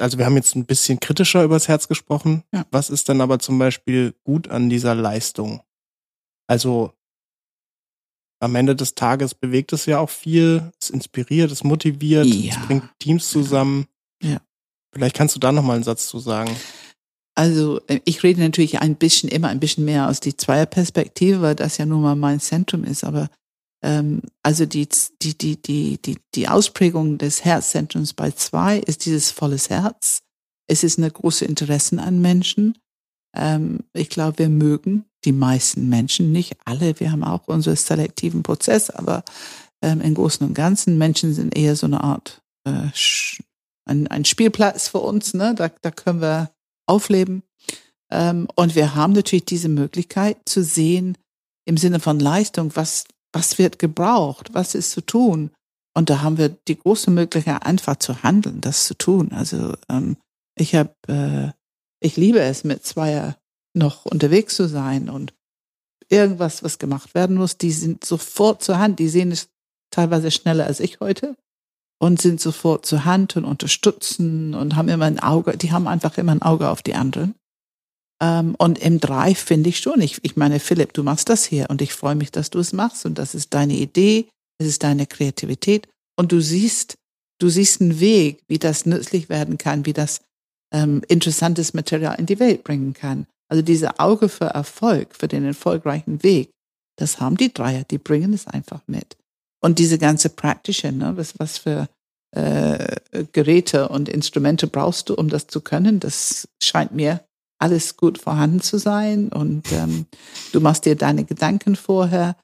Also 0.00 0.18
wir 0.18 0.26
haben 0.26 0.36
jetzt 0.36 0.56
ein 0.56 0.66
bisschen 0.66 1.00
kritischer 1.00 1.44
übers 1.44 1.68
Herz 1.68 1.88
gesprochen. 1.88 2.42
Ja. 2.52 2.64
Was 2.70 2.90
ist 2.90 3.08
dann 3.08 3.20
aber 3.20 3.38
zum 3.38 3.58
Beispiel 3.58 4.14
gut 4.24 4.48
an 4.48 4.70
dieser 4.70 4.94
Leistung? 4.94 5.62
Also 6.46 6.92
am 8.40 8.54
Ende 8.54 8.74
des 8.74 8.94
Tages 8.94 9.34
bewegt 9.34 9.72
es 9.72 9.86
ja 9.86 9.98
auch 9.98 10.10
viel, 10.10 10.72
es 10.80 10.90
inspiriert, 10.90 11.52
es 11.52 11.62
motiviert, 11.62 12.26
ja. 12.26 12.54
es 12.54 12.66
bringt 12.66 12.84
Teams 12.98 13.28
zusammen. 13.28 13.86
Ja. 14.22 14.40
Vielleicht 14.92 15.14
kannst 15.16 15.36
du 15.36 15.40
da 15.40 15.52
noch 15.52 15.62
mal 15.62 15.74
einen 15.74 15.84
Satz 15.84 16.08
zu 16.08 16.18
sagen. 16.18 16.56
Also 17.36 17.80
äh, 17.86 18.00
ich 18.04 18.22
rede 18.22 18.40
natürlich 18.40 18.80
ein 18.80 18.96
bisschen 18.96 19.28
immer 19.28 19.48
ein 19.48 19.60
bisschen 19.60 19.84
mehr 19.84 20.08
aus 20.08 20.20
die 20.20 20.36
Zweierperspektive, 20.36 21.42
weil 21.42 21.54
das 21.54 21.78
ja 21.78 21.86
nun 21.86 22.02
mal 22.02 22.16
mein 22.16 22.40
Zentrum 22.40 22.84
ist. 22.84 23.04
Aber 23.04 23.28
also 23.82 24.66
die, 24.66 24.88
die, 25.22 25.38
die, 25.38 25.62
die, 25.62 25.98
die, 26.02 26.18
die 26.34 26.48
Ausprägung 26.48 27.16
des 27.16 27.44
Herzzentrums 27.44 28.12
bei 28.12 28.30
zwei 28.30 28.78
ist 28.78 29.06
dieses 29.06 29.30
volles 29.30 29.70
Herz. 29.70 30.22
Es 30.66 30.84
ist 30.84 30.98
eine 30.98 31.10
große 31.10 31.44
Interessen 31.46 31.98
an 31.98 32.20
Menschen. 32.20 32.76
Ähm, 33.34 33.80
ich 33.92 34.10
glaube, 34.10 34.38
wir 34.38 34.48
mögen 34.48 35.06
die 35.24 35.32
meisten 35.32 35.88
Menschen, 35.88 36.32
nicht 36.32 36.56
alle. 36.64 36.98
Wir 37.00 37.12
haben 37.12 37.24
auch 37.24 37.48
unseren 37.48 37.76
selektiven 37.76 38.42
Prozess, 38.42 38.90
aber 38.90 39.24
ähm, 39.82 40.00
im 40.00 40.14
Großen 40.14 40.46
und 40.46 40.54
Ganzen 40.54 40.98
Menschen 40.98 41.34
sind 41.34 41.56
eher 41.56 41.76
so 41.76 41.86
eine 41.86 42.02
Art 42.02 42.42
äh, 42.64 42.88
ein, 43.86 44.06
ein 44.08 44.24
Spielplatz 44.24 44.88
für 44.88 44.98
uns. 44.98 45.34
Ne? 45.34 45.54
Da, 45.54 45.70
da 45.80 45.90
können 45.90 46.20
wir 46.20 46.50
aufleben. 46.86 47.42
Ähm, 48.10 48.48
und 48.56 48.74
wir 48.74 48.94
haben 48.94 49.12
natürlich 49.12 49.44
diese 49.44 49.68
Möglichkeit 49.68 50.38
zu 50.46 50.62
sehen 50.62 51.16
im 51.64 51.76
Sinne 51.76 52.00
von 52.00 52.18
Leistung, 52.18 52.74
was 52.74 53.04
was 53.32 53.58
wird 53.58 53.78
gebraucht, 53.78 54.50
was 54.52 54.74
ist 54.74 54.90
zu 54.90 55.00
tun. 55.00 55.50
Und 55.94 56.10
da 56.10 56.22
haben 56.22 56.38
wir 56.38 56.48
die 56.48 56.78
große 56.78 57.10
Möglichkeit, 57.10 57.64
einfach 57.64 57.96
zu 57.96 58.22
handeln, 58.22 58.60
das 58.60 58.86
zu 58.86 58.94
tun. 58.94 59.32
Also 59.32 59.74
ähm, 59.88 60.16
ich 60.56 60.74
habe, 60.74 60.94
äh, 61.08 61.52
ich 62.00 62.16
liebe 62.16 62.40
es, 62.40 62.64
mit 62.64 62.84
Zweier 62.84 63.36
noch 63.74 64.06
unterwegs 64.06 64.56
zu 64.56 64.68
sein 64.68 65.08
und 65.08 65.34
irgendwas, 66.08 66.62
was 66.62 66.78
gemacht 66.78 67.14
werden 67.14 67.36
muss, 67.36 67.56
die 67.56 67.72
sind 67.72 68.04
sofort 68.04 68.62
zur 68.62 68.78
Hand. 68.78 68.98
Die 68.98 69.08
sehen 69.08 69.30
es 69.30 69.48
teilweise 69.90 70.30
schneller 70.30 70.66
als 70.66 70.80
ich 70.80 71.00
heute 71.00 71.36
und 71.98 72.20
sind 72.20 72.40
sofort 72.40 72.86
zur 72.86 73.04
Hand 73.04 73.36
und 73.36 73.44
unterstützen 73.44 74.54
und 74.54 74.76
haben 74.76 74.88
immer 74.88 75.04
ein 75.04 75.20
Auge, 75.20 75.56
die 75.56 75.72
haben 75.72 75.86
einfach 75.86 76.18
immer 76.18 76.32
ein 76.32 76.42
Auge 76.42 76.68
auf 76.68 76.82
die 76.82 76.94
anderen. 76.94 77.34
Ähm, 78.22 78.54
und 78.58 78.78
im 78.78 79.00
Drive 79.00 79.38
finde 79.38 79.70
ich 79.70 79.78
schon, 79.78 80.00
ich, 80.00 80.18
ich 80.22 80.36
meine, 80.36 80.60
Philipp, 80.60 80.92
du 80.92 81.02
machst 81.02 81.28
das 81.28 81.44
hier 81.44 81.68
und 81.70 81.80
ich 81.80 81.94
freue 81.94 82.14
mich, 82.14 82.30
dass 82.30 82.50
du 82.50 82.58
es 82.58 82.72
machst 82.72 83.06
und 83.06 83.18
das 83.18 83.34
ist 83.34 83.54
deine 83.54 83.74
Idee, 83.74 84.28
es 84.58 84.66
ist 84.66 84.82
deine 84.82 85.06
Kreativität 85.06 85.88
und 86.16 86.32
du 86.32 86.40
siehst, 86.40 86.96
du 87.40 87.48
siehst 87.48 87.80
einen 87.80 87.98
Weg, 88.00 88.42
wie 88.46 88.58
das 88.58 88.84
nützlich 88.84 89.28
werden 89.28 89.56
kann, 89.56 89.86
wie 89.86 89.94
das 89.94 90.20
ähm, 90.72 91.02
interessantes 91.08 91.72
Material 91.72 92.16
in 92.18 92.26
die 92.26 92.38
Welt 92.38 92.62
bringen 92.62 92.92
kann. 92.92 93.26
Also 93.48 93.62
diese 93.62 93.98
Auge 93.98 94.28
für 94.28 94.46
Erfolg, 94.46 95.16
für 95.16 95.26
den 95.26 95.44
erfolgreichen 95.44 96.22
Weg, 96.22 96.50
das 96.96 97.20
haben 97.20 97.36
die 97.36 97.52
Dreier, 97.52 97.84
die 97.84 97.98
bringen 97.98 98.34
es 98.34 98.46
einfach 98.46 98.82
mit. 98.86 99.16
Und 99.62 99.78
diese 99.78 99.98
ganze 99.98 100.28
praktische, 100.28 100.92
ne, 100.92 101.16
was, 101.16 101.38
was 101.38 101.58
für 101.58 101.88
äh, 102.36 102.96
Geräte 103.32 103.88
und 103.88 104.08
Instrumente 104.08 104.66
brauchst 104.66 105.08
du, 105.08 105.14
um 105.14 105.28
das 105.28 105.46
zu 105.46 105.60
können, 105.60 106.00
das 106.00 106.48
scheint 106.62 106.92
mir 106.92 107.24
alles 107.60 107.96
gut 107.96 108.18
vorhanden 108.18 108.60
zu 108.60 108.78
sein 108.78 109.28
und 109.28 109.70
ähm, 109.72 110.06
du 110.52 110.60
machst 110.60 110.86
dir 110.86 110.96
deine 110.96 111.24
Gedanken 111.24 111.76
vorher. 111.76 112.36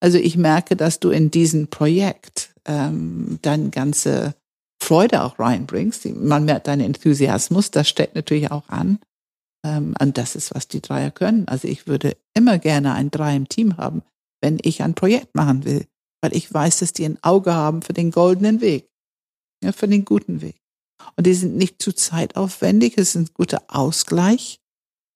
Also 0.00 0.18
ich 0.18 0.36
merke, 0.36 0.76
dass 0.76 1.00
du 1.00 1.10
in 1.10 1.30
diesem 1.30 1.68
Projekt 1.68 2.54
ähm, 2.66 3.38
deine 3.40 3.70
ganze 3.70 4.34
Freude 4.82 5.22
auch 5.22 5.38
reinbringst. 5.38 6.06
Man 6.16 6.44
merkt 6.44 6.66
deinen 6.66 6.82
Enthusiasmus, 6.82 7.70
das 7.70 7.88
steckt 7.88 8.16
natürlich 8.16 8.50
auch 8.50 8.68
an. 8.68 8.98
Ähm, 9.64 9.94
und 10.00 10.18
das 10.18 10.34
ist, 10.34 10.54
was 10.54 10.66
die 10.66 10.82
Dreier 10.82 11.12
können. 11.12 11.46
Also 11.46 11.68
ich 11.68 11.86
würde 11.86 12.16
immer 12.34 12.58
gerne 12.58 12.94
ein 12.94 13.10
Drei 13.10 13.36
im 13.36 13.48
Team 13.48 13.76
haben, 13.76 14.02
wenn 14.42 14.58
ich 14.60 14.82
ein 14.82 14.94
Projekt 14.94 15.36
machen 15.36 15.64
will, 15.64 15.86
weil 16.20 16.36
ich 16.36 16.52
weiß, 16.52 16.80
dass 16.80 16.92
die 16.92 17.04
ein 17.04 17.22
Auge 17.22 17.54
haben 17.54 17.82
für 17.82 17.92
den 17.92 18.10
goldenen 18.10 18.60
Weg, 18.60 18.90
ja, 19.62 19.70
für 19.70 19.86
den 19.86 20.04
guten 20.04 20.42
Weg. 20.42 20.56
Und 21.16 21.26
die 21.26 21.34
sind 21.34 21.56
nicht 21.56 21.80
zu 21.80 21.92
zeitaufwendig, 21.92 22.94
es 22.96 23.10
ist 23.10 23.14
ein 23.14 23.30
guter 23.34 23.62
Ausgleich 23.68 24.60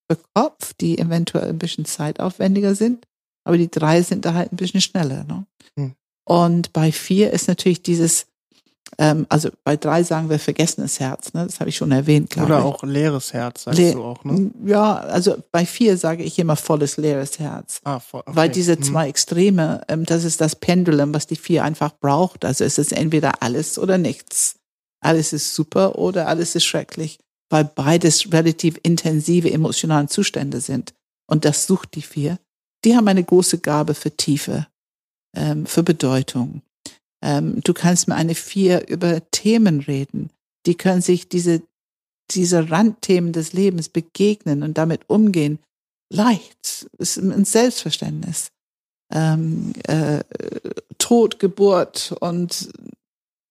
für 0.09 0.17
Kopf, 0.33 0.73
die 0.73 0.97
eventuell 0.97 1.49
ein 1.49 1.59
bisschen 1.59 1.85
zeitaufwendiger 1.85 2.75
sind, 2.75 3.05
aber 3.43 3.57
die 3.57 3.69
drei 3.69 4.01
sind 4.01 4.25
da 4.25 4.33
halt 4.33 4.51
ein 4.51 4.57
bisschen 4.57 4.81
schneller. 4.81 5.23
Ne? 5.25 5.45
Hm. 5.75 5.95
Und 6.25 6.73
bei 6.73 6.91
vier 6.91 7.31
ist 7.31 7.47
natürlich 7.47 7.83
dieses, 7.83 8.25
ähm, 8.97 9.27
also 9.29 9.49
bei 9.63 9.77
drei 9.77 10.03
sagen 10.03 10.29
wir 10.29 10.39
vergessenes 10.39 10.99
Herz, 10.99 11.33
ne? 11.33 11.45
das 11.45 11.59
habe 11.59 11.69
ich 11.69 11.77
schon 11.77 11.91
erwähnt, 11.91 12.31
glaube 12.31 12.51
ich. 12.51 12.55
Oder 12.55 12.65
auch 12.65 12.83
leeres 12.83 13.33
Herz, 13.33 13.63
sagst 13.63 13.79
Le 13.79 13.93
du 13.93 14.03
auch, 14.03 14.23
ne? 14.23 14.51
Ja, 14.65 14.95
also 14.95 15.37
bei 15.51 15.65
vier 15.65 15.95
sage 15.97 16.23
ich 16.23 16.39
immer 16.39 16.55
volles 16.55 16.97
leeres 16.97 17.37
Herz. 17.39 17.79
Ah, 17.83 17.99
voll, 17.99 18.21
okay. 18.25 18.35
Weil 18.35 18.49
diese 18.49 18.75
hm. 18.75 18.83
zwei 18.83 19.09
Extreme, 19.09 19.81
ähm, 19.87 20.05
das 20.05 20.23
ist 20.23 20.41
das 20.41 20.55
Pendulum, 20.55 21.13
was 21.13 21.27
die 21.27 21.35
vier 21.35 21.63
einfach 21.63 21.93
braucht. 21.99 22.45
Also 22.45 22.63
es 22.63 22.77
ist 22.79 22.93
entweder 22.93 23.43
alles 23.43 23.77
oder 23.77 23.97
nichts. 23.97 24.55
Alles 25.01 25.33
ist 25.33 25.55
super 25.55 25.97
oder 25.97 26.27
alles 26.27 26.55
ist 26.55 26.65
schrecklich 26.65 27.19
weil 27.49 27.65
beides 27.65 28.31
relativ 28.31 28.79
intensive 28.83 29.51
emotionale 29.51 30.07
Zustände 30.07 30.61
sind. 30.61 30.93
Und 31.27 31.45
das 31.45 31.67
sucht 31.67 31.95
die 31.95 32.01
vier. 32.01 32.39
Die 32.85 32.95
haben 32.95 33.07
eine 33.07 33.23
große 33.23 33.59
Gabe 33.59 33.93
für 33.93 34.11
Tiefe, 34.11 34.67
ähm, 35.35 35.65
für 35.65 35.83
Bedeutung. 35.83 36.61
Ähm, 37.21 37.61
du 37.63 37.73
kannst 37.73 38.07
mit 38.07 38.17
einer 38.17 38.35
vier 38.35 38.87
über 38.87 39.21
Themen 39.31 39.81
reden. 39.81 40.29
Die 40.65 40.75
können 40.75 41.01
sich 41.01 41.27
diese, 41.27 41.61
diese 42.31 42.69
Randthemen 42.69 43.33
des 43.33 43.53
Lebens 43.53 43.89
begegnen 43.89 44.63
und 44.63 44.77
damit 44.77 45.09
umgehen. 45.09 45.59
Leicht. 46.11 46.87
Ist 46.97 47.17
ein 47.17 47.45
Selbstverständnis. 47.45 48.51
Ähm, 49.11 49.73
äh, 49.87 50.23
Tod, 50.97 51.39
Geburt 51.39 52.15
und 52.19 52.69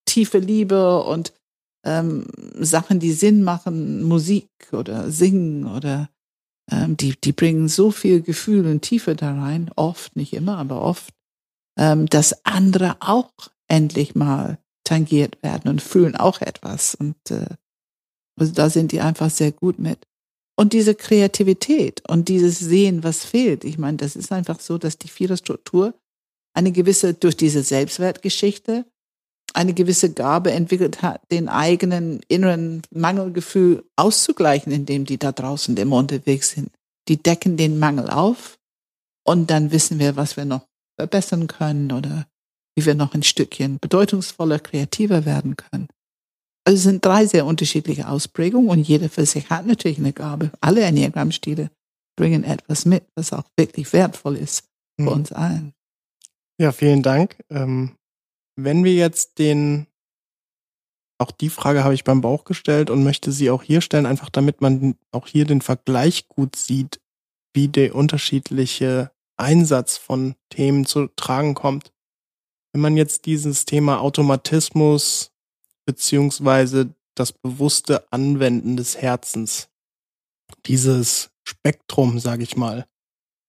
tiefe 0.06 0.38
Liebe 0.38 1.02
und 1.02 1.32
ähm, 1.88 2.26
Sachen, 2.58 3.00
die 3.00 3.12
Sinn 3.12 3.42
machen, 3.42 4.02
Musik 4.02 4.50
oder 4.72 5.10
Singen 5.10 5.66
oder 5.66 6.10
ähm, 6.70 6.96
die, 6.96 7.18
die 7.18 7.32
bringen 7.32 7.68
so 7.68 7.90
viel 7.90 8.20
Gefühl 8.20 8.66
und 8.66 8.82
Tiefe 8.82 9.16
da 9.16 9.34
rein, 9.34 9.70
oft, 9.74 10.14
nicht 10.16 10.34
immer, 10.34 10.58
aber 10.58 10.82
oft, 10.82 11.14
ähm, 11.78 12.06
dass 12.06 12.44
andere 12.44 12.96
auch 13.00 13.32
endlich 13.68 14.14
mal 14.14 14.58
tangiert 14.84 15.42
werden 15.42 15.70
und 15.70 15.82
fühlen 15.82 16.14
auch 16.14 16.40
etwas. 16.40 16.94
Und 16.94 17.16
äh, 17.30 17.46
also 18.38 18.52
da 18.52 18.68
sind 18.68 18.92
die 18.92 19.00
einfach 19.00 19.30
sehr 19.30 19.52
gut 19.52 19.78
mit. 19.78 20.06
Und 20.56 20.72
diese 20.72 20.94
Kreativität 20.94 22.02
und 22.08 22.28
dieses 22.28 22.58
Sehen, 22.58 23.04
was 23.04 23.24
fehlt. 23.24 23.64
Ich 23.64 23.78
meine, 23.78 23.96
das 23.96 24.16
ist 24.16 24.32
einfach 24.32 24.60
so, 24.60 24.76
dass 24.76 24.98
die 24.98 25.08
Viererstruktur 25.08 25.94
eine 26.52 26.72
gewisse, 26.72 27.14
durch 27.14 27.36
diese 27.36 27.62
Selbstwertgeschichte, 27.62 28.84
eine 29.54 29.74
gewisse 29.74 30.12
Gabe 30.12 30.52
entwickelt 30.52 31.02
hat, 31.02 31.20
den 31.30 31.48
eigenen 31.48 32.20
inneren 32.28 32.82
Mangelgefühl 32.90 33.84
auszugleichen, 33.96 34.72
indem 34.72 35.04
die 35.04 35.18
da 35.18 35.32
draußen 35.32 35.76
immer 35.76 35.96
unterwegs 35.96 36.50
sind. 36.50 36.70
Die 37.08 37.16
decken 37.16 37.56
den 37.56 37.78
Mangel 37.78 38.10
auf 38.10 38.58
und 39.24 39.50
dann 39.50 39.72
wissen 39.72 39.98
wir, 39.98 40.16
was 40.16 40.36
wir 40.36 40.44
noch 40.44 40.66
verbessern 40.98 41.46
können 41.46 41.92
oder 41.92 42.26
wie 42.76 42.84
wir 42.84 42.94
noch 42.94 43.14
ein 43.14 43.22
Stückchen 43.22 43.78
bedeutungsvoller, 43.80 44.58
kreativer 44.58 45.24
werden 45.24 45.56
können. 45.56 45.88
Also 46.64 46.76
es 46.76 46.82
sind 46.82 47.04
drei 47.04 47.24
sehr 47.26 47.46
unterschiedliche 47.46 48.08
Ausprägungen 48.08 48.68
und 48.68 48.80
jeder 48.80 49.08
für 49.08 49.24
sich 49.24 49.48
hat 49.48 49.66
natürlich 49.66 49.98
eine 49.98 50.12
Gabe. 50.12 50.52
Alle 50.60 50.82
Enneagramm-Stile 50.82 51.70
bringen 52.16 52.44
etwas 52.44 52.84
mit, 52.84 53.04
was 53.14 53.32
auch 53.32 53.44
wirklich 53.56 53.92
wertvoll 53.92 54.36
ist 54.36 54.64
für 54.96 55.06
mhm. 55.06 55.08
uns 55.08 55.32
allen. 55.32 55.72
Ja, 56.60 56.72
vielen 56.72 57.02
Dank. 57.02 57.36
Ähm, 57.50 57.92
wenn 58.60 58.82
wir 58.82 58.94
jetzt 58.94 59.38
den, 59.38 59.86
auch 61.18 61.30
die 61.30 61.48
Frage 61.48 61.84
habe 61.84 61.94
ich 61.94 62.02
beim 62.02 62.20
Bauch 62.20 62.42
gestellt 62.44 62.90
und 62.90 63.04
möchte 63.04 63.30
sie 63.30 63.50
auch 63.50 63.62
hier 63.62 63.80
stellen, 63.80 64.04
einfach 64.04 64.30
damit 64.30 64.60
man 64.60 64.96
auch 65.12 65.28
hier 65.28 65.44
den 65.44 65.60
Vergleich 65.60 66.26
gut 66.26 66.56
sieht, 66.56 67.00
wie 67.54 67.68
der 67.68 67.94
unterschiedliche 67.94 69.12
Einsatz 69.36 69.96
von 69.96 70.34
Themen 70.50 70.86
zu 70.86 71.06
tragen 71.14 71.54
kommt. 71.54 71.92
Wenn 72.72 72.80
man 72.80 72.96
jetzt 72.96 73.26
dieses 73.26 73.64
Thema 73.64 74.00
Automatismus 74.00 75.30
beziehungsweise 75.86 76.92
das 77.14 77.32
bewusste 77.32 78.12
Anwenden 78.12 78.76
des 78.76 78.98
Herzens, 79.00 79.68
dieses 80.66 81.30
Spektrum, 81.44 82.18
sage 82.18 82.42
ich 82.42 82.56
mal, 82.56 82.88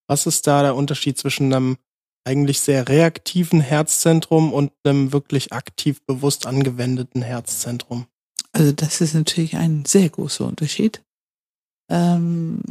was 0.07 0.27
ist 0.27 0.45
da 0.45 0.61
der 0.61 0.75
Unterschied 0.75 1.17
zwischen 1.17 1.51
einem 1.51 1.77
eigentlich 2.29 2.59
sehr 2.59 2.87
reaktiven 2.87 3.59
Herzzentrum 3.59 4.53
und 4.53 4.71
einem 4.83 5.11
wirklich 5.11 5.51
aktiv 5.51 6.01
bewusst 6.05 6.45
angewendeten 6.45 7.23
Herzzentrum? 7.23 8.05
Also 8.51 8.71
das 8.71 9.01
ist 9.01 9.15
natürlich 9.15 9.57
ein 9.57 9.83
sehr 9.85 10.09
großer 10.09 10.45
Unterschied. 10.45 11.01
Ähm, 11.89 12.61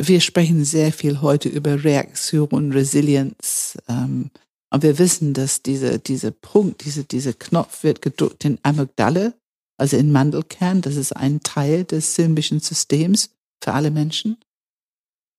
wir 0.00 0.20
sprechen 0.20 0.64
sehr 0.64 0.92
viel 0.92 1.20
heute 1.20 1.48
über 1.48 1.82
Reaktion, 1.82 2.72
Resilienz. 2.72 3.76
Ähm, 3.88 4.30
und 4.70 4.82
wir 4.82 4.98
wissen, 4.98 5.34
dass 5.34 5.62
diese, 5.62 5.98
diese 5.98 6.30
Punkt, 6.30 6.84
diese, 6.84 7.02
diese 7.02 7.34
Knopf 7.34 7.82
wird 7.82 8.00
gedrückt 8.00 8.44
in 8.44 8.58
Amygdale, 8.62 9.34
also 9.76 9.96
in 9.96 10.12
Mandelkern. 10.12 10.82
Das 10.82 10.94
ist 10.94 11.12
ein 11.12 11.40
Teil 11.40 11.84
des 11.84 12.16
limbischen 12.16 12.60
Systems 12.60 13.30
für 13.62 13.72
alle 13.72 13.90
Menschen. 13.90 14.36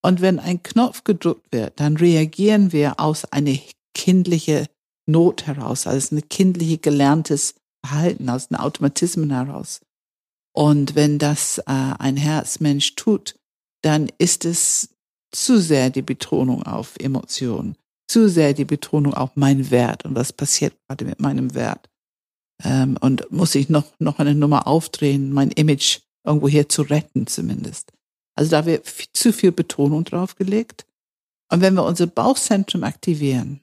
Und 0.01 0.21
wenn 0.21 0.39
ein 0.39 0.63
Knopf 0.63 1.03
gedrückt 1.03 1.51
wird, 1.51 1.79
dann 1.79 1.97
reagieren 1.97 2.71
wir 2.71 2.99
aus 2.99 3.25
einer 3.25 3.57
kindlichen 3.93 4.67
Not 5.05 5.47
heraus, 5.47 5.87
also 5.87 6.15
ein 6.15 6.29
kindliche 6.29 6.77
gelerntes 6.77 7.55
Verhalten, 7.83 8.29
aus 8.29 8.49
einem 8.49 8.61
Automatismen 8.61 9.31
heraus. 9.31 9.81
Und 10.53 10.95
wenn 10.95 11.19
das 11.19 11.57
äh, 11.59 11.63
ein 11.67 12.17
Herzmensch 12.17 12.95
tut, 12.95 13.35
dann 13.81 14.09
ist 14.17 14.45
es 14.45 14.89
zu 15.31 15.59
sehr 15.59 15.89
die 15.89 16.01
Betonung 16.01 16.63
auf 16.63 16.95
Emotionen, 16.99 17.75
zu 18.07 18.29
sehr 18.29 18.53
die 18.53 18.65
Betonung 18.65 19.13
auf 19.13 19.31
mein 19.35 19.71
Wert 19.71 20.05
und 20.05 20.15
was 20.15 20.33
passiert 20.33 20.73
gerade 20.87 21.05
mit 21.05 21.19
meinem 21.19 21.53
Wert. 21.53 21.89
Ähm, 22.63 22.97
und 22.99 23.31
muss 23.31 23.55
ich 23.55 23.69
noch, 23.69 23.85
noch 23.99 24.19
eine 24.19 24.35
Nummer 24.35 24.67
aufdrehen, 24.67 25.31
mein 25.31 25.51
Image 25.51 25.99
irgendwo 26.25 26.47
hier 26.47 26.67
zu 26.67 26.81
retten 26.83 27.27
zumindest. 27.27 27.91
Also 28.39 28.51
da 28.51 28.65
wird 28.65 28.87
zu 29.11 29.33
viel 29.33 29.51
Betonung 29.51 30.05
drauf 30.05 30.37
gelegt. 30.37 30.85
Und 31.51 31.59
wenn 31.59 31.73
wir 31.73 31.83
unser 31.83 32.07
Bauchzentrum 32.07 32.85
aktivieren, 32.85 33.59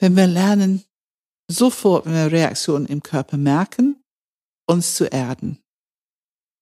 wenn 0.00 0.16
wir 0.16 0.26
lernen, 0.26 0.82
sofort, 1.48 2.04
wenn 2.04 2.14
wir 2.14 2.32
Reaktionen 2.32 2.86
im 2.86 3.00
Körper 3.00 3.36
merken, 3.36 4.02
uns 4.66 4.96
zu 4.96 5.04
erden, 5.04 5.60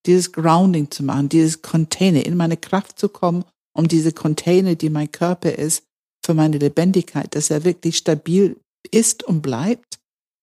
dieses 0.04 0.32
Grounding 0.32 0.90
zu 0.90 1.02
machen, 1.02 1.30
dieses 1.30 1.62
Container, 1.62 2.26
in 2.26 2.36
meine 2.36 2.58
Kraft 2.58 2.98
zu 2.98 3.08
kommen, 3.08 3.46
um 3.74 3.88
diese 3.88 4.12
Container, 4.12 4.74
die 4.74 4.90
mein 4.90 5.10
Körper 5.10 5.52
ist, 5.52 5.82
für 6.22 6.34
meine 6.34 6.58
Lebendigkeit, 6.58 7.34
dass 7.34 7.48
er 7.48 7.64
wirklich 7.64 7.96
stabil 7.96 8.60
ist 8.90 9.22
und 9.22 9.40
bleibt, 9.40 9.98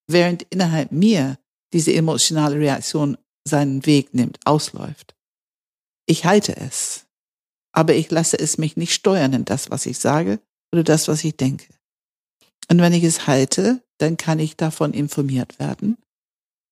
während 0.07 0.47
innerhalb 0.49 0.91
mir 0.91 1.38
diese 1.74 1.93
emotionale 1.93 2.55
Reaktion 2.55 3.20
seinen 3.47 3.86
Weg 3.86 4.15
nimmt, 4.15 4.39
ausläuft. 4.45 5.13
Ich 6.10 6.26
halte 6.26 6.57
es, 6.57 7.05
aber 7.72 7.93
ich 7.93 8.10
lasse 8.10 8.39
es 8.39 8.57
mich 8.57 8.78
nicht 8.78 8.93
steuern 8.93 9.34
in 9.34 9.45
das, 9.45 9.70
was 9.70 9.86
ich 9.86 9.99
sage 9.99 10.39
oder 10.74 10.84
das, 10.84 11.07
was 11.07 11.24
ich 11.24 11.38
denke. 11.38 11.68
Und 12.70 12.80
wenn 12.80 12.93
ich 12.93 13.03
es 13.03 13.28
halte, 13.28 13.84
dann 13.99 14.18
kann 14.18 14.39
ich 14.39 14.55
davon 14.55 14.93
informiert 14.93 15.60
werden 15.60 15.97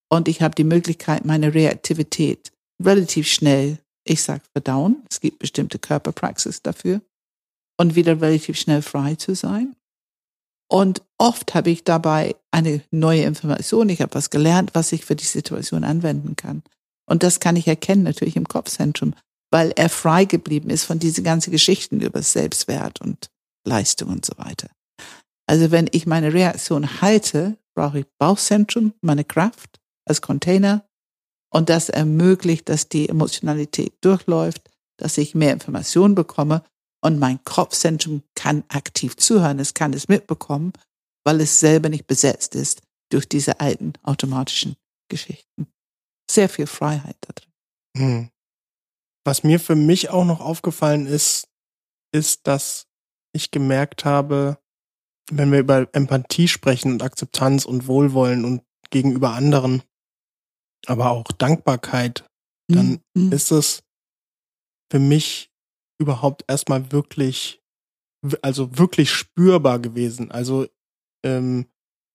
und 0.10 0.28
ich 0.28 0.42
habe 0.42 0.56
die 0.56 0.64
Möglichkeit, 0.64 1.26
meine 1.26 1.54
Reaktivität 1.54 2.52
relativ 2.84 3.28
schnell, 3.28 3.80
ich 4.06 4.24
sag 4.24 4.42
verdauen, 4.54 5.04
es 5.10 5.20
gibt 5.20 5.40
bestimmte 5.40 5.80
Körperpraxis 5.80 6.62
dafür, 6.62 7.02
und 7.80 7.96
wieder 7.96 8.20
relativ 8.22 8.58
schnell 8.58 8.82
frei 8.82 9.16
zu 9.16 9.36
sein. 9.36 9.76
Und 10.70 11.04
oft 11.18 11.54
habe 11.54 11.70
ich 11.70 11.84
dabei 11.84 12.36
eine 12.52 12.82
neue 12.92 13.24
Information, 13.24 13.90
ich 13.90 14.02
habe 14.02 14.16
was 14.16 14.30
gelernt, 14.30 14.72
was 14.74 14.92
ich 14.92 15.06
für 15.06 15.16
die 15.16 15.26
Situation 15.26 15.84
anwenden 15.84 16.36
kann. 16.36 16.64
Und 17.06 17.24
das 17.24 17.40
kann 17.40 17.56
ich 17.56 17.68
erkennen 17.68 18.04
natürlich 18.04 18.36
im 18.36 18.48
Kopfzentrum 18.48 19.14
weil 19.52 19.72
er 19.76 19.90
frei 19.90 20.26
geblieben 20.26 20.70
ist 20.70 20.84
von 20.84 21.00
diesen 21.00 21.24
ganzen 21.24 21.52
Geschichten 21.52 22.02
über 22.02 22.22
Selbstwert 22.22 23.02
und 23.02 23.30
Leistung 23.66 24.10
und 24.10 24.26
so 24.26 24.34
weiter. 24.38 24.70
Also 25.48 25.72
wenn 25.72 25.90
ich 25.92 26.06
meine 26.06 26.34
Reaktion 26.34 27.02
halte, 27.02 27.58
brauche 27.76 28.00
ich 28.00 28.06
Bauchzentrum, 28.20 28.94
meine 29.02 29.24
Kraft 29.24 29.80
als 30.06 30.22
Container 30.22 30.86
und 31.50 31.70
das 31.70 31.90
ermöglicht, 31.90 32.68
dass 32.70 32.90
die 32.90 33.08
Emotionalität 33.08 33.94
durchläuft, 34.02 34.70
dass 34.98 35.18
ich 35.18 35.36
mehr 35.36 35.54
Informationen 35.54 36.16
bekomme 36.16 36.64
und 37.02 37.20
mein 37.20 37.44
Kopfzentrum 37.44 38.24
kann 38.36 38.64
aktiv 38.70 39.16
zuhören, 39.16 39.60
es 39.60 39.74
kann 39.74 39.94
es 39.94 40.08
mitbekommen, 40.08 40.74
weil 41.24 41.40
es 41.40 41.60
selber 41.60 41.90
nicht 41.90 42.08
besetzt 42.08 42.56
ist 42.56 42.82
durch 43.10 43.30
diese 43.30 43.60
alten 43.60 43.94
automatischen 44.04 44.76
Geschichten. 45.10 45.68
Sehr 46.30 46.50
viel 46.50 46.68
Freiheit 46.68 47.16
da 47.22 47.34
drin. 47.34 48.32
Was 49.28 49.44
mir 49.44 49.60
für 49.60 49.76
mich 49.76 50.10
auch 50.10 50.24
noch 50.24 50.40
aufgefallen 50.40 51.06
ist, 51.06 51.50
ist, 52.14 52.48
dass 52.48 52.88
ich 53.36 53.52
gemerkt 53.52 54.06
habe, 54.06 54.58
wenn 55.30 55.52
wir 55.52 55.60
über 55.60 55.90
Empathie 55.92 56.48
sprechen 56.48 56.94
und 56.94 57.04
Akzeptanz 57.04 57.66
und 57.66 57.88
Wohlwollen 57.88 58.46
und 58.46 58.64
gegenüber 58.90 59.32
anderen, 59.32 59.84
aber 60.86 61.12
auch 61.12 61.26
Dankbarkeit, 61.26 62.26
dann 62.72 63.02
mhm. 63.16 63.34
ist 63.34 63.52
es 63.52 63.84
für 64.90 65.00
mich 65.00 65.52
überhaupt 66.00 66.46
erstmal 66.48 66.94
wirklich, 66.94 67.62
also 68.42 68.78
wirklich 68.78 69.12
spürbar 69.12 69.80
gewesen. 69.80 70.32
Also 70.32 70.68
ähm, 71.26 71.66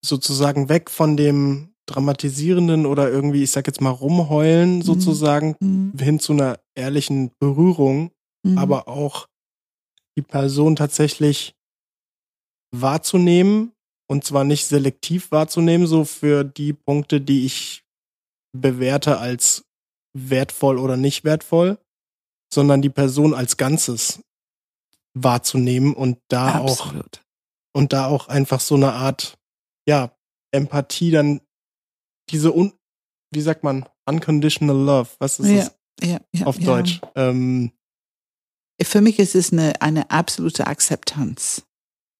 sozusagen 0.02 0.70
weg 0.70 0.88
von 0.88 1.18
dem 1.18 1.74
dramatisierenden 1.84 2.86
oder 2.86 3.10
irgendwie, 3.10 3.42
ich 3.42 3.50
sag 3.50 3.66
jetzt 3.66 3.82
mal, 3.82 3.90
rumheulen 3.90 4.76
mhm. 4.76 4.82
sozusagen 4.82 5.56
mhm. 5.60 5.92
hin 5.98 6.18
zu 6.18 6.32
einer 6.32 6.61
ehrlichen 6.74 7.32
Berührung, 7.38 8.12
mhm. 8.44 8.58
aber 8.58 8.88
auch 8.88 9.28
die 10.16 10.22
Person 10.22 10.76
tatsächlich 10.76 11.54
wahrzunehmen 12.74 13.72
und 14.08 14.24
zwar 14.24 14.44
nicht 14.44 14.66
selektiv 14.66 15.30
wahrzunehmen, 15.30 15.86
so 15.86 16.04
für 16.04 16.44
die 16.44 16.72
Punkte, 16.72 17.20
die 17.20 17.46
ich 17.46 17.84
bewerte 18.56 19.18
als 19.18 19.64
wertvoll 20.14 20.78
oder 20.78 20.96
nicht 20.96 21.24
wertvoll, 21.24 21.78
sondern 22.52 22.82
die 22.82 22.90
Person 22.90 23.32
als 23.32 23.56
Ganzes 23.56 24.22
wahrzunehmen 25.14 25.94
und 25.94 26.18
da 26.28 26.62
Absolut. 26.62 27.18
auch 27.18 27.22
und 27.74 27.92
da 27.92 28.06
auch 28.06 28.28
einfach 28.28 28.60
so 28.60 28.74
eine 28.74 28.92
Art 28.92 29.38
ja 29.88 30.14
Empathie 30.52 31.10
dann 31.10 31.40
diese 32.30 32.54
un, 32.54 32.72
wie 33.32 33.40
sagt 33.40 33.64
man, 33.64 33.88
unconditional 34.06 34.76
love, 34.76 35.08
was 35.18 35.38
ist 35.38 35.48
ja, 35.48 35.56
das 35.56 35.78
ja, 36.00 36.20
ja, 36.32 36.46
auf 36.46 36.58
Deutsch? 36.58 37.00
Ähm, 37.14 37.72
Für 38.80 39.00
mich 39.00 39.18
ist 39.18 39.34
es 39.34 39.52
eine, 39.52 39.80
eine 39.80 40.10
absolute 40.10 40.66
Akzeptanz. 40.66 41.62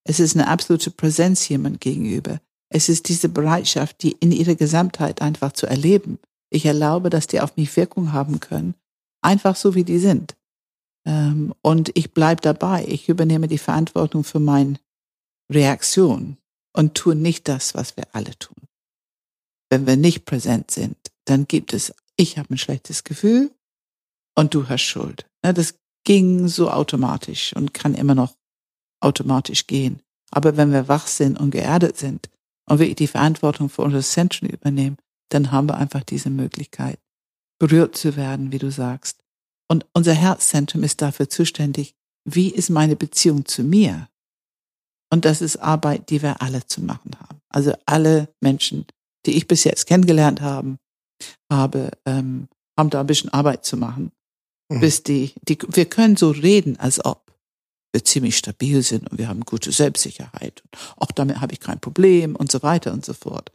Es 0.04 0.20
ist 0.20 0.36
eine 0.36 0.48
absolute 0.48 0.90
Präsenz 0.90 1.48
jemand 1.48 1.80
gegenüber. 1.80 2.40
Es 2.68 2.88
ist 2.88 3.08
diese 3.08 3.28
Bereitschaft, 3.28 4.02
die 4.02 4.12
in 4.12 4.32
ihrer 4.32 4.54
Gesamtheit 4.54 5.22
einfach 5.22 5.52
zu 5.52 5.66
erleben. 5.66 6.18
Ich 6.50 6.64
erlaube, 6.64 7.10
dass 7.10 7.26
die 7.26 7.40
auf 7.40 7.56
mich 7.56 7.76
Wirkung 7.76 8.12
haben 8.12 8.40
können, 8.40 8.74
einfach 9.22 9.56
so 9.56 9.74
wie 9.74 9.84
die 9.84 9.98
sind. 9.98 10.34
Ähm, 11.06 11.54
und 11.62 11.90
ich 11.94 12.12
bleibe 12.12 12.40
dabei. 12.40 12.84
Ich 12.88 13.08
übernehme 13.08 13.48
die 13.48 13.58
Verantwortung 13.58 14.24
für 14.24 14.40
meine 14.40 14.78
Reaktion 15.50 16.38
und 16.72 16.94
tue 16.94 17.14
nicht 17.14 17.48
das, 17.48 17.74
was 17.74 17.96
wir 17.96 18.04
alle 18.12 18.36
tun. 18.38 18.56
Wenn 19.70 19.86
wir 19.86 19.96
nicht 19.96 20.24
präsent 20.24 20.70
sind, 20.70 20.96
dann 21.24 21.46
gibt 21.46 21.72
es, 21.72 21.94
ich 22.16 22.38
habe 22.38 22.54
ein 22.54 22.58
schlechtes 22.58 23.04
Gefühl 23.04 23.50
und 24.35 24.55
du 24.55 24.68
hast 24.68 24.83
Schuld. 24.83 25.26
Das 25.43 25.74
ging 26.05 26.49
so 26.49 26.70
automatisch 26.70 27.55
und 27.55 27.74
kann 27.74 27.95
immer 27.95 28.14
noch 28.14 28.35
automatisch 29.01 29.66
gehen. 29.66 30.01
Aber 30.30 30.57
wenn 30.57 30.72
wir 30.72 30.89
wach 30.89 31.07
sind 31.07 31.39
und 31.39 31.51
geerdet 31.51 31.97
sind 31.99 32.30
und 32.68 32.78
wir 32.78 32.95
die 32.95 33.07
Verantwortung 33.07 33.68
für 33.68 33.83
unser 33.83 34.01
Zentrum 34.01 34.49
übernehmen, 34.49 34.97
dann 35.28 35.53
haben 35.53 35.68
wir 35.68 35.76
einfach 35.76 36.03
diese 36.03 36.30
Möglichkeit, 36.30 36.99
berührt 37.59 37.97
zu 37.97 38.16
werden, 38.16 38.53
wie 38.53 38.59
du 38.59 38.70
sagst. 38.70 39.18
Und 39.68 39.87
unser 39.95 40.14
Herzzentrum 40.14 40.83
ist 40.83 41.01
dafür 41.01 41.28
zuständig, 41.28 41.95
wie 42.24 42.49
ist 42.49 42.70
meine 42.70 42.97
Beziehung 42.97 43.47
zu 43.47 43.62
mir? 43.62 44.09
Und 45.11 45.24
das 45.24 45.43
ist 45.43 45.57
Arbeit, 45.57 46.11
die 46.11 46.22
wir 46.22 46.41
alle 46.41 46.66
zu 46.66 46.83
machen 46.83 47.12
haben. 47.18 47.41
Also 47.49 47.74
alle 47.85 48.28
Menschen, 48.41 48.87
die 49.26 49.33
ich 49.37 49.47
bis 49.47 49.64
jetzt 49.64 49.87
kennengelernt 49.87 50.41
haben, 50.41 50.78
habe, 51.51 51.91
ähm, 52.07 52.49
haben 52.78 52.91
da 52.91 53.01
ein 53.01 53.07
bisschen 53.07 53.33
Arbeit 53.33 53.64
zu 53.64 53.76
machen. 53.76 54.12
Mhm. 54.70 54.80
Bis 54.80 55.02
die, 55.02 55.32
die, 55.48 55.58
wir 55.68 55.86
können 55.86 56.16
so 56.16 56.30
reden, 56.30 56.78
als 56.78 57.04
ob 57.04 57.32
wir 57.92 58.04
ziemlich 58.04 58.38
stabil 58.38 58.82
sind 58.82 59.10
und 59.10 59.18
wir 59.18 59.28
haben 59.28 59.42
gute 59.42 59.70
Selbstsicherheit. 59.70 60.62
Auch 60.96 61.12
damit 61.12 61.40
habe 61.40 61.52
ich 61.52 61.60
kein 61.60 61.80
Problem 61.80 62.36
und 62.36 62.50
so 62.50 62.62
weiter 62.62 62.92
und 62.92 63.04
so 63.04 63.12
fort. 63.12 63.52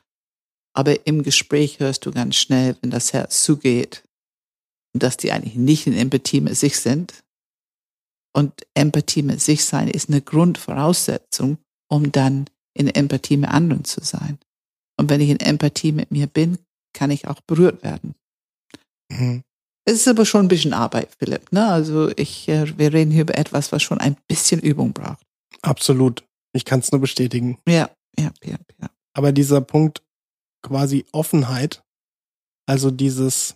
Aber 0.73 1.07
im 1.07 1.23
Gespräch 1.23 1.79
hörst 1.79 2.05
du 2.05 2.11
ganz 2.11 2.35
schnell, 2.35 2.77
wenn 2.81 2.91
das 2.91 3.13
Herz 3.13 3.41
zugeht 3.41 4.03
und 4.93 5.01
dass 5.01 5.17
die 5.17 5.31
eigentlich 5.31 5.55
nicht 5.55 5.87
in 5.87 5.93
Empathie 5.93 6.41
mit 6.41 6.55
sich 6.55 6.79
sind. 6.79 7.23
Und 8.35 8.53
Empathie 8.75 9.23
mit 9.23 9.41
sich 9.41 9.65
sein 9.65 9.87
ist 9.87 10.09
eine 10.09 10.21
Grundvoraussetzung, 10.21 11.57
um 11.89 12.11
dann 12.11 12.45
in 12.75 12.87
Empathie 12.87 13.37
mit 13.37 13.49
anderen 13.49 13.85
zu 13.85 14.03
sein. 14.03 14.37
Und 14.99 15.09
wenn 15.09 15.21
ich 15.21 15.29
in 15.29 15.39
Empathie 15.39 15.91
mit 15.91 16.11
mir 16.11 16.27
bin, 16.27 16.59
kann 16.93 17.09
ich 17.09 17.27
auch 17.27 17.41
berührt 17.41 17.81
werden. 17.83 18.13
Mhm. 19.09 19.43
Es 19.87 19.93
ist 19.93 20.07
aber 20.09 20.25
schon 20.25 20.45
ein 20.45 20.49
bisschen 20.49 20.73
Arbeit, 20.73 21.15
Philipp. 21.17 21.49
Ne? 21.53 21.65
Also 21.65 22.11
ich, 22.17 22.49
äh, 22.49 22.77
wir 22.77 22.91
reden 22.91 23.09
hier 23.09 23.21
über 23.21 23.37
etwas, 23.37 23.71
was 23.71 23.81
schon 23.81 24.01
ein 24.01 24.17
bisschen 24.27 24.59
Übung 24.59 24.91
braucht. 24.91 25.25
Absolut. 25.61 26.25
Ich 26.51 26.65
kann 26.65 26.81
es 26.81 26.91
nur 26.91 26.99
bestätigen. 26.99 27.57
Ja, 27.65 27.89
ja, 28.19 28.31
ja, 28.43 28.57
ja. 28.81 28.89
Aber 29.13 29.31
dieser 29.31 29.61
Punkt 29.61 30.03
quasi 30.61 31.05
Offenheit, 31.13 31.83
also 32.65 32.91
dieses, 32.91 33.55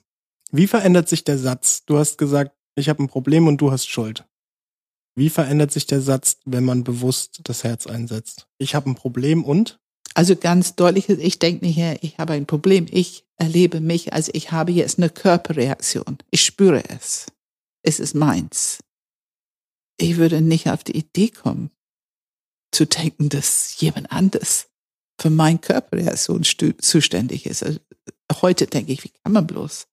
wie 0.52 0.68
verändert 0.68 1.10
sich 1.10 1.26
der 1.26 1.38
Satz? 1.38 1.84
Du 1.86 1.98
hast 1.98 2.18
gesagt, 2.18 2.56
ich 2.76 2.88
habe 2.88 3.04
ein 3.04 3.10
Problem 3.10 3.48
und 3.48 3.58
du 3.58 3.74
hast 3.74 3.90
Schuld. 3.90 4.26
Wie 5.16 5.30
verändert 5.30 5.74
sich 5.74 5.86
der 5.86 6.00
Satz, 6.00 6.38
wenn 6.46 6.64
man 6.64 6.86
bewusst 6.86 7.42
das 7.44 7.66
Herz 7.66 7.88
einsetzt? 7.88 8.48
Ich 8.58 8.74
habe 8.74 8.90
ein 8.90 8.96
Problem 8.96 9.44
und? 9.44 9.81
Also 10.14 10.36
ganz 10.36 10.76
deutlich, 10.76 11.09
ich 11.09 11.39
denke 11.39 11.66
nicht, 11.66 11.80
ich 12.01 12.18
habe 12.18 12.34
ein 12.34 12.45
Problem. 12.45 12.86
Ich 12.89 13.26
erlebe 13.38 13.80
mich, 13.80 14.14
als 14.14 14.30
ich 14.34 14.51
habe 14.51 14.72
jetzt 14.72 14.97
eine 14.97 15.09
Körperreaktion. 15.09 16.18
Ich 16.32 16.45
spüre 16.45 16.84
es. 16.89 17.28
Es 17.84 17.99
ist 17.99 18.14
meins. 18.14 18.80
Ich 19.97 20.18
würde 20.18 20.41
nicht 20.41 20.70
auf 20.70 20.84
die 20.84 20.97
Idee 20.97 21.30
kommen, 21.30 21.72
zu 22.72 22.86
denken, 22.86 23.30
dass 23.30 23.80
jemand 23.80 24.12
anderes 24.12 24.68
für 25.20 25.30
meine 25.30 25.59
Körperreaktion 25.59 26.43
zuständig 26.43 27.45
ist. 27.45 27.64
Also 27.64 27.80
heute 28.41 28.66
denke 28.66 28.91
ich, 28.91 29.03
wie 29.03 29.12
kann 29.24 29.34
man 29.34 29.45
bloß? 29.45 29.88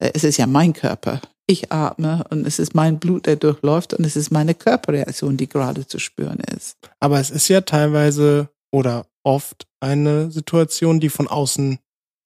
Äh, 0.00 0.10
es 0.14 0.24
ist 0.24 0.36
ja 0.36 0.46
mein 0.46 0.72
Körper. 0.72 1.20
Ich 1.46 1.72
atme 1.72 2.24
und 2.30 2.46
es 2.46 2.58
ist 2.58 2.74
mein 2.74 3.00
Blut, 3.00 3.26
der 3.26 3.36
durchläuft 3.36 3.94
und 3.94 4.04
es 4.04 4.16
ist 4.16 4.30
meine 4.30 4.54
Körperreaktion, 4.54 5.36
die 5.36 5.48
gerade 5.48 5.86
zu 5.86 5.98
spüren 5.98 6.38
ist. 6.54 6.76
Aber 7.00 7.18
es 7.18 7.30
ist 7.30 7.48
ja 7.48 7.62
teilweise 7.62 8.50
oder 8.70 9.06
oft 9.22 9.66
eine 9.80 10.30
Situation, 10.30 11.00
die 11.00 11.08
von 11.08 11.28
außen 11.28 11.78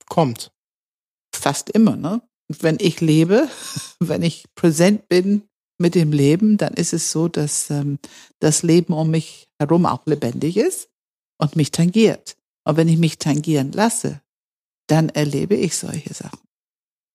kommt. 0.07 0.53
Fast 1.35 1.71
immer, 1.71 1.97
ne? 1.97 2.23
Wenn 2.49 2.77
ich 2.81 3.01
lebe, 3.01 3.49
wenn 4.01 4.23
ich 4.23 4.45
präsent 4.55 5.09
bin 5.09 5.49
mit 5.79 5.95
dem 5.95 6.13
Leben, 6.13 6.57
dann 6.57 6.75
ist 6.75 6.93
es 6.93 7.11
so, 7.11 7.29
dass 7.29 7.71
ähm, 7.71 7.99
das 8.39 8.63
Leben 8.63 8.93
um 8.93 9.11
mich 9.11 9.49
herum 9.59 9.87
auch 9.87 10.07
lebendig 10.07 10.57
ist 10.57 10.89
und 11.39 11.57
mich 11.57 11.71
tangiert. 11.71 12.37
Und 12.65 12.77
wenn 12.77 12.89
ich 12.89 12.99
mich 12.99 13.19
tangieren 13.19 13.73
lasse, 13.73 14.21
dann 14.87 15.09
erlebe 15.09 15.55
ich 15.57 15.77
solche 15.77 16.15
Sachen. 16.15 16.41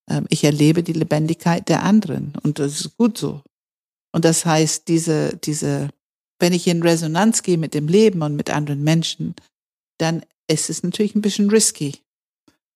Ähm, 0.09 0.25
ich 0.29 0.43
erlebe 0.43 0.83
die 0.83 0.93
Lebendigkeit 0.93 1.69
der 1.69 1.83
anderen 1.83 2.33
und 2.43 2.59
das 2.59 2.79
ist 2.79 2.97
gut 2.97 3.17
so. 3.17 3.41
Und 4.11 4.25
das 4.25 4.45
heißt, 4.45 4.87
diese, 4.87 5.37
diese, 5.37 5.89
wenn 6.39 6.53
ich 6.53 6.67
in 6.67 6.81
Resonanz 6.81 7.43
gehe 7.43 7.57
mit 7.57 7.73
dem 7.73 7.87
Leben 7.87 8.21
und 8.21 8.35
mit 8.35 8.49
anderen 8.49 8.83
Menschen, 8.83 9.35
dann 9.97 10.23
ist 10.47 10.69
es 10.69 10.83
natürlich 10.83 11.15
ein 11.15 11.21
bisschen 11.21 11.49
risky, 11.49 11.97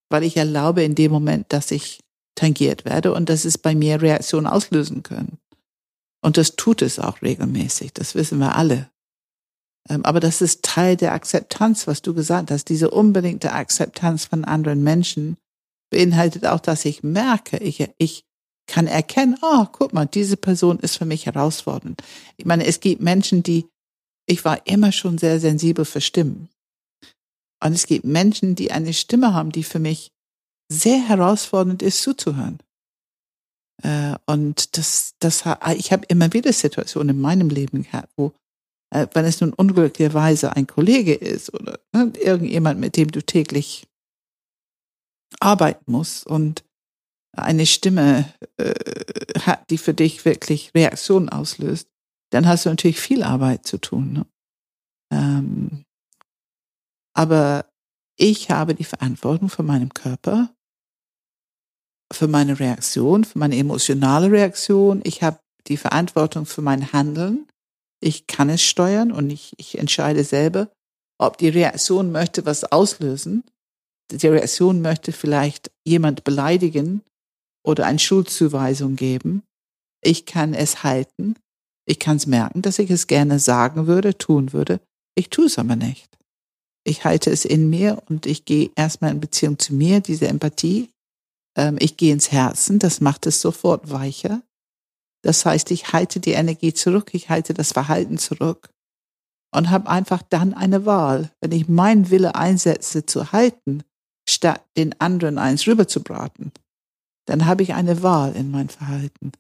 weil 0.10 0.24
ich 0.24 0.38
erlaube 0.38 0.84
in 0.84 0.96
dem 0.96 1.12
Moment, 1.12 1.52
dass 1.52 1.72
ich 1.72 2.02
tangiert 2.36 2.86
werde 2.86 3.14
und 3.14 3.30
dass 3.30 3.46
es 3.46 3.58
bei 3.58 3.74
mir 3.74 4.02
Reaktionen 4.02 4.48
auslösen 4.48 5.04
können. 5.04 5.38
Und 6.22 6.38
das 6.38 6.56
tut 6.56 6.82
es 6.82 7.00
auch 7.00 7.22
regelmäßig, 7.22 7.94
das 7.94 8.16
wissen 8.16 8.40
wir 8.40 8.56
alle. 8.56 8.90
Ähm, 9.90 10.06
aber 10.06 10.20
das 10.20 10.42
ist 10.42 10.64
Teil 10.64 10.96
der 10.96 11.14
Akzeptanz, 11.14 11.88
was 11.88 12.02
du 12.02 12.14
gesagt 12.14 12.52
hast. 12.52 12.70
Diese 12.70 12.90
unbedingte 12.90 13.52
Akzeptanz 13.52 14.26
von 14.26 14.46
anderen 14.46 14.84
Menschen 14.84 15.38
beinhaltet 15.90 16.46
auch, 16.46 16.60
dass 16.60 16.86
ich 16.86 17.04
merke, 17.04 17.58
ich, 17.58 17.88
ich 17.98 18.26
kann 18.68 18.88
erkennen, 18.88 19.38
oh, 19.42 19.66
guck 19.72 19.94
mal, 19.94 20.06
diese 20.06 20.38
Person 20.38 20.80
ist 20.80 20.98
für 20.98 21.06
mich 21.06 21.26
herausfordernd. 21.26 22.02
Ich 22.38 22.46
meine, 22.46 22.66
es 22.66 22.80
gibt 22.80 23.02
Menschen, 23.02 23.44
die, 23.44 23.66
ich 24.26 24.46
war 24.46 24.66
immer 24.68 24.92
schon 24.92 25.18
sehr 25.18 25.40
sensibel 25.40 25.86
für 25.86 26.02
Stimmen. 26.02 26.50
Und 27.64 27.74
es 27.74 27.86
gibt 27.88 28.06
Menschen, 28.06 28.56
die 28.56 28.72
eine 28.72 28.94
Stimme 28.94 29.34
haben, 29.34 29.52
die 29.52 29.64
für 29.64 29.80
mich 29.80 30.12
sehr 30.70 31.08
herausfordernd 31.08 31.82
ist 31.82 32.02
zuzuhören. 32.02 32.60
Äh, 33.82 34.16
und 34.26 34.78
das, 34.78 35.16
das, 35.20 35.44
ich 35.78 35.92
habe 35.92 36.06
immer 36.08 36.34
wieder 36.34 36.52
Situationen 36.54 37.16
in 37.16 37.22
meinem 37.22 37.50
Leben 37.50 37.84
gehabt, 37.84 38.12
wo, 38.16 38.34
äh, 38.92 39.08
wenn 39.14 39.26
es 39.26 39.42
nun 39.42 39.54
unglücklicherweise 39.54 40.56
ein 40.56 40.68
Kollege 40.68 41.14
ist 41.14 41.54
oder 41.54 41.80
ne, 41.94 42.12
irgendjemand, 42.20 42.80
mit 42.80 42.98
dem 42.98 43.12
du 43.12 43.22
täglich 43.22 43.88
arbeiten 45.40 45.92
musst 45.92 46.26
und 46.28 46.64
eine 47.36 47.66
Stimme 47.66 48.32
äh, 48.58 48.74
hat, 49.42 49.70
die 49.70 49.78
für 49.78 49.94
dich 49.94 50.26
wirklich 50.26 50.72
Reaktionen 50.76 51.30
auslöst, 51.30 51.88
dann 52.32 52.48
hast 52.48 52.66
du 52.66 52.70
natürlich 52.70 53.00
viel 53.00 53.24
Arbeit 53.24 53.66
zu 53.66 53.78
tun. 53.78 54.14
Ne? 54.14 54.26
Ähm, 55.12 55.84
aber 57.16 57.66
ich 58.18 58.50
habe 58.50 58.76
die 58.76 58.84
Verantwortung 58.84 59.50
für 59.50 59.64
meinen 59.64 59.94
Körper, 59.94 60.54
für 62.12 62.28
meine 62.28 62.60
Reaktion, 62.60 63.24
für 63.24 63.40
meine 63.40 63.58
emotionale 63.58 64.32
Reaktion. 64.32 65.02
Ich 65.04 65.24
habe 65.24 65.40
die 65.68 65.78
Verantwortung 65.78 66.46
für 66.46 66.62
mein 66.62 66.94
Handeln. 66.94 67.48
Ich 68.00 68.28
kann 68.28 68.50
es 68.50 68.62
steuern 68.62 69.12
und 69.12 69.30
ich, 69.30 69.54
ich 69.58 69.78
entscheide 69.78 70.24
selber, 70.24 70.72
ob 71.20 71.38
die 71.38 71.50
Reaktion 71.50 72.12
möchte 72.12 72.46
was 72.46 72.64
auslösen. 72.66 73.44
Die 74.12 74.28
Reaktion 74.28 74.82
möchte 74.82 75.12
vielleicht 75.12 75.72
jemand 75.86 76.24
beleidigen 76.24 77.02
oder 77.64 77.86
eine 77.86 78.00
Schuldzuweisung 78.00 78.96
geben. 78.96 79.44
Ich 80.02 80.26
kann 80.26 80.54
es 80.54 80.84
halten. 80.84 81.36
Ich 81.86 82.00
kann 82.00 82.18
es 82.18 82.28
merken, 82.28 82.62
dass 82.62 82.80
ich 82.80 82.90
es 82.90 83.08
gerne 83.08 83.40
sagen 83.40 83.88
würde, 83.88 84.18
tun 84.18 84.54
würde. 84.54 84.80
Ich 85.16 85.30
tue 85.30 85.46
es 85.46 85.60
aber 85.60 85.76
nicht 85.76 86.14
ich 86.84 87.06
halte 87.06 87.30
es 87.32 87.46
in 87.46 87.70
mir 87.70 88.02
und 88.10 88.26
ich 88.26 88.46
gehe 88.46 88.72
erstmal 88.76 89.12
in 89.12 89.20
Beziehung 89.20 89.58
zu 89.58 89.74
mir, 89.74 90.02
diese 90.02 90.28
Empathie. 90.28 90.90
Ähm, 91.58 91.78
ich 91.80 91.98
gehe 91.98 92.14
ins 92.14 92.32
Herzen, 92.32 92.80
das 92.80 93.02
macht 93.02 93.26
es 93.26 93.42
sofort 93.42 93.90
weicher. 93.90 94.42
Das 95.24 95.46
heißt, 95.46 95.72
ich 95.72 95.94
halte 95.94 96.20
die 96.20 96.32
Energie 96.32 96.74
zurück, 96.74 97.14
ich 97.14 97.30
halte 97.30 97.54
das 97.54 97.72
Verhalten 97.72 98.18
zurück 98.18 98.70
und 99.56 99.70
habe 99.70 99.90
einfach 99.90 100.22
dann 100.30 100.54
eine 100.54 100.86
Wahl. 100.86 101.32
Wenn 101.40 101.54
ich 101.54 101.70
meinen 101.70 102.10
Wille 102.10 102.36
einsetze 102.36 103.06
zu 103.06 103.32
halten, 103.32 103.84
statt 104.28 104.66
den 104.76 105.00
anderen 105.00 105.38
eins 105.38 105.66
rüberzubraten, 105.66 106.52
dann 107.26 107.46
habe 107.46 107.64
ich 107.64 107.74
eine 107.74 108.04
Wahl 108.04 108.36
in 108.36 108.52
mein 108.52 108.70
Verhalten. 108.70 109.32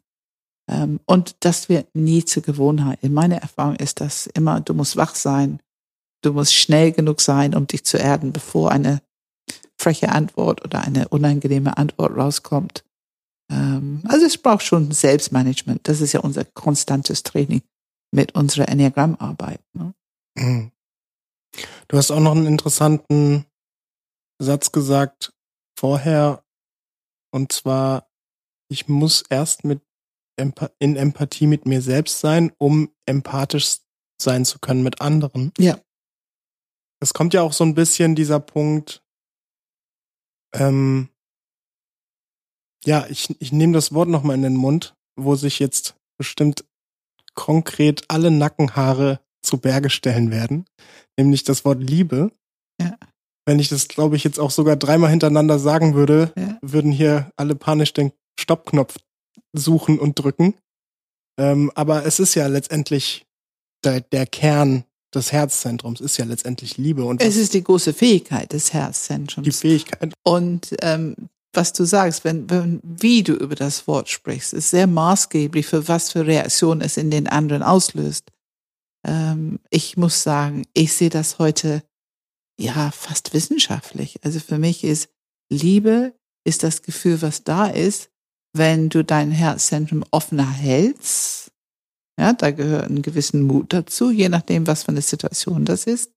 Ähm, 0.70 1.00
und 1.06 1.36
das 1.42 1.70
wird 1.70 1.94
nie 1.94 2.24
zur 2.26 2.44
Gewohnheit. 2.44 3.00
In 3.02 3.14
meiner 3.14 3.38
Erfahrung 3.38 3.76
ist 3.76 4.02
das 4.02 4.28
immer, 4.28 4.62
du 4.62 4.74
musst 4.74 4.96
wach 4.96 5.16
sein, 5.16 5.60
Du 6.24 6.32
musst 6.32 6.56
schnell 6.56 6.92
genug 6.92 7.22
sein, 7.22 7.54
um 7.54 7.68
dich 7.68 7.84
zu 7.84 7.98
erden, 7.98 8.32
bevor 8.32 8.72
eine 8.72 9.02
freche 9.78 10.10
Antwort 10.10 10.64
oder 10.64 10.82
eine 10.82 11.10
unangenehme 11.10 11.78
Antwort 11.78 12.16
rauskommt. 12.16 12.86
Ähm, 13.52 14.02
also 14.08 14.26
es 14.26 14.38
braucht 14.38 14.64
schon 14.64 14.92
Selbstmanagement. 14.92 15.88
Das 15.88 16.00
ist 16.00 16.14
ja 16.14 16.22
unser 16.22 16.46
konstantes 16.46 17.24
Training 17.24 17.62
mit 18.12 18.36
unserer 18.36 18.70
Enneagrammarbeit. 18.70 19.60
Ne? 19.74 19.94
Mhm. 20.36 20.72
Du 21.90 21.98
hast 21.98 22.10
auch 22.10 22.22
noch 22.22 22.32
einen 22.32 22.48
interessanten 22.48 23.46
Satz 24.40 24.72
gesagt 24.72 25.34
vorher, 25.78 26.43
und 27.34 27.52
zwar, 27.52 28.10
ich 28.70 28.88
muss 28.88 29.24
erst 29.30 29.64
mit 29.64 29.82
in 30.80 30.96
Empathie 30.96 31.48
mit 31.48 31.66
mir 31.66 31.82
selbst 31.82 32.20
sein, 32.20 32.52
um 32.58 32.94
empathisch 33.06 33.78
sein 34.20 34.46
zu 34.46 34.60
können 34.60 34.84
mit 34.84 35.02
anderen. 35.02 35.52
Ja. 35.58 35.80
Es 37.00 37.14
kommt 37.14 37.34
ja 37.34 37.42
auch 37.42 37.54
so 37.54 37.64
ein 37.64 37.76
bisschen 37.76 38.16
dieser 38.16 38.40
Punkt, 38.40 39.04
ähm, 40.56 41.10
ja, 42.86 43.08
ich, 43.08 43.30
ich 43.40 43.52
nehme 43.52 43.74
das 43.74 43.94
Wort 43.94 44.10
nochmal 44.10 44.36
in 44.36 44.44
den 44.44 44.56
Mund, 44.56 44.96
wo 45.16 45.36
sich 45.36 45.60
jetzt 45.60 45.96
bestimmt 46.18 46.66
konkret 47.34 48.04
alle 48.10 48.32
Nackenhaare 48.32 49.20
zu 49.42 49.58
Berge 49.58 49.90
stellen 49.90 50.32
werden, 50.32 50.66
nämlich 51.18 51.44
das 51.44 51.66
Wort 51.66 51.82
Liebe. 51.82 52.32
Ja. 52.80 52.98
Wenn 53.46 53.60
ich 53.60 53.70
das, 53.70 53.88
glaube 53.88 54.16
ich, 54.16 54.24
jetzt 54.24 54.40
auch 54.40 54.52
sogar 54.52 54.76
dreimal 54.76 55.10
hintereinander 55.10 55.60
sagen 55.60 55.96
würde, 55.96 56.32
ja. 56.38 56.58
würden 56.62 56.92
hier 56.92 57.32
alle 57.36 57.56
panisch 57.56 57.94
den 57.94 58.14
Stoppknopf 58.40 58.96
suchen 59.54 60.00
und 60.00 60.18
drücken. 60.20 60.56
Ähm, 61.38 61.72
aber 61.76 62.06
es 62.06 62.20
ist 62.20 62.36
ja 62.36 62.48
letztendlich 62.48 63.26
der, 63.84 64.02
der 64.02 64.26
Kern 64.26 64.86
des 65.14 65.32
Herzzentrums 65.32 66.02
ist 66.02 66.18
ja 66.18 66.26
letztendlich 66.26 66.78
Liebe. 66.78 67.04
Und 67.04 67.22
es 67.22 67.36
ist 67.36 67.54
die 67.54 67.64
große 67.64 67.94
Fähigkeit 67.94 68.52
des 68.54 68.74
Herzzentrums. 68.74 69.46
Die 69.46 69.52
Fähigkeit. 69.52 70.14
Und 70.24 70.76
ähm, 70.82 71.16
was 71.54 71.72
du 71.74 71.86
sagst, 71.86 72.24
wenn, 72.24 72.50
wenn, 72.50 72.80
wie 72.84 73.22
du 73.22 73.34
über 73.34 73.56
das 73.56 73.88
Wort 73.88 74.10
sprichst, 74.10 74.54
ist 74.54 74.72
sehr 74.72 74.88
maßgeblich 74.88 75.68
für 75.68 75.88
was 75.88 76.12
für 76.12 76.26
Reaktionen 76.26 76.82
es 76.82 76.98
in 76.98 77.12
den 77.12 77.28
anderen 77.28 77.62
auslöst. 77.62 78.32
Ähm, 79.06 79.60
ich 79.70 79.98
muss 79.98 80.24
sagen, 80.24 80.66
ich 80.74 80.94
sehe 80.94 81.10
das 81.10 81.38
heute 81.38 81.84
ja 82.60 82.92
fast 82.92 83.34
wissenschaftlich. 83.34 84.20
Also 84.24 84.40
für 84.40 84.58
mich 84.58 84.84
ist 84.84 85.10
Liebe 85.50 86.14
ist 86.46 86.64
das 86.64 86.82
Gefühl, 86.82 87.22
was 87.22 87.44
da 87.44 87.68
ist, 87.68 88.10
wenn 88.54 88.90
du 88.90 89.04
dein 89.04 89.32
Herzzentrum 89.32 90.04
offener 90.12 90.50
hältst. 90.50 91.52
Ja, 92.20 92.34
da 92.34 92.52
gehört 92.52 92.90
ein 92.90 93.02
gewissen 93.02 93.42
Mut 93.42 93.74
dazu, 93.74 94.12
je 94.12 94.30
nachdem, 94.30 94.68
was 94.68 94.84
für 94.84 94.90
eine 94.90 95.02
Situation 95.02 95.66
das 95.66 95.86
ist. 95.86 96.12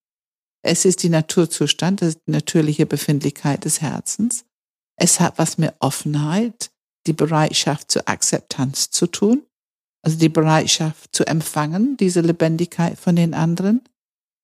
Es 0.62 0.84
ist 0.84 1.02
die 1.02 1.08
Naturzustand, 1.08 2.02
das 2.02 2.08
ist 2.10 2.20
die 2.26 2.32
natürliche 2.32 2.86
Befindlichkeit 2.86 3.64
des 3.64 3.80
Herzens. 3.80 4.44
Es 4.96 5.20
hat 5.20 5.38
was 5.38 5.58
mit 5.58 5.74
Offenheit, 5.78 6.70
die 7.06 7.12
Bereitschaft 7.12 7.90
zur 7.90 8.08
Akzeptanz 8.08 8.90
zu 8.90 9.06
tun, 9.06 9.42
also 10.02 10.18
die 10.18 10.28
Bereitschaft 10.28 11.14
zu 11.14 11.24
empfangen, 11.24 11.96
diese 11.96 12.20
Lebendigkeit 12.20 12.98
von 12.98 13.16
den 13.16 13.32
anderen 13.32 13.82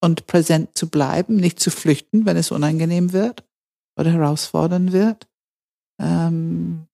und 0.03 0.26
präsent 0.26 0.76
zu 0.76 0.88
bleiben, 0.88 1.36
nicht 1.36 1.61
zu 1.61 1.70
flüchten, 1.70 2.26
wenn 2.26 2.36
es 2.36 2.50
unangenehm 2.50 3.12
wird 3.12 3.44
oder 3.96 4.11
herausfordernd 4.11 4.92
wird. 4.92 5.28
Ähm, 6.00 6.86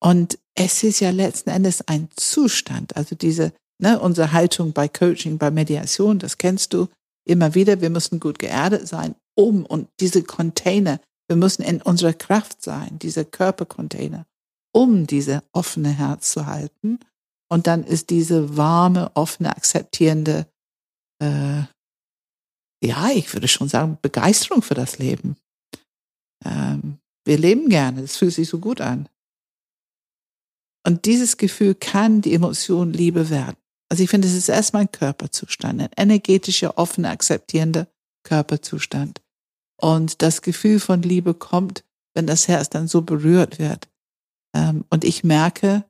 und 0.00 0.38
es 0.54 0.82
ist 0.84 1.00
ja 1.00 1.10
letzten 1.10 1.50
Endes 1.50 1.86
ein 1.88 2.08
Zustand, 2.14 2.96
also 2.96 3.16
diese, 3.16 3.52
ne, 3.80 3.98
unsere 3.98 4.32
Haltung 4.32 4.72
bei 4.72 4.88
Coaching, 4.88 5.38
bei 5.38 5.50
Mediation, 5.50 6.18
das 6.18 6.38
kennst 6.38 6.72
du 6.72 6.88
immer 7.26 7.54
wieder. 7.54 7.80
Wir 7.80 7.90
müssen 7.90 8.20
gut 8.20 8.38
geerdet 8.38 8.86
sein, 8.86 9.14
um 9.34 9.66
und 9.66 9.88
diese 10.00 10.22
Container, 10.22 11.00
wir 11.28 11.36
müssen 11.36 11.62
in 11.62 11.82
unserer 11.82 12.12
Kraft 12.12 12.62
sein, 12.62 12.98
diese 13.00 13.24
Körpercontainer, 13.24 14.24
um 14.72 15.06
diese 15.06 15.42
offene 15.52 15.90
Herz 15.90 16.30
zu 16.30 16.46
halten. 16.46 17.00
Und 17.50 17.66
dann 17.66 17.82
ist 17.82 18.10
diese 18.10 18.56
warme, 18.56 19.10
offene, 19.14 19.56
akzeptierende, 19.56 20.46
äh, 21.20 21.62
ja, 22.82 23.10
ich 23.10 23.32
würde 23.32 23.48
schon 23.48 23.68
sagen, 23.68 23.98
Begeisterung 24.00 24.62
für 24.62 24.74
das 24.74 24.98
Leben. 24.98 25.36
Ähm, 26.44 26.98
wir 27.24 27.38
leben 27.38 27.68
gerne, 27.68 28.02
es 28.02 28.16
fühlt 28.16 28.34
sich 28.34 28.48
so 28.48 28.58
gut 28.58 28.80
an. 28.80 29.08
Und 30.86 31.04
dieses 31.04 31.36
Gefühl 31.36 31.74
kann 31.74 32.22
die 32.22 32.34
Emotion 32.34 32.92
Liebe 32.92 33.30
werden. 33.30 33.56
Also 33.90 34.02
ich 34.02 34.10
finde, 34.10 34.28
es 34.28 34.34
ist 34.34 34.48
erstmal 34.48 34.82
ein 34.82 34.92
Körperzustand, 34.92 35.80
ein 35.80 35.90
energetischer, 35.96 36.78
offener, 36.78 37.10
akzeptierender 37.10 37.88
Körperzustand. 38.22 39.20
Und 39.80 40.22
das 40.22 40.42
Gefühl 40.42 40.80
von 40.80 41.02
Liebe 41.02 41.34
kommt, 41.34 41.84
wenn 42.14 42.26
das 42.26 42.48
Herz 42.48 42.68
dann 42.70 42.88
so 42.88 43.02
berührt 43.02 43.58
wird. 43.58 43.88
Ähm, 44.54 44.84
und 44.90 45.04
ich 45.04 45.24
merke, 45.24 45.84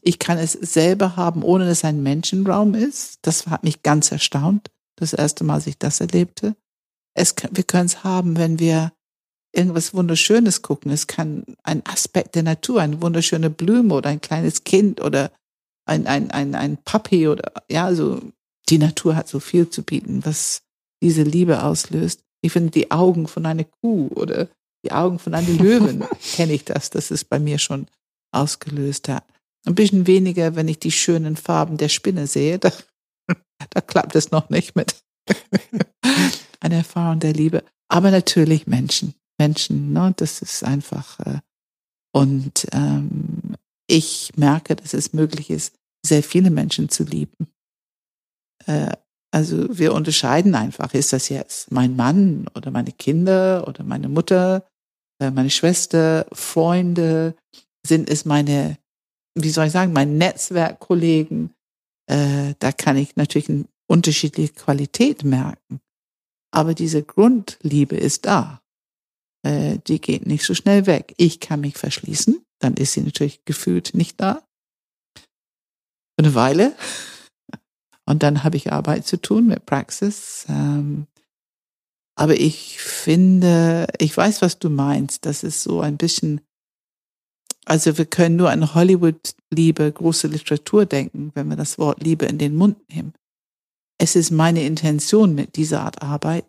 ich 0.00 0.18
kann 0.18 0.38
es 0.38 0.52
selber 0.52 1.16
haben, 1.16 1.42
ohne 1.42 1.66
dass 1.66 1.84
ein 1.84 2.02
Menschenraum 2.02 2.74
ist. 2.74 3.18
Das 3.22 3.46
hat 3.46 3.64
mich 3.64 3.82
ganz 3.82 4.12
erstaunt, 4.12 4.70
das 4.96 5.12
erste 5.12 5.44
Mal, 5.44 5.54
als 5.54 5.66
ich 5.66 5.78
das 5.78 6.00
erlebte. 6.00 6.56
Es, 7.14 7.34
wir 7.50 7.64
können 7.64 7.86
es 7.86 8.04
haben, 8.04 8.36
wenn 8.36 8.58
wir 8.58 8.92
irgendwas 9.52 9.94
Wunderschönes 9.94 10.62
gucken. 10.62 10.90
Es 10.90 11.06
kann 11.06 11.44
ein 11.62 11.84
Aspekt 11.86 12.34
der 12.34 12.42
Natur, 12.42 12.82
eine 12.82 13.00
wunderschöne 13.00 13.50
Blume 13.50 13.94
oder 13.94 14.10
ein 14.10 14.20
kleines 14.20 14.64
Kind 14.64 15.00
oder 15.00 15.30
ein, 15.86 16.06
ein, 16.06 16.30
ein, 16.30 16.54
ein 16.54 16.76
Puppy 16.78 17.28
oder, 17.28 17.52
ja, 17.70 17.84
also 17.84 18.20
die 18.68 18.78
Natur 18.78 19.16
hat 19.16 19.28
so 19.28 19.40
viel 19.40 19.70
zu 19.70 19.82
bieten, 19.82 20.24
was 20.24 20.62
diese 21.02 21.22
Liebe 21.22 21.62
auslöst. 21.62 22.20
Ich 22.42 22.52
finde 22.52 22.70
die 22.70 22.90
Augen 22.90 23.28
von 23.28 23.46
einer 23.46 23.64
Kuh 23.64 24.08
oder 24.08 24.48
die 24.84 24.92
Augen 24.92 25.18
von 25.18 25.34
einem 25.34 25.58
Löwen 25.58 26.04
kenne 26.34 26.52
ich 26.52 26.64
das, 26.64 26.90
dass 26.90 27.10
es 27.10 27.24
bei 27.24 27.38
mir 27.38 27.58
schon 27.58 27.86
ausgelöst 28.32 29.08
hat. 29.08 29.24
Ein 29.64 29.74
bisschen 29.74 30.06
weniger, 30.06 30.54
wenn 30.54 30.68
ich 30.68 30.78
die 30.78 30.92
schönen 30.92 31.36
Farben 31.36 31.76
der 31.76 31.88
Spinne 31.88 32.26
sehe, 32.26 32.58
da, 32.58 32.72
da 33.70 33.80
klappt 33.80 34.16
es 34.16 34.30
noch 34.30 34.50
nicht 34.50 34.76
mit 34.76 35.02
einer 36.60 36.76
Erfahrung 36.76 37.20
der 37.20 37.32
Liebe. 37.32 37.64
Aber 37.88 38.10
natürlich 38.10 38.66
Menschen. 38.66 39.14
Menschen. 39.38 39.92
Ne? 39.92 40.12
Das 40.16 40.42
ist 40.42 40.64
einfach. 40.64 41.20
Äh, 41.20 41.40
und 42.12 42.66
ähm, 42.72 43.56
ich 43.86 44.32
merke, 44.36 44.74
dass 44.76 44.94
es 44.94 45.12
möglich 45.12 45.50
ist, 45.50 45.74
sehr 46.04 46.22
viele 46.22 46.50
Menschen 46.50 46.88
zu 46.88 47.04
lieben. 47.04 47.48
Äh, 48.66 48.92
also 49.32 49.66
wir 49.76 49.92
unterscheiden 49.92 50.54
einfach, 50.54 50.94
ist 50.94 51.12
das 51.12 51.28
jetzt 51.28 51.70
mein 51.70 51.96
Mann 51.96 52.46
oder 52.54 52.70
meine 52.70 52.92
Kinder 52.92 53.66
oder 53.68 53.84
meine 53.84 54.08
Mutter, 54.08 54.66
äh, 55.20 55.30
meine 55.30 55.50
Schwester, 55.50 56.26
Freunde, 56.32 57.36
sind 57.86 58.08
es 58.08 58.24
meine, 58.24 58.78
wie 59.34 59.50
soll 59.50 59.66
ich 59.66 59.72
sagen, 59.72 59.92
meine 59.92 60.12
Netzwerkkollegen. 60.12 61.50
Äh, 62.06 62.54
da 62.58 62.72
kann 62.72 62.96
ich 62.96 63.16
natürlich 63.16 63.48
eine 63.48 63.66
unterschiedliche 63.86 64.52
Qualität 64.52 65.24
merken. 65.24 65.80
Aber 66.52 66.74
diese 66.74 67.02
Grundliebe 67.02 67.96
ist 67.96 68.26
da 68.26 68.62
äh, 69.46 69.78
die 69.86 70.00
geht 70.00 70.26
nicht 70.26 70.44
so 70.44 70.54
schnell 70.54 70.86
weg. 70.86 71.14
Ich 71.16 71.40
kann 71.40 71.60
mich 71.60 71.76
verschließen, 71.76 72.44
dann 72.58 72.74
ist 72.74 72.92
sie 72.92 73.02
natürlich 73.02 73.44
gefühlt 73.44 73.94
nicht 73.94 74.20
da. 74.20 74.42
Für 75.16 76.24
eine 76.24 76.34
Weile. 76.34 76.76
Und 78.06 78.22
dann 78.22 78.44
habe 78.44 78.56
ich 78.56 78.72
Arbeit 78.72 79.06
zu 79.06 79.20
tun 79.20 79.46
mit 79.46 79.66
Praxis. 79.66 80.46
Ähm, 80.48 81.06
aber 82.18 82.34
ich 82.34 82.80
finde, 82.80 83.86
ich 83.98 84.16
weiß, 84.16 84.42
was 84.42 84.58
du 84.58 84.70
meinst. 84.70 85.26
Das 85.26 85.42
ist 85.42 85.62
so 85.62 85.80
ein 85.80 85.96
bisschen, 85.96 86.40
also 87.66 87.98
wir 87.98 88.06
können 88.06 88.36
nur 88.36 88.50
an 88.50 88.74
Hollywood-Liebe, 88.74 89.92
große 89.92 90.28
Literatur 90.28 90.86
denken, 90.86 91.32
wenn 91.34 91.48
wir 91.48 91.56
das 91.56 91.78
Wort 91.78 92.02
Liebe 92.02 92.24
in 92.24 92.38
den 92.38 92.54
Mund 92.54 92.78
nehmen. 92.88 93.12
Es 93.98 94.16
ist 94.16 94.30
meine 94.30 94.64
Intention 94.64 95.34
mit 95.34 95.56
dieser 95.56 95.82
Art 95.82 96.02
Arbeit, 96.02 96.46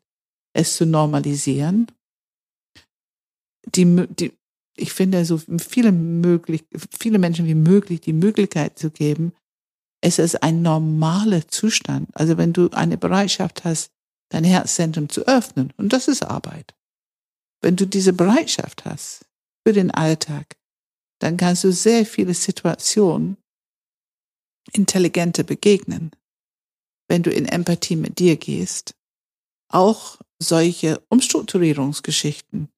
es 0.53 0.77
zu 0.77 0.85
normalisieren 0.85 1.87
die, 3.75 4.07
die, 4.07 4.33
ich 4.75 4.93
finde, 4.93 5.25
so 5.25 5.39
viele 5.59 5.91
möglich, 5.91 6.65
viele 6.97 7.19
Menschen 7.19 7.45
wie 7.45 7.55
möglich 7.55 8.01
die 8.01 8.13
Möglichkeit 8.13 8.77
zu 8.77 8.89
geben, 8.89 9.33
es 10.01 10.19
ist 10.19 10.43
ein 10.43 10.61
normaler 10.61 11.47
Zustand. 11.47 12.09
Also 12.13 12.37
wenn 12.37 12.53
du 12.53 12.69
eine 12.69 12.97
Bereitschaft 12.97 13.63
hast, 13.63 13.91
dein 14.29 14.43
Herzzentrum 14.43 15.09
zu 15.09 15.27
öffnen, 15.27 15.73
und 15.77 15.93
das 15.93 16.07
ist 16.07 16.23
Arbeit. 16.23 16.75
Wenn 17.61 17.75
du 17.75 17.87
diese 17.87 18.13
Bereitschaft 18.13 18.85
hast 18.85 19.25
für 19.65 19.73
den 19.73 19.91
Alltag, 19.91 20.55
dann 21.19 21.37
kannst 21.37 21.63
du 21.63 21.71
sehr 21.71 22.05
viele 22.05 22.33
Situationen 22.33 23.37
intelligenter 24.71 25.43
begegnen. 25.43 26.11
Wenn 27.07 27.23
du 27.23 27.31
in 27.31 27.45
Empathie 27.45 27.95
mit 27.95 28.19
dir 28.19 28.35
gehst, 28.35 28.93
auch 29.69 30.17
solche 30.39 31.01
Umstrukturierungsgeschichten, 31.09 32.69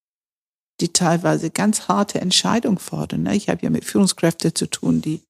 die 0.82 0.94
teilweise 0.94 1.50
ganz 1.50 1.88
harte 1.88 2.22
Entscheidungen 2.22 2.78
fordern. 2.78 3.24
Ne? 3.24 3.36
Ich 3.36 3.50
habe 3.50 3.62
ja 3.64 3.70
mit 3.70 3.86
Führungskräften 3.86 4.56
zu 4.56 4.68
tun, 4.68 5.02
die 5.02 5.22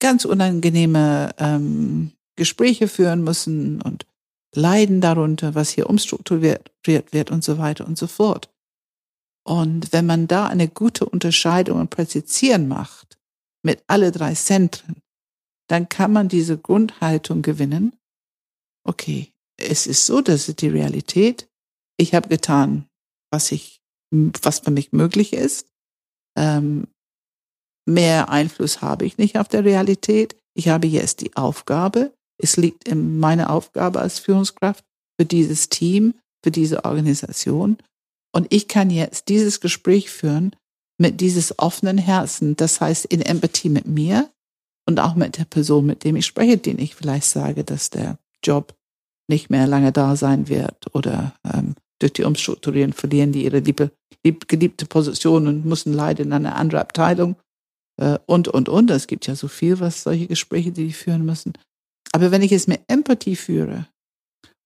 ganz 0.00 0.24
unangenehme 0.24 1.34
ähm, 1.38 2.12
Gespräche 2.36 2.86
führen 2.86 3.24
müssen 3.24 3.80
und 3.82 4.06
leiden 4.54 5.00
darunter, 5.00 5.54
was 5.54 5.70
hier 5.70 5.88
umstrukturiert 5.88 6.70
wird 6.84 7.30
und 7.30 7.42
so 7.42 7.58
weiter 7.58 7.86
und 7.86 7.98
so 7.98 8.06
fort. 8.06 8.50
Und 9.46 9.92
wenn 9.92 10.06
man 10.06 10.26
da 10.26 10.48
eine 10.48 10.66
gute 10.66 11.06
Unterscheidung 11.06 11.78
und 11.78 11.90
Präzisieren 11.90 12.66
macht 12.66 13.16
mit 13.62 13.84
alle 13.86 14.10
drei 14.10 14.34
Zentren, 14.34 14.96
dann 15.68 15.88
kann 15.88 16.12
man 16.12 16.28
diese 16.28 16.58
Grundhaltung 16.58 17.42
gewinnen. 17.42 17.96
Okay, 18.84 19.32
es 19.56 19.86
ist 19.86 20.04
so, 20.04 20.20
dass 20.20 20.46
die 20.46 20.68
Realität, 20.68 21.48
ich 21.96 22.14
habe 22.14 22.28
getan, 22.28 22.88
was 23.30 23.52
ich, 23.52 23.80
was 24.10 24.60
für 24.60 24.72
mich 24.72 24.92
möglich 24.92 25.32
ist. 25.32 25.68
Ähm, 26.36 26.88
mehr 27.88 28.28
Einfluss 28.30 28.82
habe 28.82 29.06
ich 29.06 29.16
nicht 29.16 29.38
auf 29.38 29.46
der 29.46 29.64
Realität. 29.64 30.36
Ich 30.54 30.68
habe 30.68 30.88
jetzt 30.88 31.20
die 31.20 31.36
Aufgabe, 31.36 32.12
es 32.38 32.56
liegt 32.56 32.88
in 32.88 33.20
meiner 33.20 33.50
Aufgabe 33.50 34.00
als 34.00 34.18
Führungskraft 34.18 34.84
für 35.18 35.24
dieses 35.24 35.68
Team, 35.68 36.14
für 36.42 36.50
diese 36.50 36.84
Organisation. 36.84 37.78
Und 38.36 38.52
ich 38.52 38.68
kann 38.68 38.90
jetzt 38.90 39.30
dieses 39.30 39.60
Gespräch 39.60 40.10
führen 40.10 40.54
mit 41.00 41.22
dieses 41.22 41.58
offenen 41.58 41.96
Herzen, 41.96 42.54
das 42.54 42.82
heißt 42.82 43.06
in 43.06 43.22
Empathie 43.22 43.70
mit 43.70 43.86
mir 43.86 44.30
und 44.86 45.00
auch 45.00 45.14
mit 45.14 45.38
der 45.38 45.46
Person, 45.46 45.86
mit 45.86 46.04
dem 46.04 46.16
ich 46.16 46.26
spreche, 46.26 46.58
den 46.58 46.78
ich 46.78 46.94
vielleicht 46.94 47.28
sage, 47.28 47.64
dass 47.64 47.88
der 47.88 48.18
Job 48.44 48.74
nicht 49.26 49.48
mehr 49.48 49.66
lange 49.66 49.90
da 49.90 50.16
sein 50.16 50.50
wird 50.50 50.94
oder 50.94 51.34
ähm, 51.50 51.76
durch 51.98 52.12
die 52.12 52.24
Umstrukturieren 52.24 52.92
verlieren 52.92 53.32
die 53.32 53.44
ihre 53.44 53.60
liebe, 53.60 53.90
lieb, 54.22 54.48
geliebte 54.48 54.84
Position 54.84 55.48
und 55.48 55.64
müssen 55.64 55.94
leider 55.94 56.22
in 56.22 56.34
eine 56.34 56.56
andere 56.56 56.82
Abteilung 56.82 57.36
äh, 57.98 58.18
und, 58.26 58.48
und, 58.48 58.68
und. 58.68 58.90
Es 58.90 59.06
gibt 59.06 59.26
ja 59.26 59.34
so 59.34 59.48
viel, 59.48 59.80
was 59.80 60.02
solche 60.02 60.26
Gespräche, 60.26 60.72
die 60.72 60.88
die 60.88 60.92
führen 60.92 61.24
müssen. 61.24 61.54
Aber 62.12 62.30
wenn 62.32 62.42
ich 62.42 62.52
es 62.52 62.66
mit 62.66 62.82
Empathie 62.86 63.36
führe 63.36 63.86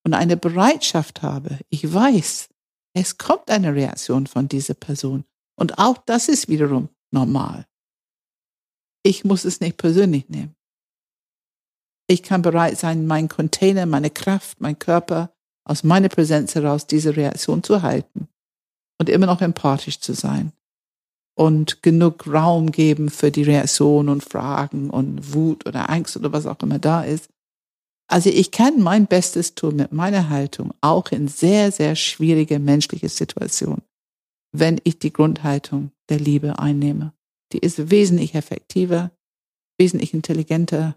und 0.04 0.14
eine 0.14 0.36
Bereitschaft 0.36 1.22
habe, 1.22 1.60
ich 1.68 1.94
weiß, 1.94 2.49
es 2.94 3.18
kommt 3.18 3.50
eine 3.50 3.74
Reaktion 3.74 4.26
von 4.26 4.48
dieser 4.48 4.74
Person. 4.74 5.24
Und 5.56 5.78
auch 5.78 5.98
das 5.98 6.28
ist 6.28 6.48
wiederum 6.48 6.88
normal. 7.10 7.66
Ich 9.02 9.24
muss 9.24 9.44
es 9.44 9.60
nicht 9.60 9.76
persönlich 9.76 10.28
nehmen. 10.28 10.54
Ich 12.06 12.22
kann 12.22 12.42
bereit 12.42 12.78
sein, 12.78 13.06
mein 13.06 13.28
Container, 13.28 13.86
meine 13.86 14.10
Kraft, 14.10 14.60
mein 14.60 14.78
Körper 14.78 15.32
aus 15.64 15.84
meiner 15.84 16.08
Präsenz 16.08 16.54
heraus 16.54 16.86
diese 16.86 17.16
Reaktion 17.16 17.62
zu 17.62 17.82
halten 17.82 18.28
und 18.98 19.08
immer 19.08 19.26
noch 19.26 19.40
empathisch 19.40 20.00
zu 20.00 20.14
sein 20.14 20.52
und 21.34 21.82
genug 21.82 22.26
Raum 22.26 22.72
geben 22.72 23.08
für 23.08 23.30
die 23.30 23.44
Reaktion 23.44 24.08
und 24.08 24.24
Fragen 24.24 24.90
und 24.90 25.32
Wut 25.32 25.66
oder 25.66 25.88
Angst 25.88 26.16
oder 26.16 26.32
was 26.32 26.46
auch 26.46 26.60
immer 26.60 26.78
da 26.78 27.04
ist. 27.04 27.28
Also 28.10 28.28
ich 28.28 28.50
kann 28.50 28.82
mein 28.82 29.06
Bestes 29.06 29.54
tun 29.54 29.76
mit 29.76 29.92
meiner 29.92 30.30
Haltung, 30.30 30.74
auch 30.80 31.12
in 31.12 31.28
sehr, 31.28 31.70
sehr 31.70 31.94
schwierige 31.94 32.58
menschliche 32.58 33.08
Situationen, 33.08 33.82
wenn 34.50 34.80
ich 34.82 34.98
die 34.98 35.12
Grundhaltung 35.12 35.92
der 36.08 36.18
Liebe 36.18 36.58
einnehme. 36.58 37.12
Die 37.52 37.58
ist 37.58 37.90
wesentlich 37.90 38.34
effektiver, 38.34 39.12
wesentlich 39.78 40.12
intelligenter 40.12 40.96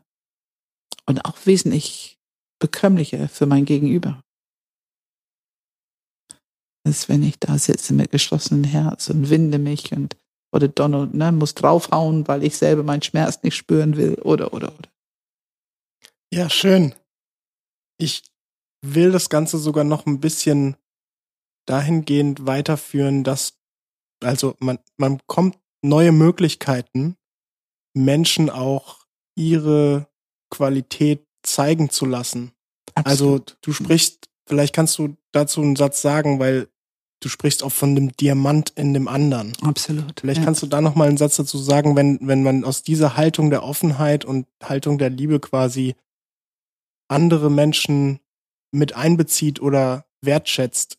und 1.05 1.23
auch 1.23 1.37
wesentlich 1.45 2.17
bekömmlicher 2.59 3.29
für 3.29 3.45
mein 3.45 3.65
Gegenüber. 3.65 4.23
Als 6.83 7.09
wenn 7.09 7.21
ich 7.21 7.37
da 7.37 7.59
sitze 7.59 7.93
mit 7.93 8.09
geschlossenem 8.09 8.63
Herz 8.63 9.11
und 9.11 9.29
winde 9.29 9.59
mich 9.59 9.91
und 9.91 10.17
oder 10.51 10.67
Donald 10.67 11.13
ne, 11.13 11.31
muss 11.31 11.53
draufhauen, 11.53 12.27
weil 12.27 12.43
ich 12.43 12.57
selber 12.57 12.81
meinen 12.81 13.03
Schmerz 13.03 13.41
nicht 13.43 13.55
spüren 13.55 13.97
will 13.97 14.15
oder 14.15 14.51
oder 14.53 14.73
oder. 14.73 14.89
Ja, 16.33 16.49
schön. 16.49 16.95
Ich 18.03 18.23
will 18.85 19.11
das 19.11 19.29
Ganze 19.29 19.57
sogar 19.57 19.85
noch 19.85 20.05
ein 20.05 20.19
bisschen 20.19 20.75
dahingehend 21.65 22.45
weiterführen, 22.45 23.23
dass 23.23 23.53
also 24.21 24.55
man 24.59 24.79
man 24.97 25.19
kommt 25.27 25.57
neue 25.81 26.11
Möglichkeiten, 26.11 27.15
Menschen 27.93 28.49
auch 28.49 29.05
ihre 29.35 30.07
Qualität 30.49 31.25
zeigen 31.43 31.89
zu 31.89 32.05
lassen. 32.05 32.51
Also, 32.95 33.35
Absolut. 33.35 33.49
Also 33.51 33.57
du 33.61 33.73
sprichst, 33.73 34.29
vielleicht 34.47 34.75
kannst 34.75 34.97
du 34.97 35.17
dazu 35.31 35.61
einen 35.61 35.75
Satz 35.75 36.01
sagen, 36.01 36.39
weil 36.39 36.67
du 37.21 37.29
sprichst 37.29 37.63
auch 37.63 37.71
von 37.71 37.95
dem 37.95 38.11
Diamant 38.17 38.71
in 38.75 38.93
dem 38.93 39.07
anderen. 39.07 39.53
Absolut. 39.61 40.19
Vielleicht 40.19 40.39
ja. 40.39 40.45
kannst 40.45 40.61
du 40.61 40.67
da 40.67 40.81
noch 40.81 40.95
mal 40.95 41.07
einen 41.07 41.17
Satz 41.17 41.37
dazu 41.37 41.57
sagen, 41.57 41.95
wenn 41.95 42.19
wenn 42.21 42.43
man 42.43 42.63
aus 42.65 42.83
dieser 42.83 43.15
Haltung 43.15 43.49
der 43.49 43.63
Offenheit 43.63 44.25
und 44.25 44.45
Haltung 44.61 44.97
der 44.97 45.09
Liebe 45.09 45.39
quasi 45.39 45.95
andere 47.07 47.49
Menschen 47.49 48.19
mit 48.71 48.95
einbezieht 48.95 49.61
oder 49.61 50.05
wertschätzt, 50.21 50.97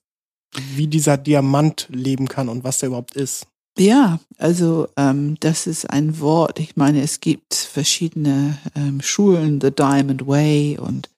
wie 0.75 0.87
dieser 0.87 1.17
Diamant 1.17 1.89
leben 1.91 2.29
kann 2.29 2.49
und 2.49 2.65
was 2.65 2.79
der 2.79 2.89
überhaupt 2.89 3.15
ist. 3.15 3.47
Ja, 3.77 4.21
also 4.39 4.89
ähm, 4.97 5.37
das 5.41 5.67
ist 5.67 5.91
ein 5.91 6.21
Wort. 6.21 6.61
Ich 6.61 6.77
meine, 6.77 7.03
es 7.03 7.21
gibt 7.21 7.55
verschiedene 7.55 8.57
ähm, 8.77 9.01
Schulen, 9.01 9.61
The 9.61 9.73
Diamond 9.73 10.29
Way 10.29 10.79
und 10.79 11.11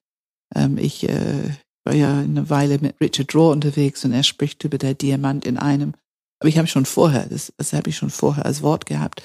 ähm, 0.55 0.78
ich 0.78 1.07
äh, 1.07 1.51
war 1.84 1.95
ja 1.95 2.18
eine 2.18 2.49
Weile 2.49 2.78
mit 2.78 2.99
Richard 3.01 3.34
Raw 3.34 3.53
unterwegs 3.53 4.05
und 4.05 4.12
er 4.12 4.22
spricht 4.22 4.64
über 4.64 4.78
der 4.78 4.95
Diamant 4.95 5.45
in 5.45 5.59
einem. 5.59 5.93
Aber 6.41 6.49
ich 6.49 6.57
habe 6.57 6.66
schon 6.66 6.87
vorher, 6.87 7.26
das, 7.26 7.53
das 7.59 7.74
habe 7.74 7.91
ich 7.91 7.97
schon 7.97 8.11
vorher 8.11 8.47
als 8.47 8.62
Wort 8.62 8.87
gehabt. 8.87 9.22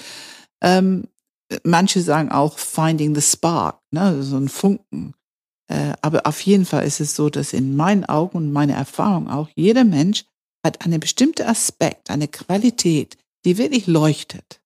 Ähm, 0.62 1.08
manche 1.64 2.02
sagen 2.02 2.30
auch 2.30 2.58
Finding 2.58 3.14
the 3.14 3.22
Spark, 3.22 3.80
ne, 3.90 4.22
so 4.22 4.36
ein 4.36 4.48
Funken. 4.48 5.14
Äh, 5.72 5.94
aber 6.02 6.26
auf 6.26 6.42
jeden 6.42 6.66
Fall 6.66 6.84
ist 6.84 7.00
es 7.00 7.16
so, 7.16 7.30
dass 7.30 7.54
in 7.54 7.76
meinen 7.76 8.04
Augen 8.04 8.36
und 8.36 8.52
meiner 8.52 8.74
Erfahrung 8.74 9.30
auch 9.30 9.48
jeder 9.56 9.84
Mensch 9.84 10.26
hat 10.64 10.84
einen 10.84 11.00
bestimmten 11.00 11.46
Aspekt, 11.46 12.10
eine 12.10 12.28
Qualität, 12.28 13.16
die 13.46 13.56
wirklich 13.56 13.86
leuchtet, 13.86 14.60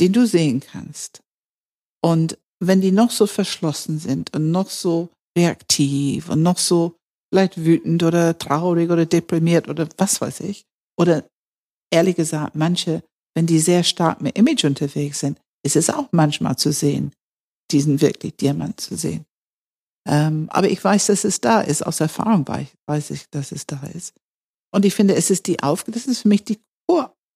den 0.00 0.12
du 0.12 0.26
sehen 0.26 0.60
kannst. 0.60 1.22
Und 2.04 2.36
wenn 2.58 2.80
die 2.80 2.90
noch 2.90 3.12
so 3.12 3.28
verschlossen 3.28 4.00
sind 4.00 4.34
und 4.34 4.50
noch 4.50 4.70
so 4.70 5.08
reaktiv 5.38 6.28
und 6.28 6.42
noch 6.42 6.58
so 6.58 6.96
vielleicht 7.32 7.64
wütend 7.64 8.02
oder 8.02 8.36
traurig 8.36 8.90
oder 8.90 9.06
deprimiert 9.06 9.68
oder 9.68 9.88
was 9.98 10.20
weiß 10.20 10.40
ich, 10.40 10.64
oder 10.98 11.24
ehrlich 11.92 12.16
gesagt, 12.16 12.56
manche, 12.56 13.04
wenn 13.36 13.46
die 13.46 13.60
sehr 13.60 13.84
stark 13.84 14.20
mit 14.20 14.36
Image 14.36 14.64
unterwegs 14.64 15.20
sind, 15.20 15.38
ist 15.64 15.76
es 15.76 15.90
auch 15.90 16.08
manchmal 16.10 16.56
zu 16.56 16.72
sehen, 16.72 17.12
diesen 17.70 18.00
wirklich 18.00 18.34
Diamant 18.34 18.80
zu 18.80 18.96
sehen. 18.96 19.24
Ähm, 20.08 20.48
aber 20.50 20.68
ich 20.68 20.82
weiß, 20.82 21.06
dass 21.06 21.24
es 21.24 21.40
da 21.40 21.60
ist. 21.60 21.86
Aus 21.86 22.00
Erfahrung 22.00 22.46
weiß 22.86 23.10
ich, 23.10 23.28
dass 23.30 23.52
es 23.52 23.66
da 23.66 23.80
ist. 23.94 24.14
Und 24.74 24.84
ich 24.84 24.94
finde, 24.94 25.14
es 25.14 25.30
ist 25.30 25.46
die 25.46 25.62
Aufgabe, 25.62 25.92
das 25.92 26.06
ist 26.06 26.20
für 26.20 26.28
mich 26.28 26.44
die 26.44 26.58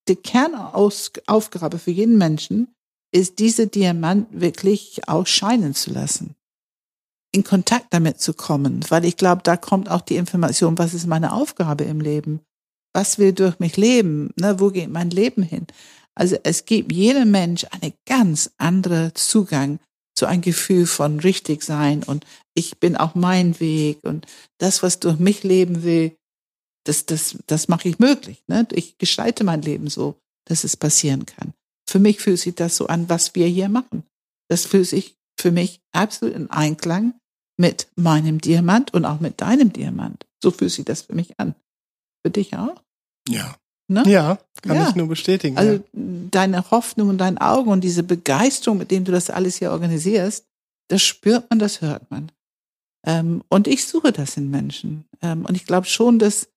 die 0.09 0.17
Kernaufgabe 0.17 1.79
für 1.79 1.91
jeden 1.91 2.19
Menschen 2.19 2.69
ist, 3.13 3.39
diese 3.39 3.67
Diamant 3.67 4.29
wirklich 4.31 5.09
auch 5.09 5.27
scheinen 5.27 5.75
zu 5.75 5.93
lassen. 5.93 6.35
In 7.33 7.45
Kontakt 7.45 7.87
damit 7.91 8.21
zu 8.21 8.35
kommen, 8.35 8.85
weil 8.89 9.05
ich 9.05 9.17
glaube, 9.17 9.43
da 9.43 9.57
kommt 9.57 9.91
auch 9.91 10.01
die 10.01 10.17
Information, 10.17 10.79
was 10.79 10.95
ist 10.95 11.07
meine 11.07 11.33
Aufgabe 11.33 11.85
im 11.85 12.01
Leben? 12.01 12.41
Was 12.95 13.19
will 13.19 13.33
durch 13.33 13.59
mich 13.59 13.77
leben? 13.77 14.31
Ne, 14.37 14.59
wo 14.59 14.71
geht 14.71 14.91
mein 14.91 15.11
Leben 15.11 15.43
hin? 15.43 15.67
Also 16.15 16.37
es 16.45 16.65
gibt 16.65 16.93
jedem 16.93 17.31
Mensch 17.31 17.67
eine 17.71 17.93
ganz 18.07 18.51
andere 18.57 19.13
Zugang 19.13 19.81
zu 20.15 20.25
einem 20.25 20.41
Gefühl 20.41 20.87
von 20.87 21.21
richtig 21.21 21.63
sein 21.63 22.03
und 22.05 22.25
ich 22.57 22.79
bin 22.79 22.97
auch 22.97 23.15
mein 23.15 23.61
Weg 23.61 23.99
und 24.03 24.27
das, 24.59 24.83
was 24.83 24.99
durch 24.99 25.19
mich 25.19 25.45
leben 25.45 25.85
will, 25.85 26.17
das, 26.85 27.05
das, 27.07 27.37
das 27.47 27.69
mache 27.69 27.89
ich 27.89 27.99
möglich. 27.99 28.43
Ne? 28.47 28.67
Ich 28.73 28.99
gestalte 28.99 29.45
mein 29.45 29.63
Leben 29.63 29.89
so, 29.89 30.17
dass 30.47 30.65
es 30.65 30.77
passieren 30.77 31.27
kann. 31.27 31.53
Für 31.89 31.99
mich 31.99 32.21
fühlt 32.21 32.39
sich 32.41 32.55
das 32.55 32.77
so 32.77 32.87
an, 32.87 33.09
was 33.09 33.35
wir 33.35 33.47
hier 33.47 33.69
machen. 33.69 34.05
Das 34.49 34.65
fühlt 34.65 34.87
sich 34.87 35.17
für 35.39 35.53
mich 35.53 35.81
absolut 35.93 36.35
in 36.35 36.51
Einklang 36.51 37.15
mit 37.59 37.89
meinem 37.97 38.41
Diamant 38.41 38.95
und 38.95 39.05
auch 39.05 39.21
mit 39.21 39.41
deinem 39.41 39.73
Diamant. 39.73 40.27
So 40.43 40.51
fühlt 40.51 40.73
sich 40.73 40.85
das 40.85 41.03
für 41.03 41.15
mich 41.15 41.39
an. 41.39 41.55
Für 42.25 42.31
dich 42.31 42.57
auch? 42.57 42.83
Ja. 43.29 43.57
Ne? 43.89 44.03
Ja, 44.07 44.39
kann 44.63 44.77
ja. 44.77 44.89
ich 44.89 44.97
nur 44.97 45.09
bestätigen. 45.09 45.57
Also 45.59 45.75
ja. 45.75 45.81
deine 45.93 46.71
Hoffnung 46.71 47.09
und 47.09 47.19
deine 47.19 47.41
Augen 47.41 47.71
und 47.71 47.83
diese 47.83 48.03
Begeisterung, 48.03 48.79
mit 48.79 48.91
dem 48.91 49.05
du 49.05 49.13
das 49.13 49.31
alles 49.31 49.57
hier 49.57 49.71
organisierst, 49.71 50.45
das 50.89 51.03
spürt 51.03 51.49
man, 51.51 51.59
das 51.59 51.81
hört 51.83 52.11
man. 52.11 52.33
Ähm, 53.07 53.43
und 53.49 53.69
ich 53.69 53.87
suche 53.87 54.13
das 54.13 54.37
in 54.37 54.51
Menschen. 54.51 55.07
Ähm, 55.23 55.45
und 55.47 55.55
ich 55.55 55.65
glaube 55.65 55.87
schon, 55.87 56.19
dass 56.19 56.49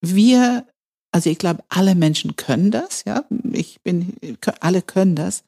wir, 0.00 0.66
also 1.12 1.28
ich 1.28 1.38
glaube, 1.38 1.64
alle 1.68 1.94
Menschen 1.94 2.36
können 2.36 2.70
das, 2.70 3.04
ja. 3.04 3.24
Ich 3.52 3.80
bin, 3.82 4.16
alle 4.60 4.82
können 4.82 5.16
das. 5.16 5.44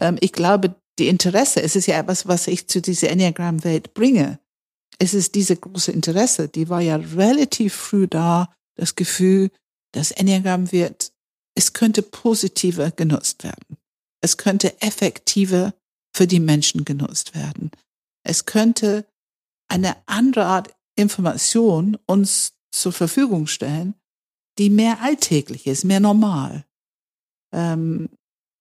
Ähm, 0.00 0.16
ich 0.20 0.32
glaube, 0.32 0.76
die 0.98 1.08
Interesse, 1.08 1.62
es 1.62 1.76
ist 1.76 1.86
ja 1.86 1.98
etwas, 1.98 2.26
was 2.26 2.46
ich 2.46 2.68
zu 2.68 2.80
dieser 2.80 3.10
Enneagram-Welt 3.10 3.92
bringe. 3.92 4.38
Es 4.98 5.12
ist 5.12 5.34
diese 5.34 5.56
große 5.56 5.92
Interesse, 5.92 6.48
die 6.48 6.68
war 6.70 6.80
ja 6.80 6.96
relativ 6.96 7.74
früh 7.74 8.06
da, 8.06 8.54
das 8.76 8.94
Gefühl, 8.94 9.50
das 9.92 10.10
Enneagram 10.10 10.72
wird, 10.72 11.12
es 11.54 11.72
könnte 11.72 12.02
positiver 12.02 12.90
genutzt 12.90 13.44
werden. 13.44 13.76
Es 14.22 14.36
könnte 14.36 14.80
effektiver 14.80 15.74
für 16.14 16.26
die 16.26 16.40
Menschen 16.40 16.84
genutzt 16.84 17.34
werden. 17.34 17.70
Es 18.22 18.46
könnte 18.46 19.06
eine 19.68 19.96
andere 20.06 20.44
Art 20.44 20.74
Information 20.96 21.98
uns 22.06 22.54
zur 22.72 22.92
Verfügung 22.92 23.46
stellen, 23.46 23.94
die 24.58 24.70
mehr 24.70 25.02
alltäglich 25.02 25.66
ist, 25.66 25.84
mehr 25.84 26.00
normal. 26.00 26.64
Ähm, 27.52 28.08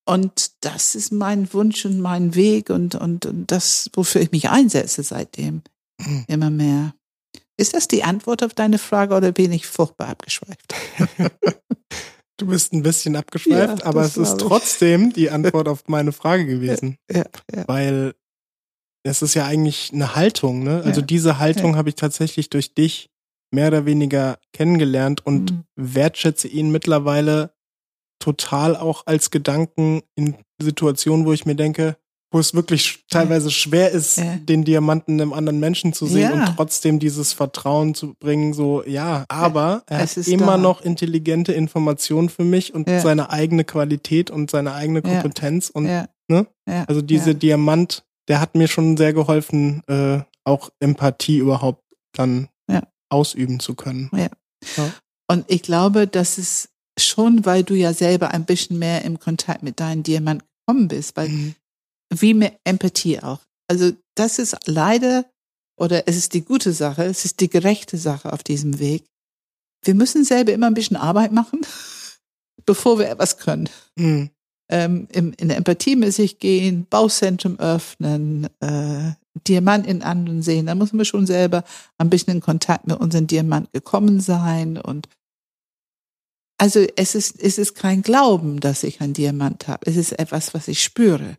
und 0.07 0.51
das 0.63 0.95
ist 0.95 1.11
mein 1.11 1.51
Wunsch 1.53 1.85
und 1.85 1.99
mein 1.99 2.35
Weg 2.35 2.69
und, 2.69 2.95
und, 2.95 3.25
und 3.25 3.51
das, 3.51 3.89
wofür 3.93 4.21
ich 4.21 4.31
mich 4.31 4.49
einsetze 4.49 5.01
seitdem, 5.03 5.63
mhm. 5.99 6.25
immer 6.27 6.49
mehr. 6.49 6.93
Ist 7.57 7.73
das 7.73 7.87
die 7.87 8.03
Antwort 8.03 8.43
auf 8.43 8.53
deine 8.53 8.77
Frage 8.77 9.15
oder 9.15 9.31
bin 9.31 9.51
ich 9.51 9.65
furchtbar 9.65 10.09
abgeschweift? 10.09 10.75
du 12.37 12.47
bist 12.47 12.73
ein 12.73 12.83
bisschen 12.83 13.15
abgeschweift, 13.15 13.79
ja, 13.79 13.85
aber 13.85 14.03
es 14.03 14.17
ist 14.17 14.37
trotzdem 14.37 15.13
die 15.13 15.31
Antwort 15.31 15.67
auf 15.67 15.87
meine 15.87 16.11
Frage 16.11 16.45
gewesen. 16.45 16.97
Ja, 17.09 17.25
ja, 17.53 17.63
Weil 17.67 18.13
es 19.05 19.21
ist 19.21 19.35
ja 19.35 19.45
eigentlich 19.45 19.91
eine 19.93 20.15
Haltung, 20.15 20.63
ne? 20.63 20.81
Also 20.83 21.01
diese 21.01 21.37
Haltung 21.37 21.75
habe 21.75 21.89
ich 21.89 21.95
tatsächlich 21.95 22.49
durch 22.49 22.73
dich 22.73 23.09
mehr 23.51 23.67
oder 23.67 23.85
weniger 23.85 24.39
kennengelernt 24.51 25.25
und 25.25 25.51
mhm. 25.51 25.63
wertschätze 25.75 26.47
ihn 26.47 26.71
mittlerweile 26.71 27.51
total 28.19 28.75
auch 28.75 29.03
als 29.05 29.29
Gedanken 29.29 30.01
in 30.15 30.35
Situationen, 30.59 31.25
wo 31.25 31.33
ich 31.33 31.45
mir 31.45 31.55
denke, 31.55 31.97
wo 32.31 32.39
es 32.39 32.55
wirklich 32.55 33.05
teilweise 33.09 33.51
schwer 33.51 33.91
ist, 33.91 34.17
ja. 34.17 34.35
den 34.37 34.65
Diamanten 34.65 35.19
im 35.19 35.31
anderen 35.31 35.59
Menschen 35.59 35.93
zu 35.93 36.07
sehen 36.07 36.31
ja. 36.31 36.33
und 36.33 36.55
trotzdem 36.55 36.99
dieses 36.99 37.31
Vertrauen 37.31 37.93
zu 37.93 38.15
bringen, 38.15 38.53
so, 38.53 38.83
ja, 38.83 39.25
aber 39.29 39.83
er 39.87 39.99
hat 39.99 40.17
immer 40.17 40.53
da. 40.53 40.57
noch 40.57 40.81
intelligente 40.81 41.53
Informationen 41.53 42.29
für 42.29 42.43
mich 42.43 42.73
und 42.73 42.89
ja. 42.89 42.99
seine 42.99 43.29
eigene 43.29 43.63
Qualität 43.63 44.31
und 44.31 44.49
seine 44.49 44.73
eigene 44.73 45.01
Kompetenz 45.03 45.69
und, 45.69 45.85
ne? 46.27 46.47
Also 46.87 47.03
diese 47.03 47.35
Diamant, 47.35 48.03
der 48.28 48.39
hat 48.41 48.55
mir 48.55 48.67
schon 48.67 48.97
sehr 48.97 49.13
geholfen, 49.13 49.84
äh, 49.88 50.21
auch 50.43 50.69
Empathie 50.80 51.38
überhaupt 51.38 51.84
dann 52.13 52.49
ausüben 53.09 53.59
zu 53.59 53.76
können. 53.76 54.09
Ja. 54.78 54.91
Und 55.28 55.45
ich 55.47 55.61
glaube, 55.61 56.07
dass 56.07 56.38
es 56.38 56.69
schon, 56.99 57.45
weil 57.45 57.63
du 57.63 57.76
ja 57.76 57.93
selber 57.93 58.32
ein 58.32 58.45
bisschen 58.45 58.80
mehr 58.80 59.03
im 59.03 59.19
Kontakt 59.19 59.63
mit 59.63 59.80
deinen 59.80 60.01
Diamant 60.01 60.43
gekommen 60.65 60.88
bist, 60.88 61.15
weil 61.15 61.30
mhm 61.30 61.55
wie 62.09 62.34
mit 62.34 62.57
Empathie 62.63 63.21
auch. 63.21 63.41
Also 63.67 63.91
das 64.15 64.39
ist 64.39 64.55
leider, 64.65 65.26
oder 65.78 66.07
es 66.07 66.17
ist 66.17 66.34
die 66.34 66.43
gute 66.43 66.73
Sache, 66.73 67.03
es 67.03 67.26
ist 67.26 67.39
die 67.39 67.49
gerechte 67.49 67.97
Sache 67.97 68.32
auf 68.32 68.43
diesem 68.43 68.80
Weg. 68.80 69.05
Wir 69.84 69.95
müssen 69.95 70.23
selber 70.23 70.53
immer 70.53 70.67
ein 70.67 70.73
bisschen 70.73 70.97
Arbeit 70.97 71.32
machen, 71.32 71.61
bevor 72.65 72.99
wir 72.99 73.09
etwas 73.09 73.38
können. 73.38 73.69
Mhm. 73.95 74.30
Ähm, 74.68 75.07
im, 75.11 75.34
in 75.34 75.49
der 75.49 75.57
Empathie 75.57 75.95
mäßig 75.95 76.39
gehen, 76.39 76.88
Bauzentrum 76.89 77.59
öffnen, 77.59 78.47
äh, 78.61 79.11
Diamant 79.47 79.86
in 79.86 80.01
anderen 80.01 80.41
sehen. 80.41 80.66
Da 80.66 80.76
müssen 80.76 80.97
wir 80.97 81.05
schon 81.05 81.28
selber 81.28 81.63
ein 81.97 82.09
bisschen 82.09 82.34
in 82.34 82.41
Kontakt 82.41 82.88
mit 82.88 82.99
unserem 82.99 83.28
Diamant 83.28 83.72
gekommen 83.74 84.20
sein 84.20 84.78
und 84.78 85.07
also 86.57 86.86
es 86.95 87.16
ist, 87.16 87.39
es 87.41 87.57
ist 87.57 87.76
kein 87.76 88.01
Glauben, 88.01 88.59
dass 88.59 88.84
ich 88.84 89.01
ein 89.01 89.13
Diamant 89.13 89.68
habe. 89.68 89.88
Es 89.88 89.97
ist 89.97 90.13
etwas, 90.13 90.53
was 90.53 90.68
ich 90.68 90.82
spüre. 90.82 91.38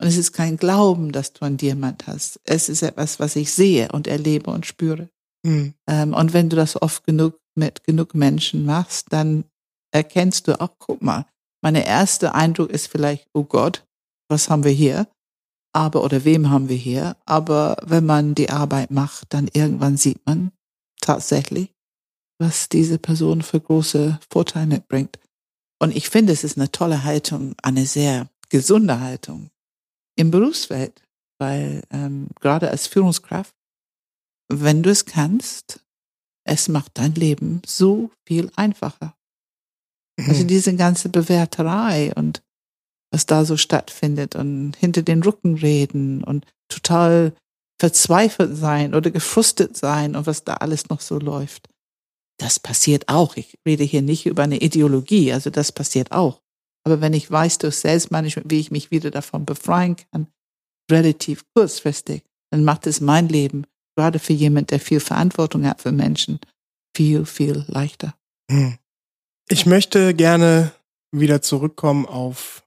Und 0.00 0.08
es 0.08 0.16
ist 0.16 0.32
kein 0.32 0.56
Glauben, 0.56 1.12
dass 1.12 1.32
du 1.32 1.44
einen 1.44 1.56
Diamant 1.56 2.06
hast. 2.06 2.40
Es 2.44 2.68
ist 2.68 2.82
etwas, 2.82 3.20
was 3.20 3.36
ich 3.36 3.52
sehe 3.52 3.92
und 3.92 4.06
erlebe 4.06 4.50
und 4.50 4.66
spüre. 4.66 5.08
Mhm. 5.44 5.74
Ähm, 5.86 6.14
und 6.14 6.32
wenn 6.32 6.48
du 6.48 6.56
das 6.56 6.80
oft 6.80 7.04
genug 7.04 7.38
mit 7.54 7.84
genug 7.84 8.14
Menschen 8.14 8.64
machst, 8.64 9.12
dann 9.12 9.44
erkennst 9.92 10.48
du 10.48 10.60
auch, 10.60 10.70
guck 10.78 11.02
mal, 11.02 11.26
mein 11.64 11.76
erster 11.76 12.34
Eindruck 12.34 12.68
ist 12.68 12.88
vielleicht, 12.88 13.26
oh 13.32 13.44
Gott, 13.44 13.86
was 14.28 14.50
haben 14.50 14.64
wir 14.64 14.70
hier? 14.70 15.08
Aber, 15.72 16.04
oder 16.04 16.26
wem 16.26 16.50
haben 16.50 16.68
wir 16.68 16.76
hier? 16.76 17.16
Aber 17.24 17.78
wenn 17.82 18.04
man 18.04 18.34
die 18.34 18.50
Arbeit 18.50 18.90
macht, 18.90 19.32
dann 19.32 19.48
irgendwann 19.50 19.96
sieht 19.96 20.26
man 20.26 20.52
tatsächlich, 21.00 21.74
was 22.38 22.68
diese 22.68 22.98
Person 22.98 23.40
für 23.40 23.62
große 23.62 24.20
Vorteile 24.30 24.66
mitbringt. 24.66 25.18
Und 25.80 25.96
ich 25.96 26.10
finde, 26.10 26.34
es 26.34 26.44
ist 26.44 26.58
eine 26.58 26.70
tolle 26.70 27.02
Haltung, 27.02 27.54
eine 27.62 27.86
sehr 27.86 28.28
gesunde 28.50 29.00
Haltung 29.00 29.48
im 30.16 30.30
Berufswelt, 30.30 31.00
weil 31.38 31.82
ähm, 31.90 32.28
gerade 32.40 32.70
als 32.70 32.88
Führungskraft, 32.88 33.54
wenn 34.52 34.82
du 34.82 34.90
es 34.90 35.06
kannst, 35.06 35.80
es 36.46 36.68
macht 36.68 36.98
dein 36.98 37.14
Leben 37.14 37.62
so 37.64 38.10
viel 38.26 38.50
einfacher. 38.54 39.16
Also 40.18 40.44
mhm. 40.44 40.48
Diese 40.48 40.76
ganze 40.76 41.08
Bewerterei 41.08 42.12
und 42.14 42.42
was 43.10 43.26
da 43.26 43.44
so 43.44 43.56
stattfindet 43.56 44.34
und 44.34 44.74
hinter 44.76 45.02
den 45.02 45.22
Rücken 45.22 45.54
reden 45.54 46.24
und 46.24 46.46
total 46.68 47.32
verzweifelt 47.80 48.56
sein 48.56 48.94
oder 48.94 49.10
gefrustet 49.10 49.76
sein 49.76 50.16
und 50.16 50.26
was 50.26 50.44
da 50.44 50.54
alles 50.54 50.88
noch 50.88 51.00
so 51.00 51.18
läuft. 51.18 51.68
Das 52.38 52.58
passiert 52.58 53.08
auch. 53.08 53.36
Ich 53.36 53.58
rede 53.66 53.84
hier 53.84 54.02
nicht 54.02 54.26
über 54.26 54.42
eine 54.42 54.58
Ideologie, 54.58 55.32
also 55.32 55.50
das 55.50 55.72
passiert 55.72 56.12
auch. 56.12 56.40
Aber 56.84 57.00
wenn 57.00 57.12
ich 57.12 57.30
weiß 57.30 57.58
durch 57.58 57.76
Selbstmanagement, 57.76 58.50
wie 58.50 58.60
ich 58.60 58.70
mich 58.70 58.90
wieder 58.90 59.10
davon 59.10 59.46
befreien 59.46 59.96
kann, 59.96 60.26
relativ 60.90 61.44
kurzfristig, 61.54 62.22
dann 62.50 62.64
macht 62.64 62.86
es 62.86 63.00
mein 63.00 63.28
Leben, 63.28 63.66
gerade 63.96 64.18
für 64.18 64.32
jemand, 64.32 64.70
der 64.70 64.80
viel 64.80 65.00
Verantwortung 65.00 65.66
hat 65.66 65.80
für 65.80 65.92
Menschen, 65.92 66.40
viel, 66.96 67.24
viel 67.24 67.64
leichter. 67.68 68.14
Hm. 68.50 68.76
Ich 69.48 69.66
möchte 69.66 70.14
gerne 70.14 70.72
wieder 71.12 71.42
zurückkommen 71.42 72.06
auf 72.06 72.64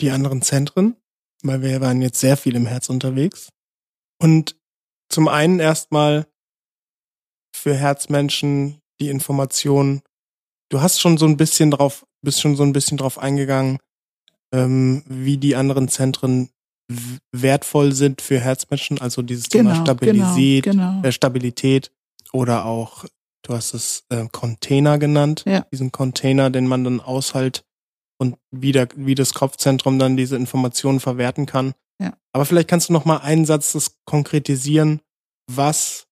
die 0.00 0.10
anderen 0.10 0.42
Zentren, 0.42 0.96
weil 1.42 1.62
wir 1.62 1.80
waren 1.80 2.02
jetzt 2.02 2.20
sehr 2.20 2.36
viel 2.36 2.54
im 2.54 2.66
Herz 2.66 2.88
unterwegs. 2.88 3.48
Und 4.20 4.56
zum 5.08 5.28
einen 5.28 5.58
erstmal 5.60 6.26
für 7.54 7.74
Herzmenschen 7.74 8.80
die 9.00 9.10
Information, 9.10 10.02
du 10.70 10.80
hast 10.80 11.00
schon 11.00 11.18
so 11.18 11.26
ein 11.26 11.36
bisschen 11.36 11.70
drauf 11.70 12.06
bist 12.22 12.40
schon 12.40 12.56
so 12.56 12.62
ein 12.62 12.72
bisschen 12.72 12.96
drauf 12.96 13.18
eingegangen, 13.18 13.78
ähm, 14.52 15.02
wie 15.06 15.36
die 15.36 15.56
anderen 15.56 15.88
Zentren 15.88 16.50
wertvoll 17.32 17.92
sind 17.92 18.20
für 18.20 18.38
Herzmenschen, 18.38 19.00
also 19.00 19.22
dieses 19.22 19.48
genau, 19.48 19.70
Thema 19.70 19.82
Stabilität, 19.82 20.64
genau, 20.64 20.92
genau. 20.96 21.08
Äh, 21.08 21.12
Stabilität 21.12 21.90
oder 22.32 22.64
auch, 22.64 23.04
du 23.42 23.54
hast 23.54 23.74
es 23.74 24.04
äh, 24.08 24.26
Container 24.30 24.98
genannt, 24.98 25.44
ja. 25.46 25.66
diesen 25.72 25.92
Container, 25.92 26.50
den 26.50 26.66
man 26.66 26.84
dann 26.84 27.00
aushält 27.00 27.64
und 28.18 28.36
wie, 28.50 28.72
der, 28.72 28.88
wie 28.94 29.14
das 29.14 29.34
Kopfzentrum 29.34 29.98
dann 29.98 30.16
diese 30.16 30.36
Informationen 30.36 31.00
verwerten 31.00 31.46
kann. 31.46 31.74
Ja. 32.00 32.16
Aber 32.32 32.44
vielleicht 32.44 32.68
kannst 32.68 32.88
du 32.88 32.92
noch 32.92 33.04
mal 33.04 33.18
einen 33.18 33.44
Satz 33.44 33.72
das 33.72 33.96
konkretisieren, 34.04 35.00
was 35.50 36.06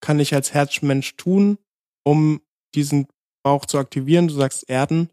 kann 0.00 0.20
ich 0.20 0.34
als 0.34 0.54
Herzmensch 0.54 1.16
tun, 1.16 1.58
um 2.04 2.40
diesen 2.74 3.06
Bauch 3.44 3.66
zu 3.66 3.78
aktivieren? 3.78 4.28
Du 4.28 4.34
sagst 4.34 4.68
Erden 4.68 5.10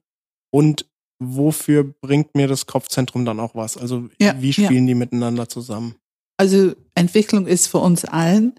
und 0.52 0.88
wofür 1.20 1.84
bringt 1.84 2.36
mir 2.36 2.48
das 2.48 2.66
Kopfzentrum 2.66 3.26
dann 3.26 3.40
auch 3.40 3.56
was? 3.56 3.78
Also 3.78 4.10
ja, 4.20 4.42
wie 4.42 4.54
spielen 4.54 4.88
ja. 4.88 4.94
die 4.94 4.96
miteinander 4.96 5.50
zusammen? 5.50 5.96
Also 6.38 6.74
Entwicklung 6.96 7.48
ist 7.48 7.68
für 7.68 7.80
uns 7.80 8.06
allen, 8.06 8.58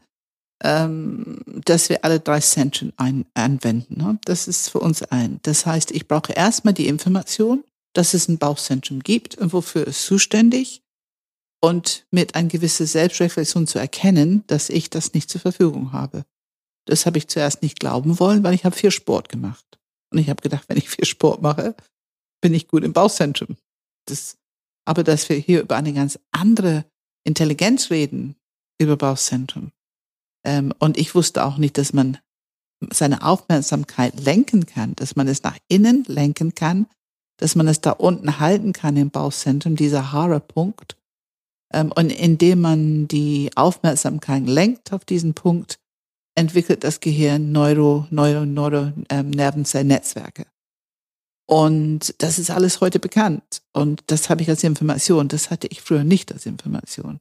ähm, 0.63 1.41
dass 1.47 1.89
wir 1.89 2.05
alle 2.05 2.21
drei 2.21 2.41
Zentren 2.41 2.93
ein, 2.97 3.25
anwenden. 3.35 3.99
Ne? 3.99 4.19
Das 4.25 4.49
ist 4.49 4.69
für 4.69 4.81
uns 4.81 5.03
allen. 5.03 5.41
Das 5.43 5.67
heißt, 5.67 5.91
ich 5.91 6.07
brauche 6.07 6.33
erstmal 6.33 6.75
die 6.75 6.89
Information, 6.89 7.65
dass 7.95 8.15
es 8.15 8.29
ein 8.29 8.39
Bauchzentrum 8.39 9.01
gibt 9.01 9.37
und 9.37 9.53
wofür 9.53 9.89
es 9.89 10.05
zuständig 10.05 10.83
und 11.63 12.07
mit 12.11 12.35
einer 12.35 12.49
gewissen 12.49 12.87
Selbstreflexion 12.87 13.67
zu 13.67 13.79
erkennen, 13.79 14.45
dass 14.47 14.71
ich 14.71 14.91
das 14.91 15.13
nicht 15.15 15.31
zur 15.31 15.41
Verfügung 15.41 15.93
habe. 15.93 16.25
Das 16.87 17.07
habe 17.07 17.19
ich 17.19 17.29
zuerst 17.29 17.63
nicht 17.63 17.79
glauben 17.79 18.19
wollen, 18.19 18.43
weil 18.43 18.55
ich 18.55 18.65
habe 18.65 18.77
viel 18.77 18.91
Sport 18.91 19.29
gemacht. 19.29 19.65
Und 20.13 20.19
ich 20.19 20.29
habe 20.29 20.43
gedacht, 20.43 20.65
wenn 20.69 20.79
ich 20.79 20.89
viel 20.89 21.05
Sport 21.05 21.43
mache, 21.43 21.75
bin 22.41 22.55
ich 22.55 22.69
gut 22.69 22.85
im 22.85 22.93
Bauchzentrum. 22.93 23.57
Das, 24.07 24.37
aber 24.87 25.05
dass 25.05 25.29
wir 25.29 25.37
hier 25.37 25.61
über 25.63 25.77
eine 25.77 25.93
ganz 25.93 26.19
andere 26.33 26.85
Intelligenz 27.25 27.91
reden, 27.91 28.37
über 28.81 28.97
Bauchzentrum. 28.97 29.73
Ähm, 30.45 30.72
und 30.78 30.99
ich 30.99 31.14
wusste 31.14 31.45
auch 31.45 31.59
nicht, 31.59 31.78
dass 31.78 31.93
man 31.93 32.18
seine 32.93 33.22
Aufmerksamkeit 33.22 34.18
lenken 34.20 34.66
kann, 34.66 34.95
dass 34.97 35.16
man 35.16 35.28
es 35.28 35.43
nach 35.43 35.59
innen 35.68 36.05
lenken 36.07 36.55
kann, 36.55 36.86
dass 37.36 37.55
man 37.55 37.68
es 37.68 37.80
da 37.80 37.93
unten 37.93 38.38
halten 38.38 38.72
kann 38.72 38.97
im 38.97 39.11
Bauchzentrum, 39.11 39.76
dieser 39.76 40.12
Haare-Punkt. 40.12 40.97
Ähm, 41.72 41.93
und 41.93 42.11
indem 42.11 42.61
man 42.61 43.09
die 43.09 43.51
Aufmerksamkeit 43.55 44.47
lenkt 44.47 44.93
auf 44.93 45.05
diesen 45.05 45.34
Punkt, 45.34 45.78
entwickelt 46.34 46.84
das 46.84 47.01
Gehirn 47.01 47.53
Neuro, 47.53 48.07
Neuro, 48.11 48.47
Neuro, 48.47 48.93
ähm, 49.09 49.30
Nervenzellnetzwerke. 49.30 50.47
Und 51.47 52.14
das 52.18 52.38
ist 52.38 52.51
alles 52.51 52.80
heute 52.80 53.01
bekannt. 53.01 53.62
Und 53.72 54.05
das 54.07 54.30
habe 54.30 54.43
ich 54.43 54.49
als 54.49 54.62
Information. 54.62 55.28
Das 55.28 55.51
hatte 55.51 55.66
ich 55.66 55.82
früher 55.82 56.05
nicht 56.05 56.32
als 56.32 56.47
Information. 56.47 57.18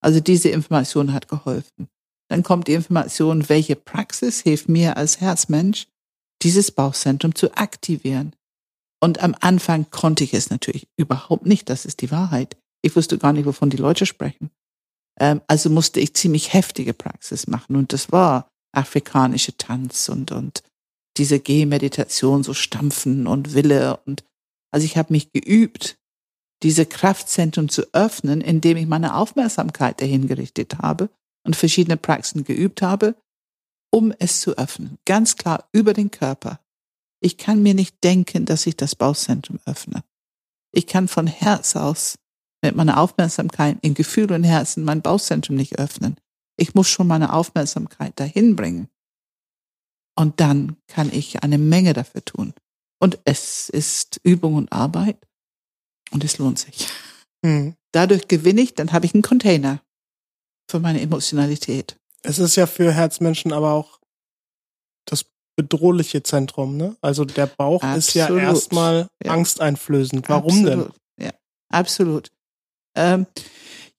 Also 0.00 0.20
diese 0.20 0.48
Information 0.48 1.12
hat 1.12 1.28
geholfen. 1.28 1.88
Dann 2.28 2.42
kommt 2.42 2.68
die 2.68 2.74
Information, 2.74 3.48
welche 3.48 3.76
Praxis 3.76 4.40
hilft 4.40 4.68
mir 4.68 4.96
als 4.96 5.20
Herzmensch, 5.20 5.86
dieses 6.42 6.70
Bauchzentrum 6.70 7.34
zu 7.34 7.56
aktivieren. 7.56 8.34
Und 9.00 9.22
am 9.22 9.34
Anfang 9.40 9.90
konnte 9.90 10.24
ich 10.24 10.34
es 10.34 10.50
natürlich 10.50 10.88
überhaupt 10.96 11.46
nicht. 11.46 11.70
Das 11.70 11.84
ist 11.84 12.00
die 12.00 12.10
Wahrheit. 12.10 12.56
Ich 12.82 12.94
wusste 12.96 13.18
gar 13.18 13.32
nicht, 13.32 13.46
wovon 13.46 13.70
die 13.70 13.76
Leute 13.76 14.06
sprechen. 14.06 14.50
Ähm, 15.18 15.40
also 15.46 15.70
musste 15.70 16.00
ich 16.00 16.14
ziemlich 16.14 16.52
heftige 16.52 16.94
Praxis 16.94 17.46
machen. 17.46 17.76
Und 17.76 17.92
das 17.92 18.12
war 18.12 18.48
afrikanische 18.72 19.56
Tanz 19.56 20.08
und, 20.08 20.30
und 20.32 20.62
diese 21.16 21.40
Gehmeditation, 21.40 22.44
so 22.44 22.54
Stampfen 22.54 23.26
und 23.26 23.54
Wille. 23.54 23.98
Und 24.04 24.24
also 24.70 24.84
ich 24.84 24.96
habe 24.96 25.12
mich 25.12 25.32
geübt, 25.32 25.96
diese 26.62 26.86
Kraftzentren 26.86 27.68
zu 27.68 27.82
öffnen, 27.92 28.40
indem 28.40 28.76
ich 28.76 28.86
meine 28.86 29.14
Aufmerksamkeit 29.16 30.00
dahin 30.00 30.26
gerichtet 30.26 30.78
habe 30.78 31.08
und 31.48 31.56
verschiedene 31.56 31.96
Praxen 31.96 32.44
geübt 32.44 32.82
habe. 32.82 33.16
um 33.90 34.12
es 34.18 34.42
zu 34.42 34.58
öffnen. 34.58 34.98
Ganz 35.06 35.36
klar 35.36 35.66
über 35.72 35.94
den 35.94 36.10
Körper. 36.10 36.60
Ich 37.20 37.38
kann 37.38 37.62
mir 37.62 37.72
nicht 37.72 38.04
denken, 38.04 38.44
dass 38.44 38.66
ich 38.66 38.76
das 38.76 38.94
Bauchzentrum 38.94 39.58
öffne. 39.64 40.04
Ich 40.72 40.86
kann 40.86 41.08
von 41.08 41.26
Herz 41.26 41.74
aus 41.74 42.18
mit 42.62 42.76
meiner 42.76 43.00
Aufmerksamkeit 43.00 43.78
in 43.80 43.94
Gefühl 43.94 44.30
und 44.30 44.44
Herzen 44.44 44.84
mein 44.84 45.00
Bauchzentrum 45.00 45.56
nicht 45.56 45.78
öffnen. 45.78 46.16
Ich 46.58 46.74
muss 46.74 46.90
schon 46.90 47.06
meine 47.06 47.32
Aufmerksamkeit 47.32 48.12
dahin 48.20 48.56
bringen. 48.56 48.88
Und 50.14 50.38
dann 50.38 50.76
kann 50.86 51.10
ich 51.10 51.42
eine 51.42 51.56
Menge 51.56 51.94
dafür 51.94 52.22
tun. 52.22 52.52
Und 53.00 53.18
es 53.24 53.70
ist 53.70 54.20
Übung 54.22 54.54
und 54.56 54.70
Arbeit. 54.70 55.16
Und 56.10 56.24
es 56.24 56.36
lohnt 56.36 56.58
sich. 56.58 56.88
Mhm. 57.40 57.74
Dadurch 57.92 58.28
gewinne 58.28 58.60
ich, 58.60 58.74
dann 58.74 58.92
habe 58.92 59.06
ich 59.06 59.14
einen 59.14 59.22
Container 59.22 59.80
für 60.68 60.80
meine 60.80 61.00
Emotionalität. 61.00 61.96
Es 62.22 62.38
ist 62.38 62.56
ja 62.56 62.66
für 62.66 62.92
Herzmenschen 62.92 63.52
aber 63.52 63.72
auch 63.72 63.98
das 65.04 65.24
bedrohliche 65.56 66.22
Zentrum, 66.22 66.76
ne? 66.76 66.96
Also 67.00 67.24
der 67.24 67.46
Bauch 67.46 67.82
absolut. 67.82 67.98
ist 67.98 68.14
ja 68.14 68.36
erstmal 68.36 69.08
ja. 69.24 69.32
angsteinflößend. 69.32 70.28
Warum 70.28 70.66
absolut. 70.66 70.92
denn? 71.18 71.26
Ja, 71.26 71.32
absolut. 71.70 72.30
Ähm, 72.94 73.26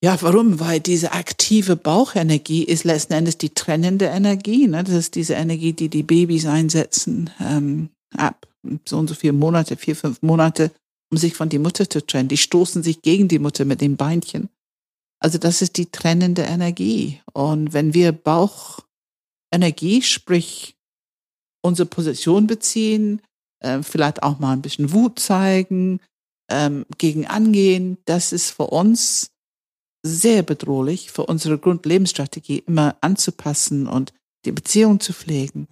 ja, 0.02 0.16
warum? 0.22 0.60
Weil 0.60 0.80
diese 0.80 1.12
aktive 1.12 1.76
Bauchenergie 1.76 2.64
ist 2.64 2.84
letzten 2.84 3.12
Endes 3.12 3.36
die 3.36 3.50
trennende 3.50 4.06
Energie. 4.06 4.66
Ne? 4.66 4.82
Das 4.84 4.94
ist 4.94 5.14
diese 5.14 5.34
Energie, 5.34 5.74
die 5.74 5.90
die 5.90 6.02
Babys 6.02 6.46
einsetzen 6.46 7.30
ähm, 7.40 7.90
ab 8.16 8.46
so 8.86 8.98
und 8.98 9.08
so 9.08 9.14
vier 9.14 9.32
Monate, 9.32 9.76
vier, 9.76 9.96
fünf 9.96 10.22
Monate, 10.22 10.70
um 11.10 11.18
sich 11.18 11.34
von 11.34 11.48
die 11.48 11.58
Mutter 11.58 11.88
zu 11.88 12.04
trennen. 12.04 12.28
Die 12.28 12.36
stoßen 12.36 12.82
sich 12.82 13.02
gegen 13.02 13.28
die 13.28 13.38
Mutter 13.38 13.64
mit 13.64 13.80
den 13.80 13.96
Beinchen. 13.96 14.48
Also 15.20 15.38
das 15.38 15.62
ist 15.62 15.76
die 15.76 15.90
trennende 15.90 16.42
Energie. 16.42 17.20
Und 17.32 17.72
wenn 17.72 17.94
wir 17.94 18.12
Bauchenergie, 18.12 20.02
sprich 20.02 20.76
unsere 21.62 21.86
Position 21.86 22.46
beziehen, 22.46 23.20
äh, 23.62 23.82
vielleicht 23.82 24.22
auch 24.22 24.38
mal 24.38 24.52
ein 24.52 24.62
bisschen 24.62 24.92
Wut 24.92 25.18
zeigen, 25.18 26.00
ähm, 26.50 26.86
gegen 26.98 27.26
angehen, 27.26 27.98
das 28.06 28.32
ist 28.32 28.50
für 28.50 28.66
uns 28.66 29.30
sehr 30.02 30.42
bedrohlich, 30.42 31.12
für 31.12 31.26
unsere 31.26 31.58
Grundlebensstrategie 31.58 32.64
immer 32.66 32.96
anzupassen 33.02 33.86
und 33.86 34.14
die 34.46 34.52
Beziehung 34.52 35.00
zu 35.00 35.12
pflegen. 35.12 35.68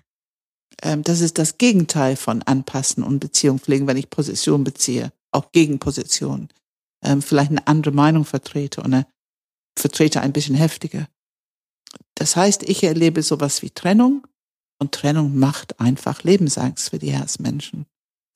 Ähm, 0.83 1.03
das 1.03 1.21
ist 1.21 1.39
das 1.39 1.57
Gegenteil 1.57 2.17
von 2.17 2.43
anpassen 2.43 3.03
und 3.03 3.19
Beziehung 3.21 3.59
pflegen, 3.59 3.87
wenn 3.87 3.97
ich 3.97 4.11
Position 4.11 4.65
beziehe, 4.65 5.11
auch 5.33 5.51
Gegenposition. 5.53 6.49
Ähm, 7.03 7.23
vielleicht 7.23 7.51
eine 7.51 7.67
andere 7.67 7.95
Meinung 7.95 8.27
vertrete 8.27 8.83
und 8.83 8.93
eine 8.93 9.07
vertrete 9.79 10.21
ein 10.21 10.33
bisschen 10.33 10.55
heftiger. 10.55 11.09
Das 12.15 12.37
heißt, 12.37 12.63
ich 12.65 12.83
erlebe 12.83 13.23
sowas 13.23 13.63
wie 13.63 13.71
Trennung 13.71 14.27
und 14.79 14.93
Trennung 14.93 15.39
macht 15.39 15.81
einfach 15.81 16.23
Lebensangst 16.23 16.91
für 16.91 16.99
die 16.99 17.13
Herzmenschen. 17.13 17.87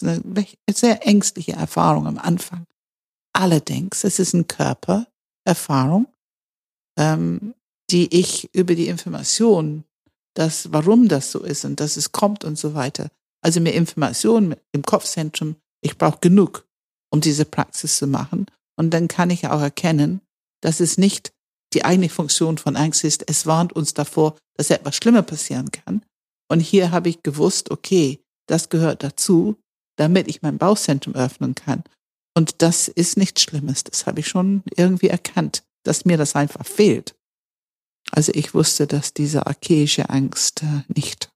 Eine 0.02 0.46
sehr 0.70 1.06
ängstliche 1.06 1.52
Erfahrung 1.52 2.06
am 2.06 2.18
Anfang. 2.18 2.66
Allerdings, 3.32 4.04
es 4.04 4.18
ist 4.18 4.34
eine 4.34 4.44
Körpererfahrung, 4.44 6.06
ähm, 6.98 7.54
die 7.90 8.14
ich 8.14 8.52
über 8.54 8.74
die 8.74 8.88
Information, 8.88 9.84
das, 10.34 10.72
warum 10.72 11.08
das 11.08 11.30
so 11.30 11.40
ist 11.40 11.64
und 11.64 11.78
dass 11.80 11.96
es 11.96 12.12
kommt 12.12 12.44
und 12.44 12.58
so 12.58 12.74
weiter, 12.74 13.10
also 13.42 13.60
mehr 13.60 13.74
Informationen 13.74 14.56
im 14.72 14.82
Kopfzentrum, 14.82 15.56
ich 15.80 15.98
brauche 15.98 16.18
genug, 16.20 16.66
um 17.10 17.20
diese 17.20 17.44
Praxis 17.44 17.98
zu 17.98 18.06
machen. 18.06 18.46
Und 18.76 18.90
dann 18.90 19.08
kann 19.08 19.30
ich 19.30 19.46
auch 19.48 19.60
erkennen, 19.60 20.20
dass 20.62 20.80
es 20.80 20.96
nicht 20.96 21.32
die 21.74 21.84
eigentliche 21.84 22.14
Funktion 22.14 22.58
von 22.58 22.76
Angst 22.76 23.04
ist, 23.04 23.28
es 23.28 23.46
warnt 23.46 23.72
uns 23.72 23.94
davor, 23.94 24.36
dass 24.56 24.70
etwas 24.70 24.96
Schlimmer 24.96 25.22
passieren 25.22 25.70
kann. 25.70 26.02
Und 26.50 26.60
hier 26.60 26.90
habe 26.90 27.08
ich 27.08 27.22
gewusst, 27.22 27.70
okay, 27.70 28.20
das 28.46 28.68
gehört 28.68 29.02
dazu, 29.02 29.56
damit 29.96 30.28
ich 30.28 30.42
mein 30.42 30.58
Bauchzentrum 30.58 31.14
öffnen 31.14 31.54
kann. 31.54 31.84
Und 32.34 32.62
das 32.62 32.88
ist 32.88 33.16
nichts 33.16 33.42
Schlimmes. 33.42 33.84
Das 33.84 34.06
habe 34.06 34.20
ich 34.20 34.28
schon 34.28 34.62
irgendwie 34.76 35.08
erkannt, 35.08 35.64
dass 35.84 36.04
mir 36.04 36.16
das 36.16 36.34
einfach 36.34 36.66
fehlt. 36.66 37.14
Also 38.10 38.32
ich 38.34 38.54
wusste, 38.54 38.86
dass 38.86 39.14
diese 39.14 39.46
archaische 39.46 40.10
Angst 40.10 40.62
äh, 40.62 40.82
nicht 40.88 41.30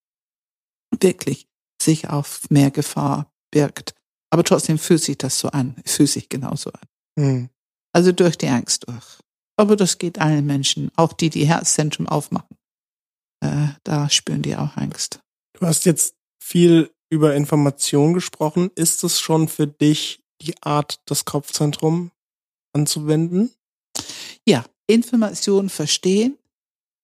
wirklich 1.00 1.46
sich 1.80 2.08
auf 2.08 2.42
mehr 2.50 2.70
Gefahr 2.70 3.30
birgt. 3.50 3.94
Aber 4.30 4.44
trotzdem 4.44 4.78
fühlt 4.78 5.02
sich 5.02 5.18
das 5.18 5.38
so 5.38 5.48
an, 5.48 5.76
fühlt 5.84 6.10
sich 6.10 6.28
genauso 6.28 6.70
an. 6.70 6.80
Mhm. 7.18 7.50
Also 7.96 8.12
durch 8.12 8.36
die 8.36 8.48
Angst 8.48 8.86
durch. 8.90 9.20
Aber 9.56 9.74
das 9.74 9.96
geht 9.96 10.18
allen 10.18 10.44
Menschen, 10.44 10.90
auch 10.96 11.14
die, 11.14 11.30
die 11.30 11.46
Herzzentrum 11.46 12.06
aufmachen. 12.06 12.54
Äh, 13.40 13.68
da 13.84 14.10
spüren 14.10 14.42
die 14.42 14.54
auch 14.54 14.76
Angst. 14.76 15.20
Du 15.54 15.66
hast 15.66 15.86
jetzt 15.86 16.14
viel 16.38 16.90
über 17.08 17.34
Information 17.34 18.12
gesprochen. 18.12 18.70
Ist 18.74 19.02
es 19.02 19.18
schon 19.18 19.48
für 19.48 19.66
dich 19.66 20.20
die 20.42 20.52
Art, 20.60 21.00
das 21.06 21.24
Kopfzentrum 21.24 22.10
anzuwenden? 22.74 23.50
Ja, 24.46 24.66
Information 24.86 25.70
verstehen, 25.70 26.36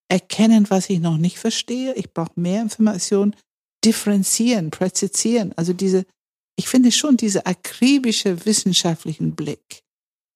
erkennen, 0.09 0.69
was 0.69 0.91
ich 0.91 0.99
noch 0.99 1.17
nicht 1.17 1.39
verstehe. 1.39 1.95
Ich 1.95 2.13
brauche 2.13 2.39
mehr 2.39 2.61
Information, 2.61 3.35
differenzieren, 3.83 4.69
präzisieren. 4.69 5.53
Also 5.55 5.73
diese, 5.73 6.05
ich 6.55 6.67
finde 6.67 6.91
schon 6.91 7.17
diese 7.17 7.47
akribische 7.47 8.45
wissenschaftlichen 8.45 9.33
Blick, 9.33 9.81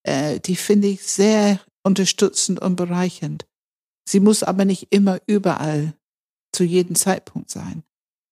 äh, 0.07 0.39
die 0.39 0.55
finde 0.55 0.87
ich 0.87 1.03
sehr 1.03 1.59
unterstützend 1.83 2.59
und 2.59 2.75
bereichernd. 2.75 3.45
Sie 4.07 4.19
muss 4.19 4.43
aber 4.43 4.65
nicht 4.65 4.87
immer 4.89 5.19
überall 5.27 5.93
zu 6.51 6.63
jedem 6.63 6.95
Zeitpunkt 6.95 7.49
sein 7.49 7.83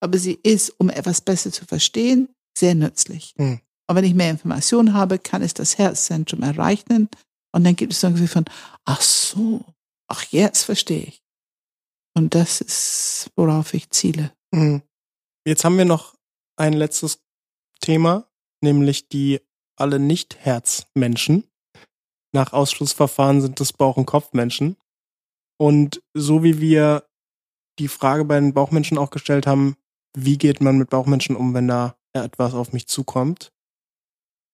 aber 0.05 0.19
sie 0.19 0.39
ist, 0.43 0.73
um 0.79 0.89
etwas 0.89 1.21
besser 1.21 1.51
zu 1.51 1.65
verstehen, 1.65 2.29
sehr 2.55 2.75
nützlich. 2.75 3.33
Mhm. 3.37 3.59
Und 3.87 3.95
wenn 3.95 4.03
ich 4.03 4.13
mehr 4.13 4.29
Informationen 4.29 4.93
habe, 4.93 5.17
kann 5.17 5.41
es 5.41 5.55
das 5.55 5.79
Herzzentrum 5.79 6.43
erreichen. 6.43 7.09
Und 7.51 7.63
dann 7.63 7.75
gibt 7.75 7.93
es 7.93 8.01
so 8.01 8.07
ein 8.07 8.13
Gefühl 8.13 8.27
von, 8.27 8.45
ach 8.85 9.01
so, 9.01 9.65
ach 10.07 10.23
jetzt 10.25 10.63
verstehe 10.63 11.03
ich. 11.03 11.23
Und 12.13 12.35
das 12.35 12.61
ist, 12.61 13.31
worauf 13.35 13.73
ich 13.73 13.89
ziele. 13.89 14.31
Mhm. 14.51 14.83
Jetzt 15.43 15.65
haben 15.65 15.77
wir 15.77 15.85
noch 15.85 16.15
ein 16.55 16.73
letztes 16.73 17.19
Thema, 17.81 18.29
nämlich 18.61 19.09
die 19.09 19.41
alle 19.75 19.99
Nicht-Herzmenschen. 19.99 21.45
Nach 22.35 22.51
Ausschlussverfahren 22.51 23.39
sind 23.39 23.61
es 23.61 23.71
Bauch- 23.71 23.95
und 23.95 24.05
Kopfmenschen. 24.05 24.75
Und 25.57 26.03
so 26.13 26.43
wie 26.43 26.59
wir 26.59 27.05
die 27.79 27.87
Frage 27.87 28.25
bei 28.25 28.37
den 28.37 28.53
Bauchmenschen 28.53 28.97
auch 28.97 29.09
gestellt 29.09 29.47
haben, 29.47 29.77
wie 30.17 30.37
geht 30.37 30.59
man 30.59 30.77
mit 30.77 30.89
Bauchmenschen 30.89 31.37
um, 31.37 31.53
wenn 31.53 31.69
da 31.69 31.95
etwas 32.11 32.53
auf 32.53 32.73
mich 32.73 32.87
zukommt? 32.87 33.53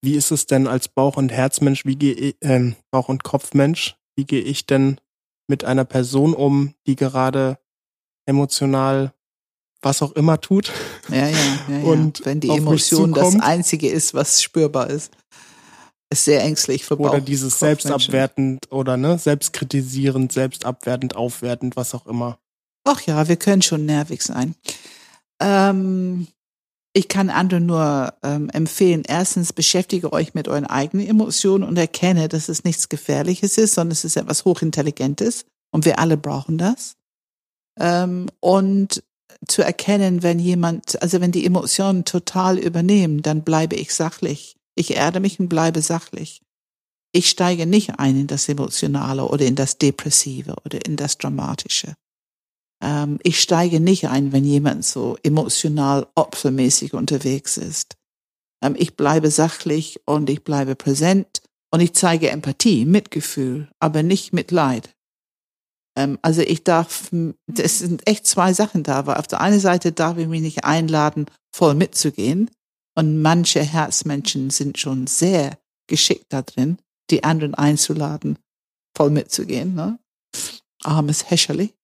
Wie 0.04 0.14
ist 0.14 0.30
es 0.30 0.46
denn 0.46 0.68
als 0.68 0.90
Bauch- 0.90 1.18
und 1.18 1.32
Herzmensch, 1.32 1.84
wie 1.84 1.96
gehe 1.96 2.14
ich, 2.14 2.36
äh, 2.42 2.76
Bauch- 2.92 3.10
und 3.10 3.24
Kopfmensch, 3.24 3.96
wie 4.16 4.26
gehe 4.26 4.42
ich 4.42 4.68
denn 4.68 5.02
mit 5.48 5.64
einer 5.64 5.86
Person 5.86 6.36
um, 6.36 6.76
die 6.86 6.96
gerade 6.96 7.58
emotional 8.28 9.12
was 9.82 10.04
auch 10.04 10.12
immer 10.12 10.40
tut? 10.40 10.72
Ja, 11.10 11.28
ja, 11.28 11.30
ja. 11.30 11.78
ja. 11.78 11.84
Und 11.84 12.24
wenn 12.26 12.40
die 12.40 12.50
Emotion 12.50 13.14
das 13.14 13.40
Einzige 13.40 13.90
ist, 13.90 14.14
was 14.14 14.44
spürbar 14.44 14.92
ist. 14.92 15.12
Ist 16.12 16.26
sehr 16.26 16.44
ängstlich 16.44 16.84
für 16.84 16.98
Bauch 16.98 17.12
Oder 17.12 17.22
dieses 17.22 17.58
selbstabwertend 17.58 18.70
oder 18.70 18.98
ne, 18.98 19.18
selbstkritisierend, 19.18 20.34
selbstabwertend, 20.34 21.16
aufwertend, 21.16 21.78
was 21.78 21.96
auch 21.96 22.06
immer. 22.06 22.38
Ach 22.84 23.00
ja, 23.04 23.30
wir 23.30 23.38
können 23.38 23.62
schon 23.62 23.86
nervig 23.86 24.22
sein. 24.22 24.56
Ähm, 25.42 26.28
ich 26.94 27.08
kann 27.08 27.30
anderen 27.30 27.66
nur 27.66 28.14
ähm, 28.24 28.50
empfehlen, 28.50 29.04
erstens 29.08 29.54
beschäftige 29.54 30.12
euch 30.12 30.34
mit 30.34 30.50
euren 30.50 30.66
eigenen 30.66 31.08
Emotionen 31.08 31.64
und 31.64 31.78
erkenne, 31.78 32.28
dass 32.28 32.50
es 32.50 32.66
nichts 32.66 32.90
Gefährliches 32.90 33.58
ist, 33.58 33.76
sondern 33.76 33.94
es 33.94 34.04
ist 34.04 34.18
etwas 34.18 34.44
Hochintelligentes 34.44 35.46
und 35.72 35.86
wir 35.86 36.00
alle 36.00 36.18
brauchen 36.18 36.58
das. 36.58 36.98
Ähm, 37.80 38.28
und 38.42 39.02
zu 39.48 39.62
erkennen, 39.62 40.24
wenn 40.24 40.40
jemand, 40.40 41.02
also 41.02 41.22
wenn 41.22 41.32
die 41.32 41.46
Emotionen 41.46 42.04
total 42.04 42.58
übernehmen, 42.58 43.22
dann 43.22 43.44
bleibe 43.44 43.78
ich 43.78 43.94
sachlich. 43.94 44.58
Ich 44.82 44.96
erde 44.96 45.20
mich 45.20 45.40
und 45.40 45.48
bleibe 45.48 45.80
sachlich. 45.84 46.42
Ich 47.14 47.30
steige 47.30 47.68
nicht 47.68 48.00
ein 48.00 48.20
in 48.22 48.26
das 48.26 48.50
Emotionale 48.50 49.26
oder 49.26 49.46
in 49.46 49.56
das 49.56 49.78
Depressive 49.78 50.56
oder 50.66 50.84
in 50.84 50.96
das 50.96 51.20
Dramatische. 51.20 51.94
Ähm, 52.82 53.20
ich 53.22 53.40
steige 53.40 53.80
nicht 53.80 54.08
ein, 54.08 54.32
wenn 54.32 54.44
jemand 54.44 54.84
so 54.84 55.20
emotional 55.22 56.08
opfermäßig 56.16 56.96
unterwegs 56.96 57.58
ist. 57.58 57.96
Ähm, 58.64 58.74
ich 58.76 58.96
bleibe 58.96 59.30
sachlich 59.30 60.02
und 60.08 60.32
ich 60.32 60.44
bleibe 60.44 60.76
präsent 60.76 61.44
und 61.72 61.80
ich 61.82 61.94
zeige 61.94 62.32
Empathie, 62.32 62.86
Mitgefühl, 62.86 63.70
aber 63.80 64.02
nicht 64.02 64.34
Mitleid. 64.34 64.96
Ähm, 65.96 66.18
also 66.24 66.42
ich 66.42 66.64
darf, 66.64 67.12
es 67.56 67.78
sind 67.78 68.08
echt 68.08 68.26
zwei 68.26 68.52
Sachen 68.54 68.82
da, 68.82 68.96
aber 68.96 69.20
auf 69.20 69.28
der 69.28 69.42
einen 69.42 69.60
Seite 69.60 69.92
darf 69.92 70.18
ich 70.18 70.28
mich 70.28 70.42
nicht 70.42 70.64
einladen, 70.64 71.28
voll 71.56 71.76
mitzugehen. 71.76 72.50
Und 72.96 73.22
manche 73.22 73.62
Herzmenschen 73.64 74.50
sind 74.50 74.78
schon 74.78 75.08
sehr 75.08 75.58
geschickt 75.88 76.28
da 76.30 76.42
drin, 76.42 76.78
die 77.10 77.24
anderen 77.24 77.56
einzuladen, 77.56 78.38
voll 78.96 79.10
mitzugehen. 79.10 79.76
Ne? 79.76 80.00
Armes 80.84 81.30
Häscherli. 81.30 81.74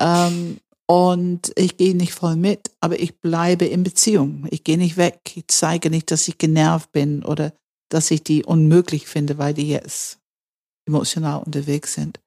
Ähm, 0.00 0.58
Und 0.86 1.52
ich 1.56 1.76
gehe 1.76 1.94
nicht 1.94 2.12
voll 2.12 2.36
mit, 2.36 2.70
aber 2.80 2.98
ich 2.98 3.18
bleibe 3.20 3.64
in 3.64 3.82
Beziehung. 3.82 4.46
Ich 4.50 4.64
gehe 4.64 4.78
nicht 4.78 4.96
weg. 4.96 5.20
Ich 5.34 5.44
zeige 5.48 5.90
nicht, 5.90 6.10
dass 6.10 6.28
ich 6.28 6.38
genervt 6.38 6.92
bin 6.92 7.24
oder 7.24 7.52
dass 7.88 8.10
ich 8.10 8.22
die 8.22 8.44
unmöglich 8.44 9.06
finde, 9.06 9.38
weil 9.38 9.54
die 9.54 9.68
jetzt 9.68 10.18
emotional 10.86 11.42
unterwegs 11.42 11.94
sind. 11.94 12.20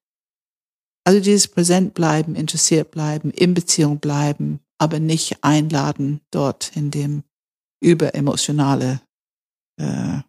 Also 1.04 1.20
dieses 1.20 1.48
Präsent 1.48 1.94
bleiben, 1.94 2.36
interessiert 2.36 2.92
bleiben, 2.92 3.30
in 3.32 3.54
Beziehung 3.54 4.00
bleiben, 4.00 4.60
aber 4.80 5.00
nicht 5.00 5.44
einladen, 5.44 6.22
dort 6.32 6.76
in 6.76 6.90
dem 6.92 7.24
überemotionale 7.82 9.02
äh, 9.80 10.20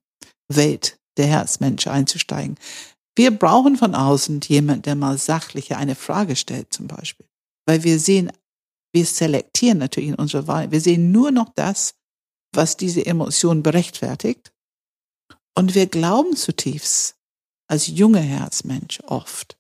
Welt 0.49 0.99
der 1.17 1.27
Herzmensch 1.27 1.87
einzusteigen. 1.87 2.57
Wir 3.17 3.37
brauchen 3.37 3.77
von 3.77 3.95
außen 3.95 4.41
jemand, 4.43 4.87
der 4.87 4.95
mal 4.95 5.17
sachliche 5.17 5.77
eine 5.77 5.95
Frage 5.95 6.37
stellt, 6.37 6.73
zum 6.73 6.87
Beispiel. 6.87 7.27
Weil 7.67 7.83
wir 7.83 7.99
sehen, 7.99 8.31
wir 8.93 9.07
selektieren 9.07 9.79
natürlich 9.79 10.11
in 10.11 10.15
unserer 10.17 10.47
Wahl. 10.47 10.71
Wir 10.71 10.81
sehen 10.81 11.13
nur 11.13 11.31
noch 11.31 11.49
das, 11.55 11.95
was 12.55 12.77
diese 12.77 13.05
Emotion 13.05 13.63
berechtfertigt. 13.63 14.53
Und 15.55 15.75
wir 15.75 15.87
glauben 15.87 16.37
zutiefst, 16.37 17.17
als 17.69 17.87
junger 17.87 18.21
Herzmensch 18.21 19.01
oft, 19.07 19.59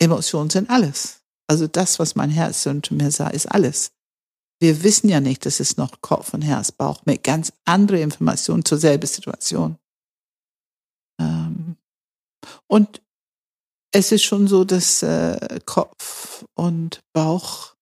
Emotionen 0.00 0.50
sind 0.50 0.70
alles. 0.70 1.22
Also 1.46 1.66
das, 1.66 1.98
was 1.98 2.14
mein 2.14 2.30
Herz 2.30 2.62
zu 2.62 2.80
mir 2.90 3.10
sagt, 3.10 3.34
ist 3.34 3.46
alles. 3.46 3.92
Wir 4.64 4.82
wissen 4.82 5.10
ja 5.10 5.20
nicht, 5.20 5.44
dass 5.44 5.60
es 5.60 5.76
noch 5.76 6.00
Kopf 6.00 6.32
und 6.32 6.40
Herz, 6.40 6.72
Bauch 6.72 7.04
mit 7.04 7.22
ganz 7.22 7.52
anderen 7.66 8.00
Informationen 8.00 8.64
zur 8.64 8.78
selben 8.78 9.06
Situation. 9.06 9.76
Ähm, 11.20 11.76
und 12.66 13.02
es 13.92 14.10
ist 14.10 14.24
schon 14.24 14.48
so, 14.48 14.64
dass 14.64 15.02
äh, 15.02 15.60
Kopf 15.66 16.46
und 16.54 17.02
Bauch 17.12 17.74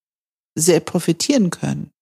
sehr 0.58 0.80
profitieren 0.80 1.50
können 1.50 1.92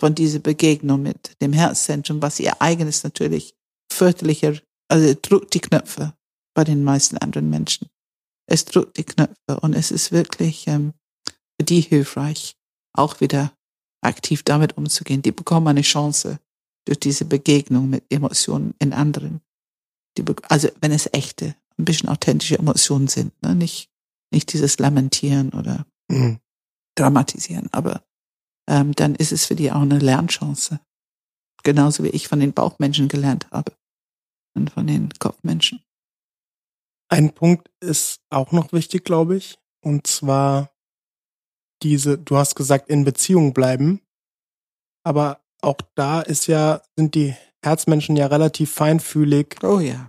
von 0.00 0.16
dieser 0.16 0.40
Begegnung 0.40 1.04
mit 1.04 1.40
dem 1.40 1.52
Herzzentrum, 1.52 2.20
was 2.20 2.40
ihr 2.40 2.60
eigenes 2.60 3.04
natürlich 3.04 3.54
fürchterlicher, 3.92 4.60
also 4.88 5.16
drückt 5.22 5.54
die 5.54 5.60
Knöpfe 5.60 6.14
bei 6.52 6.64
den 6.64 6.82
meisten 6.82 7.16
anderen 7.18 7.48
Menschen. 7.48 7.86
Es 8.50 8.64
drückt 8.64 8.96
die 8.96 9.04
Knöpfe 9.04 9.60
und 9.60 9.74
es 9.74 9.92
ist 9.92 10.10
wirklich 10.10 10.66
ähm, 10.66 10.94
für 11.56 11.64
die 11.64 11.80
hilfreich, 11.80 12.56
auch 12.92 13.20
wieder 13.20 13.55
aktiv 14.06 14.42
damit 14.42 14.76
umzugehen. 14.76 15.22
Die 15.22 15.32
bekommen 15.32 15.68
eine 15.68 15.82
Chance 15.82 16.38
durch 16.86 17.00
diese 17.00 17.24
Begegnung 17.24 17.90
mit 17.90 18.04
Emotionen 18.10 18.74
in 18.78 18.92
anderen. 18.92 19.40
Die, 20.16 20.24
also 20.48 20.68
wenn 20.80 20.92
es 20.92 21.08
echte, 21.12 21.56
ein 21.78 21.84
bisschen 21.84 22.08
authentische 22.08 22.58
Emotionen 22.58 23.08
sind, 23.08 23.32
ne? 23.42 23.54
nicht, 23.54 23.90
nicht 24.32 24.52
dieses 24.52 24.78
Lamentieren 24.78 25.50
oder 25.50 25.86
mhm. 26.08 26.38
Dramatisieren, 26.96 27.68
aber 27.72 28.02
ähm, 28.68 28.94
dann 28.94 29.14
ist 29.14 29.32
es 29.32 29.44
für 29.44 29.54
die 29.54 29.70
auch 29.70 29.82
eine 29.82 29.98
Lernchance. 29.98 30.80
Genauso 31.62 32.04
wie 32.04 32.08
ich 32.08 32.28
von 32.28 32.40
den 32.40 32.52
Bauchmenschen 32.52 33.08
gelernt 33.08 33.50
habe 33.50 33.76
und 34.54 34.70
von 34.70 34.86
den 34.86 35.10
Kopfmenschen. 35.18 35.82
Ein 37.08 37.34
Punkt 37.34 37.70
ist 37.80 38.20
auch 38.30 38.52
noch 38.52 38.72
wichtig, 38.72 39.04
glaube 39.04 39.36
ich. 39.36 39.58
Und 39.80 40.06
zwar 40.06 40.75
diese, 41.82 42.18
du 42.18 42.36
hast 42.36 42.54
gesagt, 42.54 42.88
in 42.88 43.04
Beziehung 43.04 43.52
bleiben. 43.52 44.00
Aber 45.04 45.40
auch 45.62 45.78
da 45.94 46.20
ist 46.20 46.46
ja, 46.46 46.82
sind 46.96 47.14
die 47.14 47.34
Herzmenschen 47.62 48.16
ja 48.16 48.26
relativ 48.26 48.72
feinfühlig. 48.72 49.56
Oh 49.62 49.80
ja. 49.80 50.08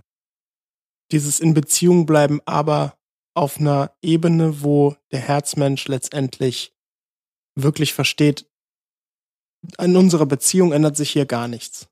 Dieses 1.10 1.40
in 1.40 1.54
Beziehung 1.54 2.06
bleiben, 2.06 2.40
aber 2.44 2.98
auf 3.34 3.58
einer 3.58 3.92
Ebene, 4.02 4.62
wo 4.62 4.96
der 5.12 5.20
Herzmensch 5.20 5.88
letztendlich 5.88 6.74
wirklich 7.54 7.94
versteht, 7.94 8.46
an 9.76 9.96
unserer 9.96 10.26
Beziehung 10.26 10.72
ändert 10.72 10.96
sich 10.96 11.10
hier 11.10 11.26
gar 11.26 11.48
nichts. 11.48 11.88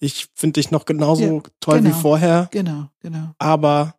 Ich 0.00 0.28
finde 0.34 0.60
dich 0.60 0.70
noch 0.70 0.84
genauso 0.84 1.22
ja, 1.22 1.42
toll 1.60 1.80
genau, 1.80 1.90
wie 1.90 2.00
vorher. 2.00 2.48
Genau, 2.50 2.90
genau. 3.00 3.32
Aber 3.38 3.94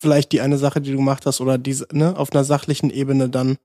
vielleicht 0.00 0.32
die 0.32 0.40
eine 0.40 0.58
Sache, 0.58 0.80
die 0.80 0.90
du 0.90 0.98
gemacht 0.98 1.26
hast 1.26 1.40
oder 1.40 1.58
diese, 1.58 1.86
ne, 1.92 2.16
auf 2.16 2.32
einer 2.32 2.44
sachlichen 2.44 2.90
Ebene 2.90 3.28
dann 3.28 3.58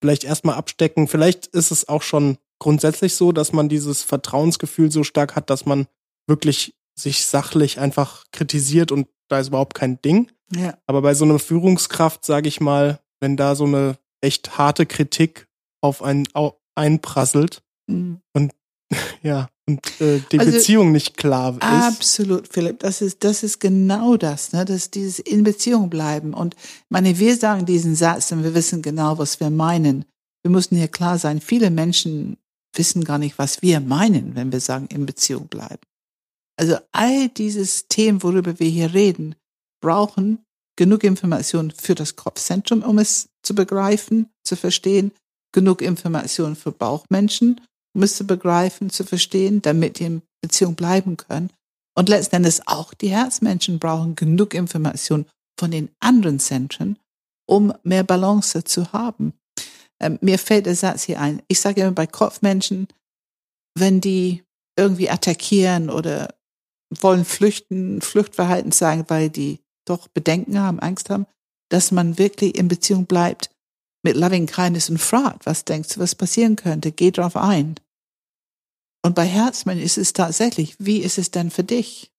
vielleicht 0.00 0.24
erstmal 0.24 0.56
abstecken. 0.56 1.08
Vielleicht 1.08 1.46
ist 1.46 1.70
es 1.70 1.88
auch 1.88 2.02
schon 2.02 2.38
grundsätzlich 2.58 3.14
so, 3.14 3.32
dass 3.32 3.52
man 3.52 3.68
dieses 3.68 4.02
Vertrauensgefühl 4.02 4.90
so 4.90 5.04
stark 5.04 5.36
hat, 5.36 5.50
dass 5.50 5.66
man 5.66 5.86
wirklich 6.26 6.74
sich 6.98 7.26
sachlich 7.26 7.78
einfach 7.78 8.24
kritisiert 8.32 8.92
und 8.92 9.08
da 9.28 9.38
ist 9.38 9.48
überhaupt 9.48 9.74
kein 9.74 10.00
Ding. 10.02 10.30
Ja. 10.54 10.76
Aber 10.86 11.02
bei 11.02 11.14
so 11.14 11.24
einer 11.24 11.38
Führungskraft, 11.38 12.24
sage 12.24 12.48
ich 12.48 12.60
mal, 12.60 13.00
wenn 13.20 13.36
da 13.36 13.54
so 13.54 13.64
eine 13.64 13.98
echt 14.20 14.58
harte 14.58 14.86
Kritik 14.86 15.46
auf 15.80 16.02
einen 16.02 16.26
einprasselt 16.74 17.62
mhm. 17.86 18.20
und 18.32 18.52
ja, 19.22 19.48
und 19.68 20.00
äh, 20.00 20.20
die 20.32 20.38
also, 20.38 20.52
Beziehung 20.52 20.92
nicht 20.92 21.16
klar 21.16 21.52
ist. 21.52 21.62
Absolut, 21.62 22.48
Philipp. 22.48 22.78
Das 22.80 23.02
ist, 23.02 23.22
das 23.22 23.42
ist 23.42 23.60
genau 23.60 24.16
das, 24.16 24.52
ne? 24.52 24.64
Das 24.64 24.90
dieses 24.90 25.18
in 25.18 25.44
Beziehung 25.44 25.90
bleiben. 25.90 26.32
Und 26.32 26.56
meine, 26.88 27.18
wir 27.18 27.36
sagen 27.36 27.66
diesen 27.66 27.94
Satz 27.94 28.32
und 28.32 28.42
wir 28.44 28.54
wissen 28.54 28.80
genau, 28.80 29.18
was 29.18 29.40
wir 29.40 29.50
meinen. 29.50 30.06
Wir 30.42 30.50
müssen 30.50 30.76
hier 30.76 30.88
klar 30.88 31.18
sein. 31.18 31.42
Viele 31.42 31.70
Menschen 31.70 32.38
wissen 32.74 33.04
gar 33.04 33.18
nicht, 33.18 33.38
was 33.38 33.60
wir 33.60 33.80
meinen, 33.80 34.34
wenn 34.34 34.52
wir 34.52 34.60
sagen, 34.60 34.86
in 34.86 35.04
Beziehung 35.04 35.48
bleiben. 35.48 35.82
Also 36.56 36.76
all 36.92 37.28
dieses 37.28 37.88
Themen, 37.88 38.22
worüber 38.22 38.58
wir 38.58 38.68
hier 38.68 38.94
reden, 38.94 39.34
brauchen 39.82 40.38
genug 40.76 41.04
Informationen 41.04 41.72
für 41.72 41.94
das 41.94 42.16
Kopfzentrum, 42.16 42.82
um 42.82 42.98
es 42.98 43.28
zu 43.42 43.54
begreifen, 43.54 44.30
zu 44.44 44.56
verstehen, 44.56 45.12
genug 45.52 45.82
Informationen 45.82 46.56
für 46.56 46.72
Bauchmenschen 46.72 47.60
müsste 47.94 48.24
begreifen, 48.24 48.90
zu 48.90 49.04
verstehen, 49.04 49.62
damit 49.62 49.98
die 49.98 50.04
in 50.04 50.22
Beziehung 50.40 50.74
bleiben 50.74 51.16
können. 51.16 51.50
Und 51.96 52.08
letzten 52.08 52.36
Endes 52.36 52.66
auch 52.66 52.94
die 52.94 53.10
Herzmenschen 53.10 53.78
brauchen 53.78 54.14
genug 54.14 54.54
Information 54.54 55.26
von 55.58 55.70
den 55.70 55.90
anderen 55.98 56.38
Zentren, 56.38 56.98
um 57.48 57.72
mehr 57.82 58.04
Balance 58.04 58.62
zu 58.64 58.92
haben. 58.92 59.32
Ähm, 60.00 60.18
mir 60.20 60.38
fällt 60.38 60.66
der 60.66 60.76
Satz 60.76 61.02
hier 61.02 61.20
ein. 61.20 61.42
Ich 61.48 61.60
sage 61.60 61.80
immer 61.80 61.92
bei 61.92 62.06
Kopfmenschen, 62.06 62.86
wenn 63.76 64.00
die 64.00 64.44
irgendwie 64.76 65.10
attackieren 65.10 65.90
oder 65.90 66.34
wollen 66.90 67.24
flüchten, 67.24 68.00
Fluchtverhalten 68.00 68.72
zeigen, 68.72 69.04
weil 69.08 69.28
die 69.28 69.58
doch 69.84 70.08
Bedenken 70.08 70.58
haben, 70.60 70.78
Angst 70.78 71.10
haben, 71.10 71.26
dass 71.70 71.90
man 71.90 72.18
wirklich 72.18 72.56
in 72.56 72.68
Beziehung 72.68 73.06
bleibt 73.06 73.50
mit 74.04 74.16
Loving 74.16 74.46
Kindness 74.46 74.88
und 74.88 74.98
fragt, 74.98 75.46
was 75.46 75.64
denkst 75.64 75.94
du, 75.94 76.00
was 76.00 76.14
passieren 76.14 76.56
könnte? 76.56 76.92
Geh 76.92 77.10
drauf 77.10 77.36
ein. 77.36 77.74
Und 79.02 79.14
bei 79.14 79.24
Herzmann 79.24 79.78
ist 79.78 79.98
es 79.98 80.12
tatsächlich, 80.12 80.76
wie 80.78 80.98
ist 80.98 81.18
es 81.18 81.30
denn 81.30 81.50
für 81.50 81.64
dich? 81.64 82.10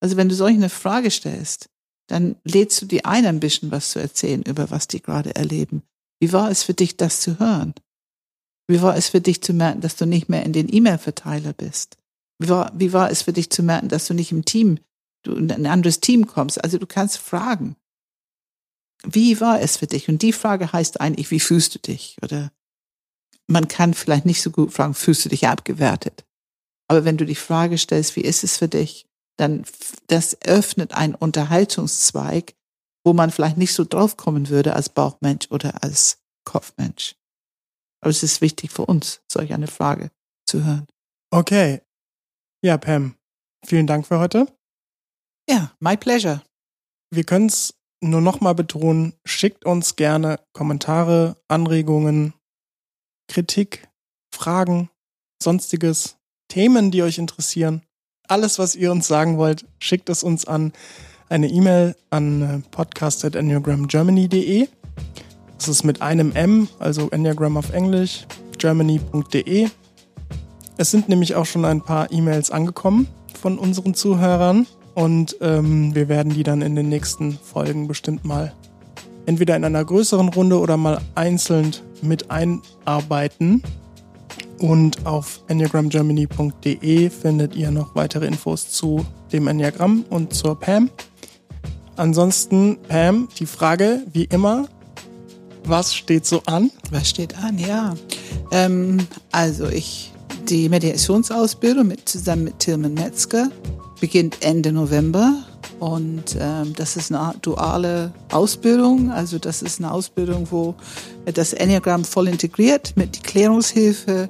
Also 0.00 0.16
wenn 0.16 0.28
du 0.28 0.34
solch 0.34 0.54
eine 0.54 0.68
Frage 0.68 1.10
stellst, 1.10 1.68
dann 2.08 2.36
lädst 2.44 2.80
du 2.82 2.86
die 2.86 3.04
ein, 3.04 3.26
ein 3.26 3.40
bisschen 3.40 3.70
was 3.70 3.90
zu 3.90 3.98
erzählen 3.98 4.42
über 4.42 4.70
was 4.70 4.88
die 4.88 5.00
gerade 5.00 5.34
erleben. 5.36 5.82
Wie 6.20 6.32
war 6.32 6.50
es 6.50 6.62
für 6.62 6.74
dich, 6.74 6.96
das 6.96 7.20
zu 7.20 7.38
hören? 7.38 7.74
Wie 8.68 8.82
war 8.82 8.96
es 8.96 9.08
für 9.08 9.20
dich 9.20 9.42
zu 9.42 9.52
merken, 9.52 9.80
dass 9.80 9.96
du 9.96 10.06
nicht 10.06 10.28
mehr 10.28 10.44
in 10.44 10.52
den 10.52 10.72
E-Mail-Verteiler 10.72 11.52
bist? 11.52 11.96
Wie 12.38 12.48
war, 12.48 12.72
wie 12.74 12.92
war 12.92 13.10
es 13.10 13.22
für 13.22 13.32
dich 13.32 13.50
zu 13.50 13.62
merken, 13.62 13.88
dass 13.88 14.06
du 14.06 14.14
nicht 14.14 14.32
im 14.32 14.44
Team, 14.44 14.78
du 15.22 15.34
in 15.34 15.50
ein 15.50 15.66
anderes 15.66 16.00
Team 16.00 16.26
kommst? 16.26 16.62
Also 16.62 16.78
du 16.78 16.86
kannst 16.86 17.18
fragen. 17.18 17.76
Wie 19.04 19.40
war 19.40 19.60
es 19.60 19.76
für 19.76 19.86
dich? 19.86 20.08
Und 20.08 20.22
die 20.22 20.32
Frage 20.32 20.72
heißt 20.72 21.00
eigentlich, 21.00 21.30
wie 21.30 21.40
fühlst 21.40 21.74
du 21.74 21.78
dich? 21.78 22.16
Oder 22.22 22.52
man 23.52 23.68
kann 23.68 23.94
vielleicht 23.94 24.26
nicht 24.26 24.42
so 24.42 24.50
gut 24.50 24.72
fragen, 24.72 24.94
fühlst 24.94 25.24
du 25.24 25.28
dich 25.28 25.46
abgewertet? 25.46 26.24
Aber 26.88 27.04
wenn 27.04 27.16
du 27.16 27.24
die 27.24 27.34
Frage 27.34 27.78
stellst, 27.78 28.16
wie 28.16 28.22
ist 28.22 28.44
es 28.44 28.56
für 28.56 28.68
dich, 28.68 29.06
dann 29.38 29.64
das 30.08 30.40
öffnet 30.42 30.92
einen 30.94 31.14
Unterhaltungszweig, 31.14 32.54
wo 33.04 33.12
man 33.12 33.30
vielleicht 33.30 33.56
nicht 33.56 33.74
so 33.74 33.84
drauf 33.84 34.16
kommen 34.16 34.48
würde 34.48 34.74
als 34.74 34.88
Bauchmensch 34.88 35.50
oder 35.50 35.82
als 35.82 36.18
Kopfmensch. 36.44 37.16
Aber 38.00 38.10
es 38.10 38.22
ist 38.22 38.40
wichtig 38.40 38.70
für 38.72 38.86
uns, 38.86 39.20
solch 39.30 39.52
eine 39.52 39.68
Frage 39.68 40.10
zu 40.46 40.64
hören. 40.64 40.86
Okay. 41.30 41.82
Ja, 42.64 42.76
Pam, 42.78 43.16
vielen 43.64 43.86
Dank 43.86 44.06
für 44.06 44.18
heute. 44.18 44.46
Ja, 45.48 45.74
my 45.80 45.96
pleasure. 45.96 46.42
Wir 47.10 47.24
können 47.24 47.46
es 47.46 47.74
nur 48.00 48.20
nochmal 48.20 48.54
betonen, 48.54 49.14
schickt 49.24 49.64
uns 49.64 49.96
gerne 49.96 50.40
Kommentare, 50.52 51.36
Anregungen, 51.48 52.34
Kritik, 53.32 53.88
Fragen, 54.30 54.90
sonstiges, 55.42 56.16
Themen, 56.48 56.90
die 56.90 57.02
euch 57.02 57.16
interessieren. 57.16 57.80
Alles, 58.28 58.58
was 58.58 58.74
ihr 58.74 58.92
uns 58.92 59.08
sagen 59.08 59.38
wollt, 59.38 59.64
schickt 59.78 60.10
es 60.10 60.22
uns 60.22 60.44
an 60.44 60.74
eine 61.30 61.48
E-Mail 61.48 61.96
an 62.10 62.42
äh, 62.42 62.58
podcast.enneagramgermany.de. 62.70 64.68
Das 65.56 65.68
ist 65.68 65.82
mit 65.82 66.02
einem 66.02 66.32
M, 66.32 66.68
also 66.78 67.08
Enneagram 67.08 67.56
auf 67.56 67.72
Englisch, 67.72 68.26
germany.de. 68.58 69.70
Es 70.76 70.90
sind 70.90 71.08
nämlich 71.08 71.34
auch 71.34 71.46
schon 71.46 71.64
ein 71.64 71.80
paar 71.80 72.12
E-Mails 72.12 72.50
angekommen 72.50 73.08
von 73.40 73.58
unseren 73.58 73.94
Zuhörern 73.94 74.66
und 74.94 75.38
ähm, 75.40 75.94
wir 75.94 76.10
werden 76.10 76.34
die 76.34 76.42
dann 76.42 76.60
in 76.60 76.76
den 76.76 76.90
nächsten 76.90 77.38
Folgen 77.38 77.88
bestimmt 77.88 78.26
mal 78.26 78.52
entweder 79.26 79.56
in 79.56 79.64
einer 79.64 79.84
größeren 79.84 80.28
Runde 80.28 80.58
oder 80.58 80.76
mal 80.76 81.00
einzeln 81.14 81.74
mit 82.00 82.30
einarbeiten. 82.30 83.62
Und 84.58 85.06
auf 85.06 85.40
enneagramgermany.de 85.48 87.10
findet 87.10 87.56
ihr 87.56 87.70
noch 87.70 87.94
weitere 87.94 88.26
Infos 88.26 88.70
zu 88.70 89.04
dem 89.32 89.48
Enneagramm 89.48 90.04
und 90.08 90.34
zur 90.34 90.58
Pam. 90.58 90.90
Ansonsten, 91.96 92.78
Pam, 92.88 93.28
die 93.38 93.46
Frage, 93.46 94.04
wie 94.12 94.24
immer, 94.24 94.68
was 95.64 95.94
steht 95.94 96.26
so 96.26 96.42
an? 96.46 96.70
Was 96.90 97.08
steht 97.08 97.36
an, 97.38 97.58
ja. 97.58 97.94
Ähm, 98.50 98.98
also 99.30 99.68
ich, 99.68 100.12
die 100.48 100.68
Mediationsausbildung 100.68 101.88
mit, 101.88 102.08
zusammen 102.08 102.44
mit 102.44 102.58
Tilman 102.60 102.94
Metzger 102.94 103.50
beginnt 104.00 104.44
Ende 104.44 104.72
November 104.72 105.44
und 105.80 106.36
ähm, 106.38 106.74
das 106.76 106.96
ist 106.96 107.12
eine 107.12 107.34
duale 107.42 108.12
Ausbildung. 108.30 109.10
Also 109.10 109.38
das 109.38 109.62
ist 109.62 109.80
eine 109.80 109.92
Ausbildung, 109.92 110.48
wo 110.50 110.74
das 111.24 111.52
Enneagramm 111.52 112.04
voll 112.04 112.28
integriert 112.28 112.92
mit 112.96 113.24
Klärungshilfe 113.24 114.28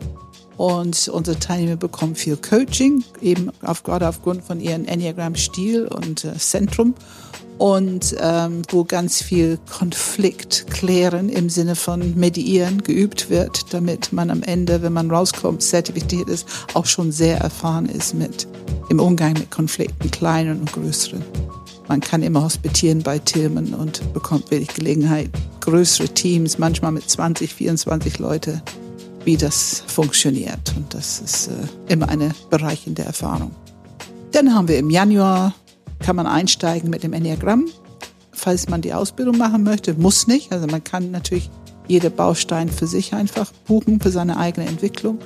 und 0.56 1.09
unsere 1.09 1.38
Teilnehmer 1.38 1.76
bekommen 1.76 2.14
viel 2.14 2.36
Coaching, 2.36 3.04
eben 3.20 3.50
auf, 3.62 3.82
gerade 3.82 4.09
aufgrund 4.09 4.44
von 4.44 4.60
ihrem 4.60 4.84
Enneagramm-Stil 4.84 5.86
und 5.86 6.24
äh, 6.24 6.34
Zentrum 6.38 6.94
und 7.62 8.16
ähm, 8.18 8.62
wo 8.70 8.82
ganz 8.82 9.22
viel 9.22 9.56
Konflikt 9.70 10.66
klären 10.72 11.28
im 11.28 11.48
Sinne 11.48 11.76
von 11.76 12.18
mediieren 12.18 12.82
geübt 12.82 13.30
wird, 13.30 13.72
damit 13.72 14.12
man 14.12 14.32
am 14.32 14.43
Ende, 14.43 14.82
wenn 14.82 14.93
man 14.93 15.09
rauskommt, 15.09 15.62
zertifiziert 15.62 16.28
ist, 16.28 16.44
auch 16.74 16.86
schon 16.86 17.12
sehr 17.12 17.39
erfahren 17.39 17.86
ist 17.86 18.14
mit 18.14 18.48
im 18.89 18.98
Umgang 18.98 19.34
mit 19.34 19.52
Konflikten, 19.52 20.10
kleinen 20.10 20.59
und 20.59 20.72
größeren. 20.72 21.22
Man 21.86 22.01
kann 22.01 22.24
immer 22.24 22.43
hospitieren 22.43 23.05
bei 23.05 23.20
Tilman 23.20 23.74
und 23.74 24.12
bekommt 24.12 24.51
wirklich 24.51 24.74
Gelegenheit, 24.74 25.30
größere 25.60 26.09
Teams, 26.09 26.59
manchmal 26.59 26.90
mit 26.90 27.09
20, 27.09 27.55
24 27.55 28.18
Leute, 28.18 28.60
wie 29.24 29.36
das 29.36 29.84
funktioniert. 29.86 30.74
Und 30.76 30.93
das 30.93 31.20
ist 31.20 31.47
äh, 31.47 31.93
immer 31.93 32.09
eine 32.09 32.34
bereichernde 32.51 33.02
Erfahrung. 33.02 33.52
Dann 34.32 34.52
haben 34.52 34.66
wir 34.66 34.78
im 34.78 34.90
Januar 34.90 35.55
kann 36.02 36.16
man 36.16 36.26
einsteigen 36.26 36.90
mit 36.90 37.02
dem 37.02 37.12
Enneagramm, 37.12 37.66
falls 38.32 38.68
man 38.68 38.82
die 38.82 38.92
Ausbildung 38.92 39.38
machen 39.38 39.62
möchte. 39.62 39.94
Muss 39.94 40.26
nicht. 40.26 40.52
Also 40.52 40.66
man 40.66 40.84
kann 40.84 41.10
natürlich 41.10 41.50
jede 41.88 42.10
Baustein 42.10 42.68
für 42.68 42.86
sich 42.86 43.14
einfach 43.14 43.52
buchen, 43.66 44.00
für 44.00 44.10
seine 44.10 44.36
eigene 44.36 44.66
Entwicklung. 44.66 45.18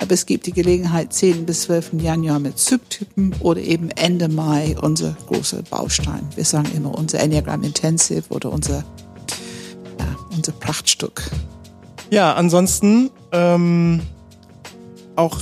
Aber 0.00 0.14
es 0.14 0.24
gibt 0.24 0.46
die 0.46 0.52
Gelegenheit 0.52 1.12
10 1.12 1.44
bis 1.44 1.62
12. 1.62 1.92
Januar 2.00 2.38
mit 2.38 2.58
Subtypen 2.58 3.34
oder 3.40 3.60
eben 3.60 3.90
Ende 3.90 4.28
Mai 4.28 4.74
unser 4.80 5.14
großer 5.28 5.62
Baustein. 5.62 6.26
Wir 6.34 6.44
sagen 6.44 6.70
immer 6.74 6.96
unser 6.96 7.20
Enneagram 7.20 7.62
Intensive 7.62 8.24
oder 8.30 8.50
unser, 8.50 8.78
ja, 9.98 10.06
unser 10.34 10.52
Prachtstück. 10.52 11.30
Ja, 12.10 12.32
ansonsten 12.32 13.10
ähm, 13.32 14.00
auch 15.16 15.40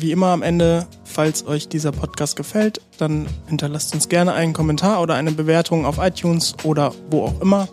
wie 0.00 0.10
immer 0.10 0.28
am 0.28 0.42
Ende 0.42 0.86
Falls 1.14 1.46
euch 1.46 1.68
dieser 1.68 1.92
Podcast 1.92 2.34
gefällt, 2.34 2.80
dann 2.98 3.28
hinterlasst 3.46 3.94
uns 3.94 4.08
gerne 4.08 4.32
einen 4.32 4.52
Kommentar 4.52 5.00
oder 5.00 5.14
eine 5.14 5.30
Bewertung 5.30 5.86
auf 5.86 5.98
iTunes 5.98 6.56
oder 6.64 6.92
wo 7.08 7.26
auch 7.26 7.40
immer. 7.40 7.68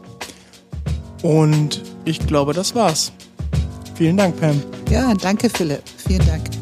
Und 1.24 1.82
ich 2.06 2.20
glaube, 2.28 2.54
das 2.54 2.76
war's. 2.76 3.12
Vielen 3.96 4.18
Dank, 4.18 4.40
Pam. 4.40 4.62
Ja, 4.92 5.12
danke, 5.16 5.50
Philipp. 5.50 5.82
Vielen 6.08 6.26
Dank. 6.28 6.61